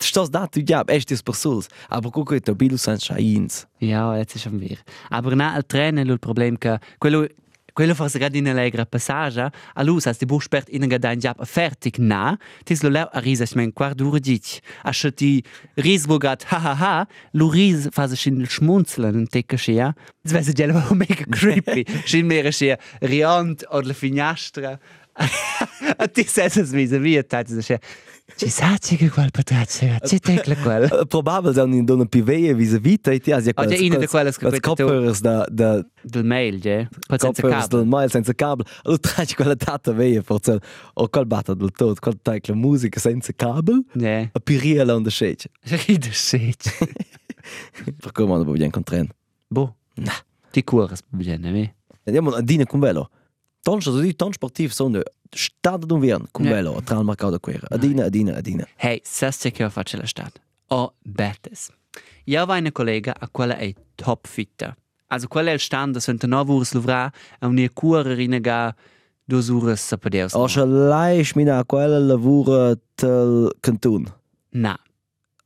Stos 0.00 0.30
dat 0.30 0.52
tu 0.52 0.60
Jap, 0.60 0.88
echt 0.88 1.10
is 1.10 1.22
persuls. 1.22 1.66
Aber 1.88 2.10
guck 2.10 2.32
tu 2.44 2.54
Bilu 2.54 2.76
san 2.78 3.00
Shains. 3.00 3.66
Ja, 3.80 4.16
jetzt 4.16 4.36
ist 4.36 4.42
schon 4.42 4.60
wieder. 4.60 4.78
Aber 5.10 5.34
na, 5.34 5.56
il 5.56 5.64
treno 5.66 6.00
il 6.00 6.18
problema 6.18 6.56
che 6.58 6.78
quello 6.98 7.26
quello 7.74 7.94
forse 7.94 8.18
gerade 8.18 8.36
in 8.36 8.48
allegra 8.48 8.84
passaggia, 8.84 9.50
a 9.74 9.82
lui 9.82 10.00
sa 10.00 10.12
sti 10.12 10.26
bu 10.26 10.40
spert 10.40 10.68
in 10.68 10.88
ga 10.88 10.98
dein 10.98 11.20
job 11.20 11.40
fertig 11.44 11.98
na, 11.98 12.36
tis 12.64 12.82
lo 12.82 12.90
leu 12.90 13.08
a 13.12 13.20
risa 13.20 13.44
ich 13.44 13.54
mein 13.56 13.72
quart 13.72 13.98
dure 13.98 14.20
dich. 14.20 14.60
A 14.84 14.92
ti 14.92 15.42
ris 15.76 16.06
wo 16.06 16.18
grad 16.18 16.44
ha 16.50 16.58
ha 16.58 16.74
ha, 16.74 17.06
lu 17.32 17.48
ris 17.48 17.88
fa 17.90 18.08
se 18.08 18.16
schin 18.16 18.46
schmunzeln 18.46 19.16
und 19.16 19.34
decke 19.34 19.58
schia. 19.58 19.94
Das 20.22 20.34
weiß 20.34 20.48
ich 20.48 20.58
ja 20.58 20.66
mega 20.94 21.24
creepy. 21.24 21.84
Schin 22.06 22.26
mehr 22.26 22.52
schia 22.52 22.76
riant 23.00 23.64
oder 23.70 23.88
le 23.88 23.94
finestra. 23.94 24.78
ti 26.12 26.24
sei 26.24 26.48
smisevi 26.48 27.16
e 27.16 27.26
tati 27.26 27.54
dice 27.54 27.80
ci 28.36 28.48
sa 28.48 28.76
c'è 28.78 28.96
che 28.96 29.10
quel 29.10 29.30
patraccia 29.30 29.98
c'è 29.98 30.18
tecla 30.18 30.56
quel 30.56 31.04
probabil 31.08 31.52
da 31.52 31.64
un 31.64 31.84
dono 31.84 32.06
piveie 32.06 32.54
vis 32.54 32.74
a 32.74 32.78
vita 32.78 33.10
e 33.10 33.20
ti 33.20 33.30
asia 33.30 33.52
quel 33.52 33.68
oggi 33.68 33.86
in 33.86 33.98
de 33.98 34.06
quelle 34.06 34.32
che 34.32 34.60
coppers 34.60 35.20
da 35.20 35.46
da 35.50 35.84
del 36.02 36.24
mail 36.24 36.58
je 36.60 36.88
senza 37.16 37.42
cable 37.42 37.78
del 37.78 37.86
mail 37.86 38.10
senza 38.10 38.32
cable 38.32 38.64
lo 38.84 38.98
tracci 38.98 39.34
quella 39.34 39.56
tata 39.56 39.92
veie 39.92 40.22
forse 40.22 40.58
o 40.94 41.08
quel 41.08 41.26
batta 41.26 41.54
del 41.54 41.70
tot 41.72 41.98
quel 41.98 42.18
tecla 42.22 42.54
musica 42.54 42.98
senza 42.98 43.32
cable 43.34 43.82
ne. 43.92 44.30
a 44.32 44.40
piria 44.40 44.84
la 44.84 44.96
un 44.96 45.02
de 45.02 45.10
shake 45.10 45.50
ride 45.86 46.10
shake 46.10 46.70
per 48.00 48.12
come 48.12 48.34
non 48.34 48.44
vogliamo 48.44 48.64
incontrare 48.64 49.08
boh 49.46 49.76
nah 49.94 50.24
ti 50.50 50.64
curas 50.64 51.02
bene 51.08 51.50
me 51.50 51.74
andiamo 52.04 52.30
ja, 52.30 52.38
a 52.38 52.40
dine 52.40 52.64
con 52.64 52.80
velo 52.80 53.10
Toncho 53.62 54.00
di 54.00 54.14
ton 54.16 54.32
sportiv 54.32 54.70
sono 54.72 55.00
stato 55.30 55.86
d'un 55.86 56.00
vien 56.00 56.26
Ja. 56.40 56.50
velo 56.50 56.80
tra 56.82 56.98
il 56.98 57.04
mercato 57.04 57.38
quera. 57.38 57.66
Adina, 57.70 58.04
adina, 58.06 58.34
adina. 58.36 58.66
Hey, 58.76 59.00
seste 59.04 59.52
che 59.52 59.62
ho 59.64 59.70
faccio 59.70 59.96
la 59.98 60.06
stat. 60.06 60.40
O 60.68 60.94
bettes. 61.00 61.70
Io 62.24 62.44
vai 62.44 62.58
una 62.60 62.72
collega 62.72 63.14
a 63.16 63.28
quella 63.28 63.56
è 63.56 63.72
top 63.94 64.26
fitta. 64.26 64.74
Also 65.08 65.28
quella 65.28 65.50
è 65.50 65.52
il 65.52 65.60
stand, 65.60 65.96
sunt 65.98 66.24
nove 66.24 66.52
ore 66.52 66.64
slovra, 66.64 67.12
a 67.38 67.46
una 67.46 67.68
cura 67.72 68.02
rinega 68.14 68.74
due 69.24 69.44
ore 69.50 69.76
sapadeus. 69.76 70.32
O 70.34 70.48
se 70.48 70.64
laiš 70.64 71.34
mi 71.34 71.44
na 71.44 71.62
quella 71.64 71.98
lavora 71.98 72.74
tel 72.94 73.50
cantun. 73.60 74.12
Na. 74.50 74.76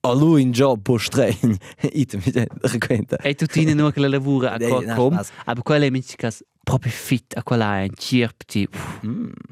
A 0.07 0.15
lui 0.15 0.43
in 0.43 0.53
job 0.53 0.83
po 0.83 0.99
stregn. 0.99 1.57
Ite 1.83 2.17
mi 2.17 2.47
requenta. 2.61 3.17
E 3.17 3.35
tutti 3.35 3.65
nur 3.75 3.93
che 3.93 4.01
la 4.01 4.09
lavora 4.09 4.53
a 4.53 4.59
quel 4.59 4.95
com, 4.95 5.21
aber 5.45 5.63
quella 5.63 5.87
è 5.87 5.91
miticas 5.91 6.45
proprio 6.63 6.93
fit 6.93 7.37
a 7.37 7.43
quella 7.43 7.81
è 7.81 7.83
un 7.83 7.95
cirpti. 7.97 8.69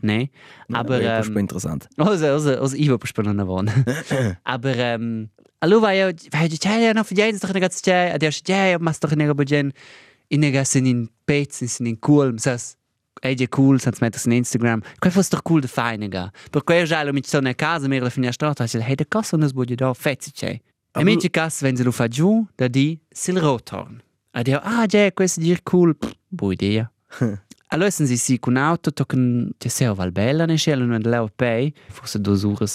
Ne? 0.03 0.31
Aber 0.69 1.01
das 1.01 1.27
ist 1.27 1.31
ähm, 1.31 1.38
interessant. 1.38 1.88
Also, 1.97 2.27
also, 2.27 2.61
also 2.61 2.77
ich 2.77 2.88
war 2.88 2.99
noch 3.33 3.47
wohnen. 3.47 3.85
Aber 4.45 4.77
ähm, 4.77 5.31
allo 5.61 5.81
vai 5.81 5.99
io, 5.99 6.12
vai 6.31 6.49
di 6.49 6.59
c'è 6.59 6.90
una 6.90 7.03
figlietta 7.03 7.37
sta 7.37 7.53
ragazza 7.53 7.81
c'è, 7.81 8.11
adesso 8.12 8.40
c'è, 8.43 8.77
ma 8.79 8.93
sto 8.93 9.09
nega 9.14 9.35
bugen 9.35 9.73
in 10.29 10.40
nega 10.40 10.64
sin 10.64 10.87
in 10.87 11.09
pezzi, 11.25 11.67
sin 11.67 11.87
in 11.87 11.99
cool, 11.99 12.38
sas 12.38 12.77
Ej, 13.22 13.35
je 13.40 13.46
cool, 13.48 13.81
sans 13.81 14.00
metters 14.00 14.27
in 14.27 14.33
Instagram. 14.33 14.83
Quei 14.98 15.11
fosse 15.11 15.40
cool 15.42 15.61
de 15.61 15.68
feine 15.68 16.09
ga. 16.09 16.31
Per 16.50 16.62
quei 16.62 16.85
già 16.85 17.03
lo 17.03 17.12
mit 17.12 17.27
so 17.27 17.40
ne 17.40 17.55
casa 17.55 17.88
mir 17.88 18.03
la 18.03 18.11
finia 18.11 18.33
strata, 18.33 18.64
dice, 18.64 18.81
hey, 18.81 18.94
de 18.94 19.07
casa 19.09 19.37
nos 19.37 19.53
bude 19.53 19.74
da 19.74 19.92
fezzi 19.94 20.31
c'è. 20.33 20.61
E 20.96 21.03
mi 21.05 21.14
dice 21.14 21.31
cas, 21.31 21.61
wenn 21.62 21.77
sie 21.77 21.85
lo 21.85 21.90
fa 21.90 22.09
giù, 22.09 22.46
da 22.55 22.68
di 22.68 22.98
sil 23.11 23.38
rotorn. 23.40 24.03
Adio, 24.33 24.61
ah, 24.62 24.87
je, 24.87 25.12
questo 25.12 25.40
dir 25.40 25.62
cool, 25.62 25.94
pff, 25.94 26.12
bu 26.29 26.53
idea. 26.53 26.90
Allora 27.74 27.90
sie 27.90 28.16
si 28.16 28.38
con 28.38 28.57
auto 28.57 28.92
tocken 28.92 29.50
ti 29.59 29.68
sei 29.68 29.92
val 29.92 30.12
bella 30.12 30.46
ne 30.46 30.57
scella 30.57 30.85
non 30.85 31.00
leo 31.00 31.29
pei 31.35 31.74
forse 31.88 32.20
due 32.20 32.38
ore. 32.44 32.66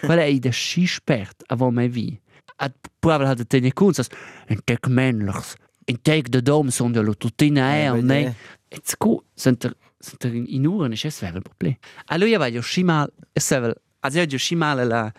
Quella 0.00 0.22
è 0.22 0.38
da 0.38 0.50
sci 0.50 0.86
spert 0.86 1.42
avò 1.46 1.70
mai 1.70 1.88
vi. 1.88 2.20
Ad 2.56 2.72
probabil 3.00 3.26
hat 3.26 3.46
te 3.46 3.58
ne 3.58 3.72
kunzas 3.72 4.06
en 4.46 4.60
tek 4.64 4.86
männlichs. 4.86 5.56
En 5.86 5.98
tek 6.02 6.28
de 6.28 6.40
dom 6.40 6.70
son 6.70 6.92
de 6.92 7.02
lututina 7.02 7.74
e 7.74 7.82
Ja, 7.82 7.90
al 7.90 8.02
vedi, 8.02 8.06
ne. 8.06 8.34
E 8.68 8.78
cu 8.98 9.24
sunt 9.34 9.64
er, 9.64 9.74
sunt 9.98 10.24
er 10.24 10.34
in 10.34 10.66
uren 10.66 10.92
e 10.92 10.96
sevel 10.96 11.42
problem. 11.42 11.76
Allora 12.06 12.38
vai 12.38 12.52
io 12.52 12.60
scimal 12.60 13.12
e 13.32 13.40
sevel. 13.40 13.74
Also 14.00 14.20
io 14.20 14.38
scimal 14.38 14.86
la 14.86 15.12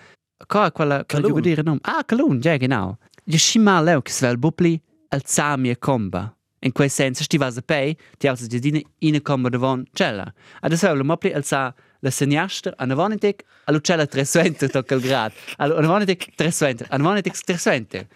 Qua 0.47 0.71
quella 0.71 1.03
che 1.05 1.19
devo 1.19 1.41
dire 1.41 1.61
nome. 1.61 1.79
Ah, 1.81 2.03
Calun, 2.05 2.39
già 2.39 2.55
genau. 2.55 2.97
Io 3.25 3.37
scimal 3.37 3.83
leu 3.83 4.01
che 4.01 4.11
sevel 4.11 4.37
bupli 4.37 4.81
al 5.09 5.21
zamie 5.25 5.77
comba. 5.77 6.33
In 6.61 6.71
quel 6.71 6.89
senso 6.89 7.21
se 7.21 7.27
ti 7.27 7.37
vas 7.37 7.57
a 7.57 7.61
pei, 7.61 7.97
ti 8.17 8.27
alza 8.27 8.45
di 8.47 8.59
dine 8.59 8.81
in 8.99 9.21
comba 9.21 9.49
devon 9.49 9.85
cella. 9.93 10.31
Adesso 10.61 10.93
lo 10.93 11.03
mopli 11.03 11.31
alza 11.33 11.73
la 11.99 12.09
seniaster 12.09 12.73
an 12.77 12.91
avonitek 12.91 13.43
all'uccella 13.65 14.05
300 14.05 14.69
tocca 14.69 14.95
il 14.95 15.01
grad. 15.01 15.31
Allora 15.57 15.85
avonitek 15.85 16.35
300, 16.35 16.85
avonitek 16.89 17.43
300. 17.43 18.07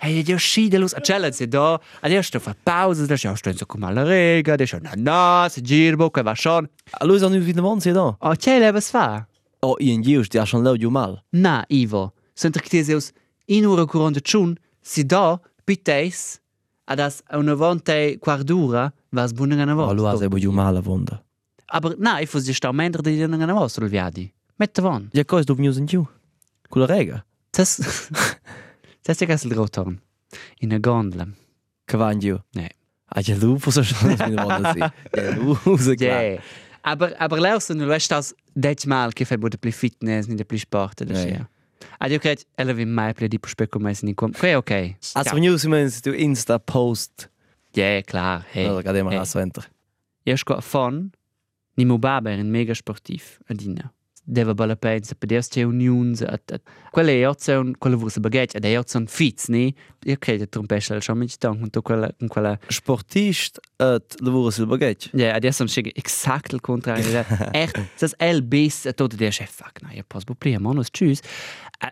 Hey, 0.00 0.22
die 0.22 0.38
schiede 0.38 0.78
los, 0.78 0.92
erzählen 0.92 1.32
sie 1.32 1.48
da. 1.48 1.74
Und 1.74 2.08
die 2.08 2.14
erste 2.14 2.38
auf 2.38 2.48
Pause, 2.64 3.06
die 3.06 3.12
erste 3.12 3.36
stehen 3.36 3.56
so 3.56 3.66
komm 3.66 3.84
alle 3.84 4.06
Regen, 4.06 4.56
die 4.58 4.66
schon 4.66 4.82
Nanas, 4.82 5.60
Girbock, 5.62 6.24
was 6.24 6.38
schon. 6.38 6.68
Luisa, 7.02 7.28
nu 7.28 7.44
wie 7.44 7.54
man 7.54 7.80
sie 7.80 7.92
da? 7.92 8.16
Erzähle, 8.20 8.72
was 8.74 8.92
war? 8.94 9.26
Oh, 9.60 9.76
in 9.78 10.02
Jus, 10.02 10.28
die 10.28 10.44
schon 10.46 10.64
laut 10.64 10.82
mal. 10.82 11.22
Na, 11.30 11.64
Ivo, 11.68 12.12
sind 12.34 12.56
ich 12.56 12.68
dir 12.68 12.96
aus 12.96 13.12
in 13.46 13.66
ora 13.66 13.86
curante 13.86 14.20
chun, 14.20 14.58
si 14.80 15.04
da, 15.04 15.40
bites, 15.66 16.40
ad 16.86 17.00
as 17.00 17.22
eine 17.28 17.56
vonte 17.56 18.18
quardura, 18.18 18.92
was 19.10 19.32
bunen 19.32 19.60
an 19.60 19.68
avos. 19.68 19.90
Allora, 19.90 20.16
se 20.16 20.28
voglio 20.28 20.52
male 20.52 20.80
vonda. 20.80 21.22
Aber 21.66 21.92
ah, 21.92 21.96
na, 21.98 22.18
e 22.20 22.24
ich 22.24 22.30
fos 22.30 22.44
di 22.44 22.54
sta 22.54 22.72
mentre 22.72 23.02
di 23.02 23.22
an 23.22 23.50
avos 23.50 23.72
sul 23.72 23.88
viadi. 23.88 24.32
Mette 24.56 24.82
von. 24.82 25.08
Ja, 25.12 25.24
cosa 25.24 25.44
du 25.44 25.54
vnius 25.54 25.78
in 25.78 25.86
giù? 25.86 26.06
Quella 26.68 26.86
rega. 26.86 27.24
Das... 27.50 27.80
rega. 29.06 29.16
Tas... 29.16 29.16
Tas 29.16 29.20
è 29.20 29.26
casel 29.26 29.52
rotorn. 29.52 30.00
In 30.58 30.72
a 30.72 30.78
gondola. 30.78 31.28
Che 31.84 31.96
va 31.96 32.12
in 32.12 32.18
giu. 32.18 32.38
Nee. 32.52 32.70
Ah, 33.14 33.20
ja, 33.20 33.36
lu 33.36 33.58
posso 33.58 33.82
schon 33.82 34.10
in 34.10 34.34
vansi. 34.34 34.78
Ja, 35.12 35.34
lu 35.34 35.58
usa 35.64 35.94
klar. 35.94 36.22
Yeah. 36.22 36.42
Aber, 36.82 37.14
aber 37.18 37.38
leusen, 37.38 37.78
du 37.78 37.86
weißt 37.86 38.10
das, 38.10 38.34
det 38.54 38.86
mal 38.86 39.12
che 39.12 39.24
fai 39.24 39.36
bude 39.36 39.58
pli 39.58 39.70
fitness, 39.70 40.26
ni 40.26 40.36
de 40.36 40.44
pli 40.44 40.58
sport, 40.58 41.00
Ja, 41.00 41.14
sia. 41.14 41.48
Ad 41.98 42.10
io 42.10 42.18
cred, 42.18 42.44
ella 42.56 42.72
vi 42.72 42.84
mai 42.84 43.12
pli 43.12 43.28
di 43.28 43.38
puspecco 43.38 43.78
mai 43.78 43.94
sin 43.94 44.14
com. 44.14 44.32
Que 44.32 44.56
ok. 44.56 44.96
Also 45.14 45.36
news 45.38 45.64
mens 45.64 46.00
du 46.00 46.12
Insta 46.12 46.58
post. 46.58 47.30
Ja, 47.74 48.02
klar. 48.02 48.44
Hey. 48.50 48.66
Allora, 48.66 48.82
gerade 48.82 49.02
mal 49.02 49.12
hey. 49.12 49.18
das 49.18 49.34
Winter. 49.34 49.68
Io 50.24 50.36
sco 50.36 50.60
fon, 50.60 51.12
ni 51.76 51.84
mo 51.84 51.98
baba 51.98 52.30
era 52.30 52.42
un 52.42 52.50
mega 52.50 52.74
sportiv, 52.74 53.38
adina. 53.48 53.92
Deva 54.24 54.54
balla 54.54 54.76
pensa, 54.76 55.16
per 55.16 55.26
dios 55.26 55.48
c'è 55.48 55.64
unions, 55.64 56.22
at, 56.22 56.52
at. 56.52 56.62
Quella 56.92 57.10
è 57.10 57.26
ozza 57.26 57.58
un, 57.58 57.76
quella 57.76 57.96
vusa 57.96 58.20
baguette, 58.20 58.56
ed 58.56 58.64
è 58.64 58.78
ozza 58.78 58.98
un 58.98 59.08
fitz, 59.08 59.48
ni? 59.48 59.74
Io 60.04 60.16
credo 60.16 60.48
trompesce, 60.48 61.00
schon 61.00 61.18
mit 61.18 61.36
tank, 61.38 61.58
con 61.58 61.82
quella, 61.82 62.08
con 62.16 62.28
quella... 62.28 62.56
Sportist 62.68 63.58
et 63.78 64.20
lavora 64.20 64.52
sul 64.52 64.66
baghetto. 64.66 65.08
Ja, 65.16 65.34
adesso 65.34 65.64
mi 65.64 65.92
exakt 65.94 66.52
il 66.52 66.60
contrario. 66.60 67.24
Echt, 67.52 67.76
das 67.98 68.14
el 68.18 68.42
bis, 68.42 68.88
tot 68.94 69.16
der 69.16 69.32
chef, 69.32 69.50
fuck, 69.50 69.82
na, 69.82 69.92
io 69.92 70.04
posso 70.06 70.24
buplire, 70.26 70.60
monos, 70.60 70.88
tschüss. 70.90 71.20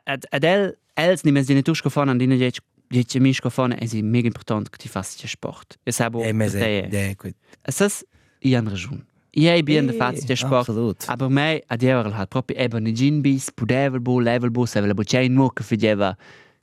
Ad, 0.05 0.24
el, 0.45 0.78
els 0.95 1.24
ni 1.24 1.33
mens 1.33 1.47
di 1.47 1.55
ne 1.55 1.62
tu 1.62 1.74
scofona, 1.74 2.14
di 2.14 2.26
ne 2.26 2.37
dic, 2.37 2.62
dic 2.91 3.16
mi 3.16 3.33
scofona, 3.33 3.74
è 3.74 3.87
mega 4.03 4.28
important 4.28 4.70
che 4.70 4.76
ti 4.78 4.89
fassi 4.89 5.26
sport. 5.26 5.81
E 5.83 5.93
Eh, 6.28 6.33
mese. 6.33 6.89
Ja, 6.89 7.12
gut. 7.14 7.35
Essas 7.62 8.05
i 8.43 8.55
han 8.55 8.68
ragiun. 8.68 9.05
Ja, 9.35 9.55
ich 9.55 9.64
bin 9.64 9.87
der 9.87 9.97
Fazit 9.97 10.28
der 10.28 10.37
Sport. 10.37 10.68
Absolut. 10.68 11.09
Aber 11.09 11.28
me 11.31 11.62
ad 11.68 11.83
euro 11.85 12.12
hat 12.12 12.31
proprio 12.31 12.57
eben 12.59 12.83
ne 12.83 12.93
gin 12.95 13.22
bis, 13.22 13.51
pudevel 13.51 14.01
bo, 14.01 14.18
level 14.20 14.51
bo, 14.51 14.66
se 14.66 14.81
la 14.81 14.93
boccia 14.95 15.20
in 15.20 15.35
mucca 15.35 15.62
fideva 15.62 16.16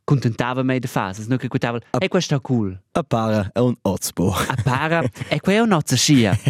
contentava 0.05 0.63
me 0.63 0.79
de 0.79 0.87
fase, 0.87 1.25
no 1.27 1.37
che 1.37 1.47
quitava. 1.47 1.79
E 1.99 2.07
questo 2.07 2.35
è 2.35 2.41
cool. 2.41 2.77
A 2.93 3.03
para 3.03 3.49
è 3.53 3.59
un 3.59 3.75
ozbo. 3.83 4.31
A 4.33 4.55
para 4.63 5.03
e 5.29 5.39
quello 5.39 5.65
non 5.65 5.81
c'è 5.81 5.95
scia. 5.95 6.37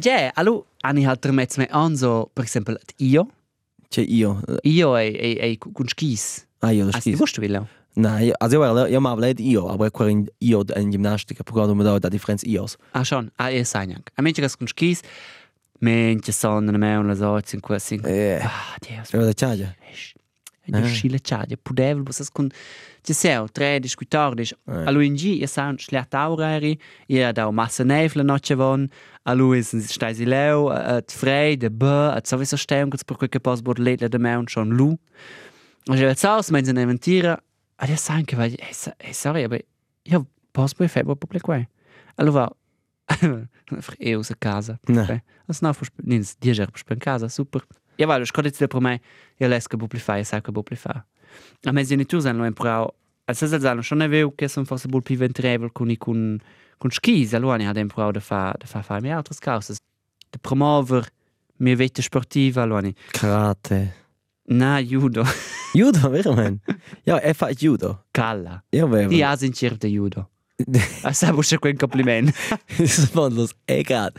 Ja, 0.00 0.30
allo 0.34 0.66
ani 0.82 1.04
halt 1.04 1.20
der 1.22 1.32
metz 1.32 1.56
me 1.58 1.66
anso, 1.70 2.30
per 2.32 2.44
esempio 2.44 2.78
io, 2.98 3.26
C'è 3.88 4.00
io. 4.00 4.40
io 4.62 4.96
e 4.96 5.06
e 5.12 5.50
e 5.50 5.58
con 5.58 5.86
skis. 5.88 6.46
Ah, 6.60 6.70
io 6.72 6.84
lo 6.84 6.90
Hast 6.90 7.04
du 7.06 7.10
schifo. 7.16 7.22
wusst 7.22 7.38
Nein, 7.98 8.26
io- 8.26 8.34
also 8.38 8.62
io, 8.62 8.86
io 8.86 9.00
ma 9.00 9.14
led 9.16 9.40
io, 9.40 9.66
aber 9.68 9.90
qua 9.90 10.08
in 10.08 10.24
io 10.38 10.62
in 10.76 10.90
ginnastica, 10.90 11.42
per 11.42 11.52
quando 11.52 11.74
mi 11.74 11.82
da 11.82 11.98
da 11.98 12.08
differenza 12.08 12.46
ios. 12.46 12.76
Ah 12.92 13.02
schon, 13.04 13.30
ah 13.36 13.50
sai 13.64 13.92
anche. 13.92 14.12
A 14.14 14.22
mente 14.22 14.40
che 14.40 14.48
con 14.56 14.66
skis 14.68 15.00
Mente 15.80 16.32
sono 16.32 16.76
me 16.76 16.96
una 16.96 17.14
sorta 17.14 17.54
in 17.54 17.60
questo. 17.60 17.94
Eh, 18.04 18.40
Ah, 18.42 18.76
Dios. 18.80 19.10
io 19.12 19.24
da 19.24 19.32
ciagia. 19.32 19.74
di 20.64 20.86
scile 20.86 21.18
ciadia, 21.20 21.56
pudevel, 21.56 22.02
was 22.04 22.20
es 22.20 22.30
kun 22.30 22.50
seu, 23.02 23.46
tre 23.48 23.78
di 23.80 23.88
scutardisch. 23.88 24.54
Allo 24.66 25.00
in 25.00 25.14
gi, 25.16 25.38
ihr 25.40 25.48
sound 25.48 25.80
schlecht 25.80 26.12
aureri, 26.14 26.78
ihr 27.06 27.32
da 27.32 27.50
massa 27.50 27.84
neifle 27.84 28.22
noche 28.22 28.54
von, 28.54 28.86
allo 29.24 29.54
is 29.54 29.70
steisi 29.86 30.26
leu, 30.26 30.68
at 30.68 31.10
frei, 31.10 31.56
de 31.56 31.70
bö, 31.70 32.10
at 32.14 32.26
sowieso 32.26 32.56
steun, 32.56 32.90
kurz 32.90 33.02
per 33.02 33.16
qualche 33.16 33.40
pas 33.40 33.62
bord 33.62 33.78
letle 33.78 34.08
de 34.10 34.18
meun 34.18 34.46
schon 34.46 34.70
lu. 34.76 34.98
Und 35.88 35.94
ich 35.96 36.02
will 36.02 36.14
sagen, 36.16 36.52
wenn 36.52 36.64
sie 36.66 36.74
nehmen 36.74 37.00
Tiere, 37.00 37.38
ah, 37.78 37.86
das 37.86 38.04
sagen, 38.04 38.26
weil, 38.36 38.52
hey, 38.58 38.72
so- 38.74 38.92
hey, 38.98 39.12
sorry, 39.14 39.44
aber 39.44 39.60
ja, 40.06 40.24
pas 40.52 40.74
bei 40.74 40.88
Februar 40.88 41.16
publik 41.16 41.42
qua. 41.42 41.66
Allo 42.16 42.32
va, 42.32 42.50
einfach 43.70 43.94
eh 43.98 44.16
aus 44.16 44.28
der 44.28 44.36
casa. 44.36 44.78
Ne. 44.86 45.22
Das 45.46 45.62
noch 45.62 45.76
nins, 46.02 46.36
die 46.38 46.52
ger 46.52 46.68
in 46.90 46.98
casa, 46.98 47.28
super. 47.28 47.62
Ja, 47.96 48.06
weil 48.06 48.22
ich 48.22 48.32
konnte 48.32 48.48
jetzt 48.50 48.68
per 48.68 48.80
me, 48.80 49.00
ja 49.38 49.48
leska 49.48 49.76
bupli 49.76 49.98
fa, 49.98 50.16
ja 50.16 50.24
sa 50.24 50.40
che 50.40 50.52
bupli 50.52 50.76
fa. 50.76 51.04
A 51.64 51.72
me 51.72 51.84
genitori 51.84 52.28
hanno 52.28 52.44
imparato, 52.46 52.94
al 53.24 53.34
senso 53.34 53.58
zanno, 53.58 53.82
non 53.90 54.02
è 54.02 54.08
vero 54.08 54.32
che 54.34 54.48
sono 54.48 54.66
forse 54.66 54.88
più 54.88 55.16
ventrevoli 55.16 55.70
con 55.72 55.94
con 55.96 56.38
con 56.78 56.90
skis, 56.90 57.34
allora 57.34 57.54
hanno 57.64 57.78
imparato 57.78 58.12
da 58.12 58.20
fa 58.20 58.54
da 58.56 58.66
fa 58.66 58.82
fare 58.82 59.10
altre 59.10 59.34
cose. 59.40 59.74
De 60.30 60.38
promover 60.38 61.08
mia 61.56 61.74
vita 61.74 62.02
sportiva, 62.02 62.62
allora. 62.62 62.88
Karate. 63.10 63.94
Na, 64.50 64.78
judo, 64.80 65.24
Judo, 65.74 66.10
vero 66.10 66.34
man? 66.34 66.60
Ja, 67.06 67.18
er 67.18 67.34
fa 67.34 67.50
judo. 67.52 67.98
calla. 68.12 68.62
Ja, 68.72 68.86
vero. 68.86 69.08
Di 69.08 69.22
asin 69.24 69.52
circa 69.52 69.86
judo. 69.88 70.26
A 71.04 71.12
sa 71.12 71.32
busce 71.32 71.58
quel 71.58 71.76
compliment. 71.76 72.32
Das 72.78 73.14
war 73.14 73.30
los 73.30 73.54
egal. 73.66 74.10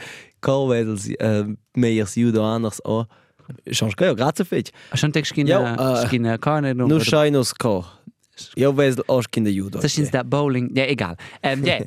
Kovedels 0.41 1.07
äh, 1.19 1.43
meiers 1.75 2.15
judo 2.15 2.43
anders 2.43 2.79
o. 2.85 3.05
Schon 3.71 3.91
ja 3.99 4.13
grazie 4.13 4.45
fetch. 4.45 4.71
Schon 4.93 5.11
tek 5.11 5.25
skin 5.25 5.47
Ja, 5.47 5.73
äh, 5.75 6.05
skin 6.07 6.23
carne 6.39 6.73
no. 6.75 6.87
Nu 6.87 6.99
shainos 6.99 7.53
ko. 7.53 7.83
Ja, 8.55 8.69
wesel 8.77 9.03
os 9.07 9.27
kinder 9.27 9.51
judo. 9.51 9.79
Das 9.81 9.97
ist 9.97 10.13
da 10.13 10.23
bowling, 10.23 10.69
ja 10.77 10.85
egal. 10.85 11.15
Ähm, 11.43 11.65
ja, 11.65 11.79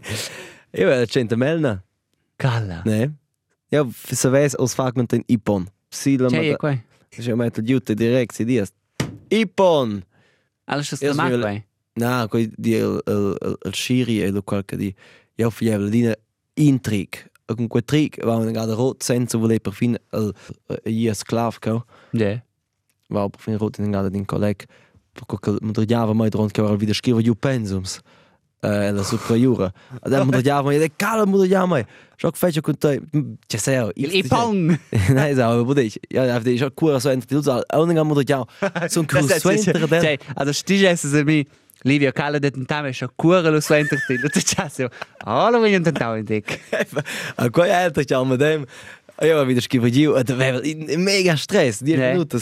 Ja, 0.73 0.87
wel 0.87 1.07
cente 1.07 1.37
melna. 1.37 1.83
calla. 2.39 2.83
Ne? 2.85 3.15
Ja, 3.71 3.87
se 4.13 4.29
ves 4.31 4.55
os 4.59 4.75
fragment 4.75 5.13
in 5.13 5.25
ipon. 5.29 5.69
Sila 5.91 6.29
C'è 6.29 6.51
ma. 6.51 6.57
qua. 6.57 6.77
Ja, 7.17 7.37
met 7.37 7.55
de 7.55 7.63
jute 7.63 7.95
direct 7.95 8.35
si. 8.35 8.45
Alles 10.65 10.93
ist 10.93 11.03
Erst 11.03 11.17
gemacht, 11.17 11.31
will- 11.33 11.43
bei. 11.43 11.65
Na, 11.97 12.27
coi 12.27 12.49
di 12.57 12.75
el 12.77 13.01
el, 13.07 13.37
el 13.65 13.73
shiri 13.75 14.23
e 14.23 14.31
lo 14.31 14.43
qualche 14.43 14.77
di. 14.77 14.95
Ja, 15.37 15.51
fievel 15.51 15.91
dina 15.91 16.15
intrig. 16.57 17.27
Con 17.47 17.69
quel 17.69 17.85
trick 17.85 18.25
va 18.25 18.37
una 18.37 18.51
gada 18.51 18.75
rot 18.75 19.03
senza 19.03 19.37
voler 19.39 19.61
per 19.61 19.73
fin 19.75 19.99
el 20.13 20.33
ie 20.87 21.13
sclav 21.15 21.59
ko. 21.61 21.85
Ja. 22.13 22.43
Va 23.09 23.29
per 23.29 23.41
fin 23.41 23.59
rot 23.59 23.79
in 23.79 23.91
gada 23.93 24.09
din 24.09 24.25
colleg. 24.25 24.65
Per 25.13 25.27
quel 25.39 25.59
modriava 25.61 26.15
mai 26.15 26.31
dront 26.31 26.53
che 26.53 26.63
va 26.63 26.73
wieder 26.77 26.95
scriva 26.95 27.21
ju 27.21 27.35
pensums. 27.35 28.01
Eh, 28.65 28.93
la 28.93 29.03
superiore. 29.03 29.73
Da 30.09 30.23
modriava 30.23 30.63
mai 30.63 30.79
de 30.79 30.89
cala 30.97 31.27
modriava 31.27 31.67
mai. 31.67 31.85
Scho 32.17 32.31
fece 32.33 32.61
con 32.61 32.79
te. 32.79 33.01
C'è 33.49 33.59
sei. 33.59 33.91
Il 33.95 34.15
ipong. 34.15 34.79
Nein, 35.09 35.35
so, 35.35 35.43
aber 35.43 35.65
budich. 35.65 35.99
Ja, 36.09 36.25
ja, 36.25 36.39
die 36.39 36.63
auch 36.63 36.71
cool 36.81 37.01
so 37.01 37.09
ein 37.09 37.21
Stil 37.23 37.43
so. 37.43 37.61
Auch 37.69 37.87
nicht 37.87 37.99
einmal 37.99 38.23
ja. 38.25 38.45
So 38.89 39.01
ein 39.01 39.07
Cruise 39.09 39.41
Swinter 39.41 39.73
der. 39.89 40.01
Cioè, 40.01 40.19
also 40.37 40.53
stige 40.53 40.91
es 40.91 41.01
se 41.03 41.25
mi 41.25 41.45
Livio 41.83 42.13
Cala 42.13 42.39
de 42.39 42.53
tentame 42.53 42.93
scho 42.93 43.09
cura 43.17 43.51
lo 43.51 43.61
suenter 43.61 43.99
ti. 44.07 44.17
Lo 44.17 44.29
taccio. 44.29 44.91
Hallo 45.27 45.61
wenn 45.61 45.75
ich 45.75 45.83
tentau 45.83 46.15
in 46.15 46.25
dick. 46.25 46.61
Qua 47.53 47.67
ja, 47.67 47.91
das 47.91 48.07
ja 48.09 48.23
mit 48.25 48.41
dem. 48.41 48.65
Ja, 49.21 49.45
wieder 49.47 50.25
da 50.25 50.39
war 50.39 50.63
in 50.63 51.03
mega 51.03 51.37
Stress, 51.37 51.81
die 51.81 51.97
Nee. 51.97 52.13
Minuten. 52.13 52.41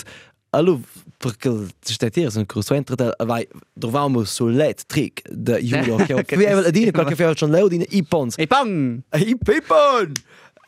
Allo, 0.52 0.80
perché 1.20 1.68
steht 1.84 2.14
hier 2.14 2.30
so 2.30 2.40
ein 2.40 2.48
Cruise 2.48 2.68
Swinter 2.68 2.96
der 2.96 3.14
vai 3.18 3.46
dovamo 3.76 4.24
so 4.24 4.48
let 4.48 4.88
trick 4.88 5.22
de 5.28 5.60
Judo. 5.60 5.96
Che 6.24 6.34
aveva 6.34 6.70
di 6.70 6.90
qualche 6.90 7.14
fare 7.14 7.36
schon 7.36 7.50
leo 7.50 7.68
di 7.68 7.86
ipons. 7.90 8.36
Ipong. 8.38 9.02
I 9.14 9.36
pipon. 9.36 10.14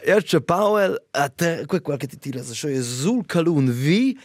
Erste 0.04 0.40
Powell 0.40 0.98
hat 1.12 1.66
quel 1.66 1.80
qualche 1.80 2.06
titolo 2.06 2.42
so 2.44 2.68
sul 2.82 3.24
calun 3.26 3.70
vi 3.70 4.18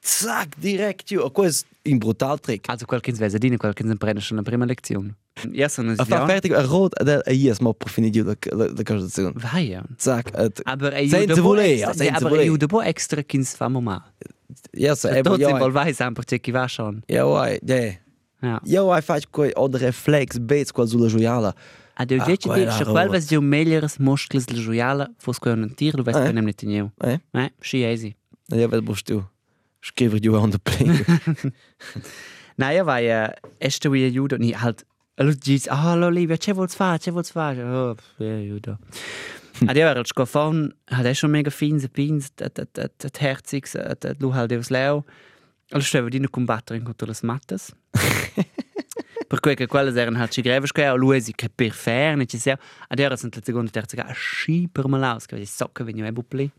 zack 0.00 0.56
direkt 0.58 1.10
ju. 1.10 1.30
Questo 1.30 1.68
in 1.82 1.98
brutal 1.98 2.40
trick. 2.40 2.68
Also 2.68 2.86
qualche 2.86 3.12
svese 3.12 3.38
dine 3.38 3.58
qualche 3.58 3.86
se 3.86 3.94
prende 3.96 4.20
schon 4.20 4.38
la 4.38 4.42
prima 4.42 4.64
lezione. 4.64 5.16
Ja, 5.52 5.68
sono 5.68 5.92
A 5.96 6.04
fa 6.04 6.20
ja. 6.20 6.26
fertig 6.26 6.52
a 6.52 6.62
rot 6.62 6.94
del 7.02 7.20
a 7.26 7.30
ies 7.32 7.58
mo 7.58 7.74
per 7.74 7.90
finire 7.90 8.22
la 8.22 8.36
la 8.50 8.82
conversazione. 8.82 9.32
Vai 9.34 9.68
ja. 9.68 9.82
Zack, 9.98 10.30
et 10.38 10.60
Aber 10.64 10.94
ei 10.94 11.08
Senza 11.08 11.42
volere, 11.42 11.92
senza 11.92 12.14
aber 12.14 12.28
volere. 12.30 12.48
ei 12.48 12.56
do 12.56 12.66
bo 12.66 12.80
extra 12.80 13.22
kins 13.22 13.54
famo 13.54 13.80
ma. 13.80 14.02
Yes, 14.72 15.04
e 15.04 15.22
ja. 15.22 15.48
simbol 15.48 15.72
vai 15.72 15.92
sempre 15.94 16.24
che 16.24 16.38
chi 16.38 16.50
va 16.50 16.66
schon. 16.68 17.02
Ja, 17.08 17.26
wai, 17.26 17.58
ja. 17.62 17.98
Ja. 18.64 18.82
Wai 18.82 19.02
fac 19.02 19.30
quei 19.30 19.52
od 19.54 19.74
reflex 19.74 20.38
bets 20.38 20.72
qual 20.72 20.88
sulla 20.88 21.08
gioiala. 21.08 21.54
A 21.96 22.04
de 22.04 22.16
Ah, 22.18 22.24
dice 22.24 22.48
di 22.48 22.48
quella 22.48 22.72
scho 22.72 22.84
roba. 22.84 23.00
qual 23.00 23.08
vas 23.08 23.26
di 23.26 23.38
meglieres 23.38 23.98
muscles 23.98 24.44
del 24.46 24.58
joiala 24.58 25.08
fos 25.18 25.38
co 25.38 25.50
un 25.50 25.74
tir, 25.74 25.94
lo 25.94 26.02
vas 26.02 26.16
Eh. 26.16 26.22
per 26.24 26.32
nem 26.32 26.52
neu. 26.62 26.90
Eh? 27.00 27.18
Eh, 27.32 27.52
schi 27.60 27.84
easy. 27.84 28.14
Ja, 28.48 28.68
vel 28.68 28.82
bist 28.82 29.06
du. 29.06 29.22
Skriver 29.80 30.20
du 30.20 30.36
on 30.36 30.50
the 30.50 30.58
plane. 30.58 31.04
Naja, 32.56 32.84
vai 32.84 33.08
uh, 33.08 33.28
este 33.58 33.88
wie 33.90 34.10
judo 34.10 34.36
ni 34.36 34.52
halt 34.52 34.84
Allo 35.16 35.32
dici, 35.32 35.68
ah, 35.68 35.94
lo 35.94 36.08
Livia, 36.08 36.36
che 36.36 36.52
vuol 36.52 36.68
fare, 36.68 36.98
che 36.98 37.12
vuol 37.12 37.24
fare? 37.24 37.62
Oh, 37.62 37.94
ja, 38.18 38.36
judo. 38.36 38.78
Ad 39.66 39.76
io 39.76 39.86
ero 39.86 40.00
il 40.00 40.06
scofon, 40.06 40.74
schon 41.12 41.30
mega 41.30 41.50
fins 41.50 41.84
e 41.84 41.88
pins, 41.88 42.30
at 42.40 43.18
herzigs, 43.20 43.76
at 43.76 44.04
at 44.04 44.20
lu 44.20 44.32
halt 44.32 44.50
evs 44.52 44.68
leo. 44.68 45.04
Allo 45.70 45.82
stavo 45.82 46.08
di 46.08 46.20
combattere 46.28 46.82
contro 46.82 47.06
le 47.06 47.14
mattes. 47.22 47.72
per 49.28 49.40
cui 49.40 49.54
che 49.54 49.66
quelle 49.66 49.98
erano 49.98 50.18
halt 50.18 50.40
greve 50.40 50.66
square, 50.66 50.98
lui 50.98 51.20
si 51.20 51.32
che 51.32 51.48
per 51.48 51.70
ferne 51.70 52.26
ci 52.26 52.38
sia. 52.38 52.58
Ad 52.88 52.98
io 52.98 53.04
ero 53.04 53.16
la 53.20 53.40
seconda 53.42 53.70
terza 53.70 53.96
ga 53.96 54.12
schi 54.12 54.68
per 54.70 54.88
malaus, 54.88 55.26
che 55.26 55.46
so 55.46 55.70
che 55.72 55.84
venio 55.84 56.04
e 56.04 56.12
bupli. 56.12 56.50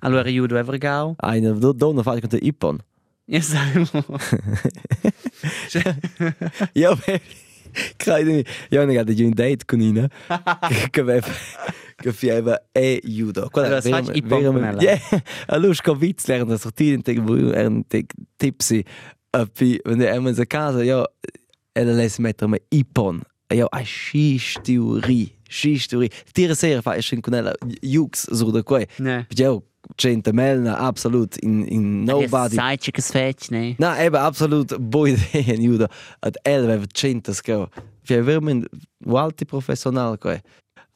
Allora 0.00 0.28
judo 0.28 0.56
ever 0.56 0.78
gau. 0.78 1.16
Eine 1.18 1.58
do 1.58 1.72
do 1.72 1.92
na 1.92 2.02
fac 2.02 2.20
con 2.20 2.38
ipon. 2.40 2.78
Ja, 3.26 3.40
sai. 3.40 3.84
Ja, 6.72 6.96
credo. 7.96 8.42
Ja, 8.70 8.84
ne 8.84 8.94
gada 8.94 9.12
un 9.12 9.34
date 9.34 9.64
con 9.66 9.80
ina. 9.80 10.08
Che 10.90 11.02
ve 11.02 11.22
che 11.96 12.12
fieva 12.12 12.60
e 12.72 13.00
judo. 13.04 13.48
Allora, 13.52 13.80
fai 13.80 14.04
ipon 14.12 14.44
con 14.44 14.64
ella. 14.64 14.80
Ja, 14.80 14.98
allo 15.46 15.72
sco 15.72 15.94
vits 15.94 16.26
lernen 16.26 16.48
das 16.48 16.64
routine 16.64 17.02
teg 17.02 17.20
bu 17.22 17.52
en 17.52 17.84
teg 17.88 18.12
tipsy. 18.36 18.84
Appi, 19.30 19.80
wenn 19.84 19.98
der 19.98 20.14
emmen 20.14 20.34
se 20.34 20.46
casa, 20.46 20.84
ja, 20.84 21.04
ela 21.74 21.92
les 21.92 22.18
metter 22.18 22.48
me 22.48 22.60
ipon. 22.70 23.22
Ja, 23.52 23.68
a 23.70 23.82
scistiuri, 23.82 25.32
scistiuri. 25.48 26.10
Tira 26.32 26.54
sera 26.54 26.82
fa 26.82 26.96
es 26.96 27.10
con 27.22 27.34
ella 27.34 27.54
jux 27.82 28.26
so 28.32 28.50
da 28.50 28.62
quei. 28.62 28.86
Ne. 28.98 29.26
Ja, 29.34 29.58
cente 29.96 30.32
melna 30.32 30.78
absolut 30.78 31.36
in 31.42 31.66
in 31.68 32.04
nobody. 32.04 32.54
Sai 32.54 32.78
che 32.78 33.02
fetch, 33.02 33.50
ne? 33.50 33.74
Na, 33.78 33.98
eben 33.98 34.20
absolut 34.20 34.78
boa 34.78 35.08
ideia, 35.14 35.56
Juda. 35.56 35.88
Ad 36.20 36.38
el 36.44 36.66
veva 36.66 36.86
centas 36.86 37.40
che 37.40 37.68
Fia 38.04 38.22
vermen 38.22 38.66
walti 39.06 39.46
professional 39.46 40.18
che 40.18 40.42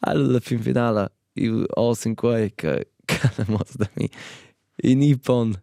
alla 0.01 0.40
fin 0.40 0.61
finale 0.61 1.12
io 1.34 1.64
os 1.74 2.05
in 2.05 2.14
quei 2.14 2.53
che 2.55 2.92
che 3.05 3.44
mos 3.46 3.76
da 3.76 3.88
mi 3.94 4.09
in 4.82 4.99
Nippon. 4.99 5.57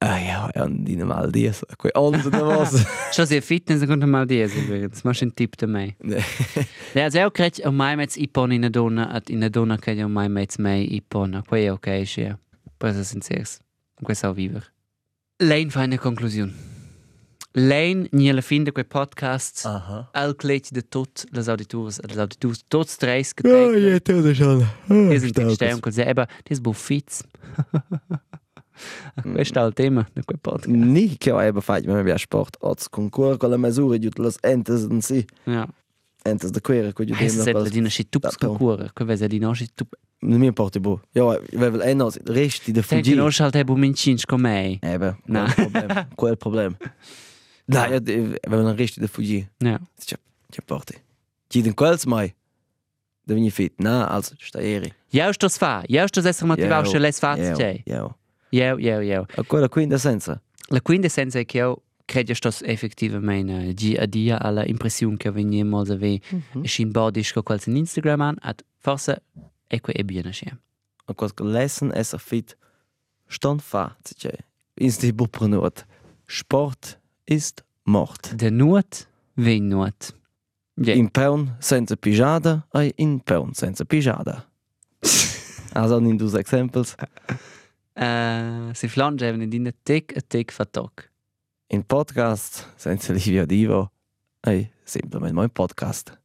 Ah 0.00 0.18
ja, 0.18 0.50
und 0.62 0.84
die 0.84 0.96
normal 0.96 1.32
dies. 1.32 1.64
Quei 1.78 1.90
alles 1.94 2.26
na 2.26 2.46
was. 2.46 2.84
Schon 3.12 3.26
sehr 3.26 3.42
fitness 3.42 3.80
und 3.82 3.88
konnte 3.88 4.06
mal 4.06 4.26
diese 4.26 4.58
übrigens. 4.58 5.02
Machst 5.04 5.22
ein 5.22 5.34
Tipp 5.34 5.56
dabei. 5.56 5.96
Ja, 6.94 7.26
auch 7.26 7.32
gerade 7.32 7.66
um 7.66 7.76
mai 7.76 7.96
met 7.96 8.16
ipon 8.16 8.50
in 8.50 8.62
der 8.62 8.70
donna, 8.70 9.10
at 9.10 9.30
in 9.30 9.40
der 9.40 9.50
donna 9.50 9.78
che 9.78 10.02
um 10.04 10.12
mai 10.12 10.28
met 10.28 10.58
mai 10.58 10.84
ipon. 10.94 11.42
Poi 11.48 11.64
è 11.64 11.72
ok, 11.72 12.06
sì. 12.06 12.30
Poi 12.76 12.92
sono 12.92 13.04
sincero. 13.04 13.44
Questo 14.02 14.30
è 14.30 14.34
viver. 14.34 14.72
Lei 15.38 15.70
fa 15.70 15.84
una 15.84 15.98
conclusione. 17.54 17.68
Lane 17.68 18.08
nie 18.10 18.42
fin 18.42 18.64
de 18.64 18.72
quei 18.72 18.84
podcast 18.84 19.64
Aha. 19.66 20.08
al 20.12 20.34
clet 20.34 20.72
de 20.72 20.82
tot 20.82 21.24
les 21.30 21.48
auditors 21.48 22.00
les 22.02 22.18
auditors 22.18 22.64
tots 22.68 22.96
treis 22.96 23.32
Ja, 23.44 23.70
geteilt 23.70 24.08
ja, 24.08 24.22
das 24.22 24.24
ist 24.26 24.36
schon. 24.38 24.66
Die 24.88 25.18
sind 25.18 25.38
in 25.38 25.50
Stern 25.50 25.80
col 25.80 25.92
seba 25.92 26.26
des 26.48 26.60
buffits 26.60 27.22
Questo 29.22 29.60
è 29.60 29.66
il 29.66 29.72
tema 29.72 30.04
di 30.12 30.22
quel 30.24 30.38
podcast. 30.40 30.66
Ni 30.68 31.16
che 31.16 31.30
ho 31.30 31.40
eben 31.40 31.60
fatto, 31.62 31.92
ma 31.92 32.02
mi 32.02 32.12
sport 32.18 32.56
oz 32.60 32.88
concorre 32.88 33.36
con 33.36 33.50
la 33.50 33.56
misura 33.56 33.96
di 33.98 34.10
las 34.16 34.36
entes 34.42 34.82
in 34.90 35.00
si. 35.00 35.24
Ja. 35.44 35.68
Entes 36.24 36.50
de 36.50 36.60
quere, 36.60 36.92
con 36.92 37.06
di 37.06 37.12
Es 37.16 37.36
dem 37.44 37.64
è 37.64 37.68
di 37.70 37.78
una 37.78 37.88
shitup 37.88 38.22
Dato. 38.22 38.34
scocura, 38.34 38.90
che 38.92 39.04
vese 39.04 39.28
di 39.28 39.38
no 39.38 39.54
shitup. 39.54 39.94
Non 40.22 40.40
mi 40.40 40.46
importa 40.46 40.80
bo. 40.80 41.00
Ja, 41.12 41.38
wir 41.52 41.70
will 41.70 41.82
eh 41.82 41.94
noch 41.94 42.16
resti 42.24 42.72
de 42.72 42.82
Senti 42.82 43.10
fugi. 43.10 43.14
no 43.14 43.30
schalt 43.30 43.54
ebo 43.54 43.76
mincinch 43.76 44.24
con 44.26 44.40
me. 44.40 44.78
Eben, 44.82 45.16
Na. 45.26 45.44
quel 45.54 45.70
problem. 45.70 46.08
Quel 46.16 46.36
problem. 46.36 46.76
Resti 47.66 49.00
de 49.00 49.08
fugi. 49.08 49.48
Ja. 49.58 49.78
Tja, 49.98 50.16
tja, 50.50 50.62
porti. 50.66 50.94
Ci 51.48 51.62
den 51.62 51.74
quels 51.74 52.06
mai. 52.06 52.34
Da 53.24 53.34
vini 53.34 53.50
fit. 53.50 53.78
Na, 53.78 54.06
also, 54.06 54.34
sta 54.38 54.60
eri. 54.60 54.92
Ja, 55.10 55.32
sto 55.32 55.48
fa. 55.48 55.82
Ja, 55.88 56.06
sto 56.06 56.20
essere 56.26 56.46
motivato 56.46 56.90
che 56.90 56.98
les 56.98 57.18
fa 57.18 57.34
te. 57.34 57.82
Ja. 57.86 58.14
Ja, 58.50 58.76
ja, 58.78 59.00
ja. 59.00 59.26
A 59.36 59.42
quella 59.42 59.68
quintessenza. 59.68 60.40
La 60.68 60.80
quintessenza 60.80 61.38
è 61.38 61.44
che 61.44 61.58
io 61.58 61.82
credo 62.04 62.32
che 62.32 62.34
sto 62.34 62.50
effettivamente 62.64 63.72
dia 63.74 64.02
a 64.02 64.06
dia 64.06 64.38
alla 64.40 64.64
impressione 64.66 65.16
che 65.16 65.30
veniamo 65.30 65.80
a 65.80 65.84
vedere 65.84 66.20
e 66.62 66.68
shin 66.68 66.90
bodisch 66.90 67.32
con 67.32 67.42
qualche 67.42 67.70
Instagram 67.70 68.20
an, 68.20 68.36
at 68.40 68.62
forse 68.78 69.22
è 69.66 69.80
que 69.80 69.92
è 69.92 70.04
bene 70.04 70.32
schem. 70.32 70.60
A 71.06 71.14
quels 71.14 71.32
lesson 71.40 71.92
es 71.94 72.12
a 72.12 72.18
fit. 72.18 72.56
Stand 73.26 73.60
fa, 73.60 73.96
tja. 74.02 74.30
Ins 74.74 74.98
die 74.98 75.12
Buprenot. 75.12 75.86
Sport 76.26 77.00
ist 77.24 77.64
Mord. 77.84 78.40
Der 78.40 78.50
Not, 78.50 79.06
wen 79.34 79.68
Not. 79.68 80.14
Ja. 80.76 80.94
In 80.94 81.10
peun 81.10 81.56
senza 81.60 81.96
pigiada 81.96 82.66
e 82.72 82.92
in 82.96 83.20
peun 83.20 83.54
senza 83.54 83.84
pigiada. 83.84 84.44
also 85.72 85.98
in 85.98 86.16
dus 86.16 86.34
exempels. 86.34 86.94
Uh, 87.94 88.72
si 88.72 88.88
flange 88.88 89.24
even 89.26 89.52
in 89.52 89.72
tek 89.82 90.16
a 90.16 90.20
tek 90.20 90.50
fa 90.50 90.64
tok. 90.64 91.10
In 91.66 91.84
podcast 91.84 92.66
senza 92.76 93.12
Livio 93.12 93.46
Divo. 93.46 93.92
E 94.40 94.70
semplicemente 94.84 95.34
mein 95.34 95.50
podcast. 95.50 96.18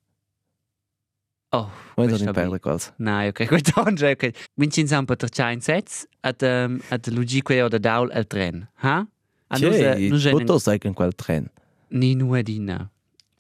Oh, 1.52 1.70
questo 1.96 2.18
non 2.18 2.28
in 2.28 2.34
perle 2.34 2.60
quals. 2.60 2.94
Nein, 2.98 3.30
ok, 3.30 3.48
gut 3.50 3.72
ange, 3.78 4.10
ok. 4.10 4.50
Vincin 4.54 4.88
sam 4.88 5.06
per 5.06 5.16
train 5.16 5.62
sets 5.62 6.06
at 6.22 6.44
um, 6.44 6.82
at 6.90 7.08
logique 7.08 7.64
o 7.64 7.68
da 7.68 7.78
daul 7.78 8.12
al 8.12 8.28
tren, 8.28 8.70
ha? 8.74 8.98
A 9.00 9.08
Tjei, 9.50 10.10
nus 10.10 10.28
foto 10.30 10.60
sagen 10.60 10.94
quel 10.94 11.14
tren. 11.18 11.50
ni 11.90 12.16
nu 12.16 12.42
dina. 12.44 12.92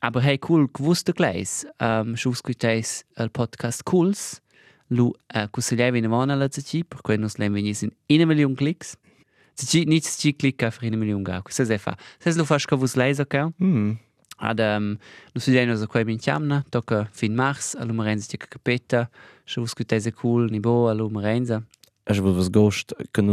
Aber 0.01 0.21
hey, 0.21 0.37
cool, 0.37 0.67
gewusst 0.67 1.07
du 1.07 1.13
gleich. 1.13 1.65
Um, 1.79 2.15
Schus 2.15 2.41
guteis 2.41 3.05
al 3.15 3.29
podcast 3.29 3.83
Cools. 3.83 4.41
Lu 4.89 5.13
uh, 5.35 5.47
cusilevi 5.51 5.99
in 5.99 6.09
vana 6.09 6.35
la 6.35 6.47
zaci, 6.49 6.83
per 6.83 7.01
cui 7.01 7.17
nus 7.17 7.37
lem 7.37 7.53
venis 7.53 7.83
in 7.83 7.91
una 8.09 8.25
million 8.25 8.55
clicks. 8.55 8.97
Zaci, 9.55 9.85
nit 9.85 10.05
zaci 10.05 10.33
click 10.33 10.63
auf 10.63 10.79
una 10.81 10.97
million 10.97 11.23
gau. 11.23 11.43
Se 11.49 11.65
se 11.65 11.77
fa. 11.77 11.97
Se 12.19 12.33
lu 12.37 12.45
fas 12.45 12.65
cavus 12.65 12.95
leis, 12.95 13.19
ok? 13.19 13.51
Hm. 13.59 13.97
Ad 14.39 14.59
um, 14.59 14.95
lu 15.35 15.41
si 15.41 15.51
deno 15.51 15.75
so 15.75 15.85
quei 15.85 16.05
min 16.05 16.17
chiamna, 16.17 16.63
tocca 16.71 17.09
fin 17.11 17.35
mars, 17.35 17.75
alu 17.75 17.93
marenza 17.93 18.31
tica 18.31 18.47
capeta, 18.47 19.09
schus 19.45 19.75
guteis 19.75 20.07
cool, 20.15 20.47
ni 20.49 20.59
bo, 20.59 20.87
alu 20.87 21.09
marenza. 21.09 21.61
Ich 22.09 22.23
will 22.23 22.35
was 22.35 22.49
ghost, 22.49 22.95
kann 23.13 23.29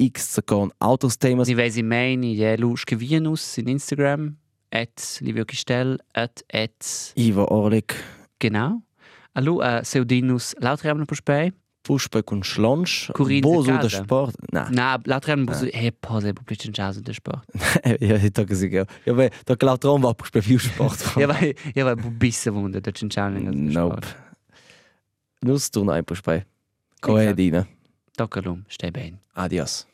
us 0.00 0.06
trägt 0.06 0.06
ein 0.06 0.06
X 0.06 0.34
Sekund 0.34 0.72
Autos 0.78 1.18
Themas. 1.18 1.46
Si 1.46 1.56
vesi 1.56 1.82
main, 1.82 2.22
ja, 2.22 2.56
lu 2.56 2.76
scrivienus 2.76 3.58
in 3.58 3.68
Instagram, 3.68 4.36
at 4.70 5.18
Livio 5.20 5.44
Kistel, 5.44 5.98
at, 6.14 6.42
at, 6.52 7.12
Ivo 7.16 7.44
Orlik. 7.44 7.94
genau. 8.38 8.82
Alu, 9.34 9.60
uh, 9.60 9.82
seudinus 9.82 10.54
lautremna 10.58 11.04
po 11.04 11.14
spei. 11.14 11.52
Puspe 11.82 12.22
con 12.22 12.42
Schlonsch. 12.42 13.08
De 13.16 13.40
so 13.42 13.62
der. 13.62 13.88
Sport. 13.90 14.34
Na. 14.52 14.68
Na, 14.70 14.98
lautremna 15.04 15.46
po 15.46 15.54
spei, 15.54 15.70
he, 15.72 15.90
pose, 15.90 16.32
po 16.32 16.42
plicin 16.44 16.72
chasa 16.72 17.00
de 17.00 17.14
sport. 17.14 17.44
ja, 18.00 18.16
ich 18.16 18.32
tag 18.32 18.52
sie 18.54 18.68
ja. 18.68 18.84
Ja, 19.06 19.16
weil 19.16 19.30
da 19.46 19.54
glaut 19.54 19.84
dran 19.84 20.02
war 20.02 20.14
puspe 20.14 20.42
viel 20.42 20.58
Sport. 20.58 21.16
Ja, 21.20 21.28
vai, 21.28 21.54
ja, 21.74 21.84
vai, 21.84 21.94
bu 21.94 22.10
bisse 22.10 22.52
wunde, 22.54 22.80
da 22.80 22.92
cin 22.92 23.10
challenge. 23.10 23.50
Nope. 23.52 24.06
Nus 25.42 25.70
tun 25.70 25.90
ein 25.90 26.04
puspe. 26.04 26.44
Coedina. 27.00 27.62
Tocca 27.62 27.77
lum, 28.44 28.64
stai 28.68 28.90
ben. 28.90 29.18
Adios. 29.34 29.88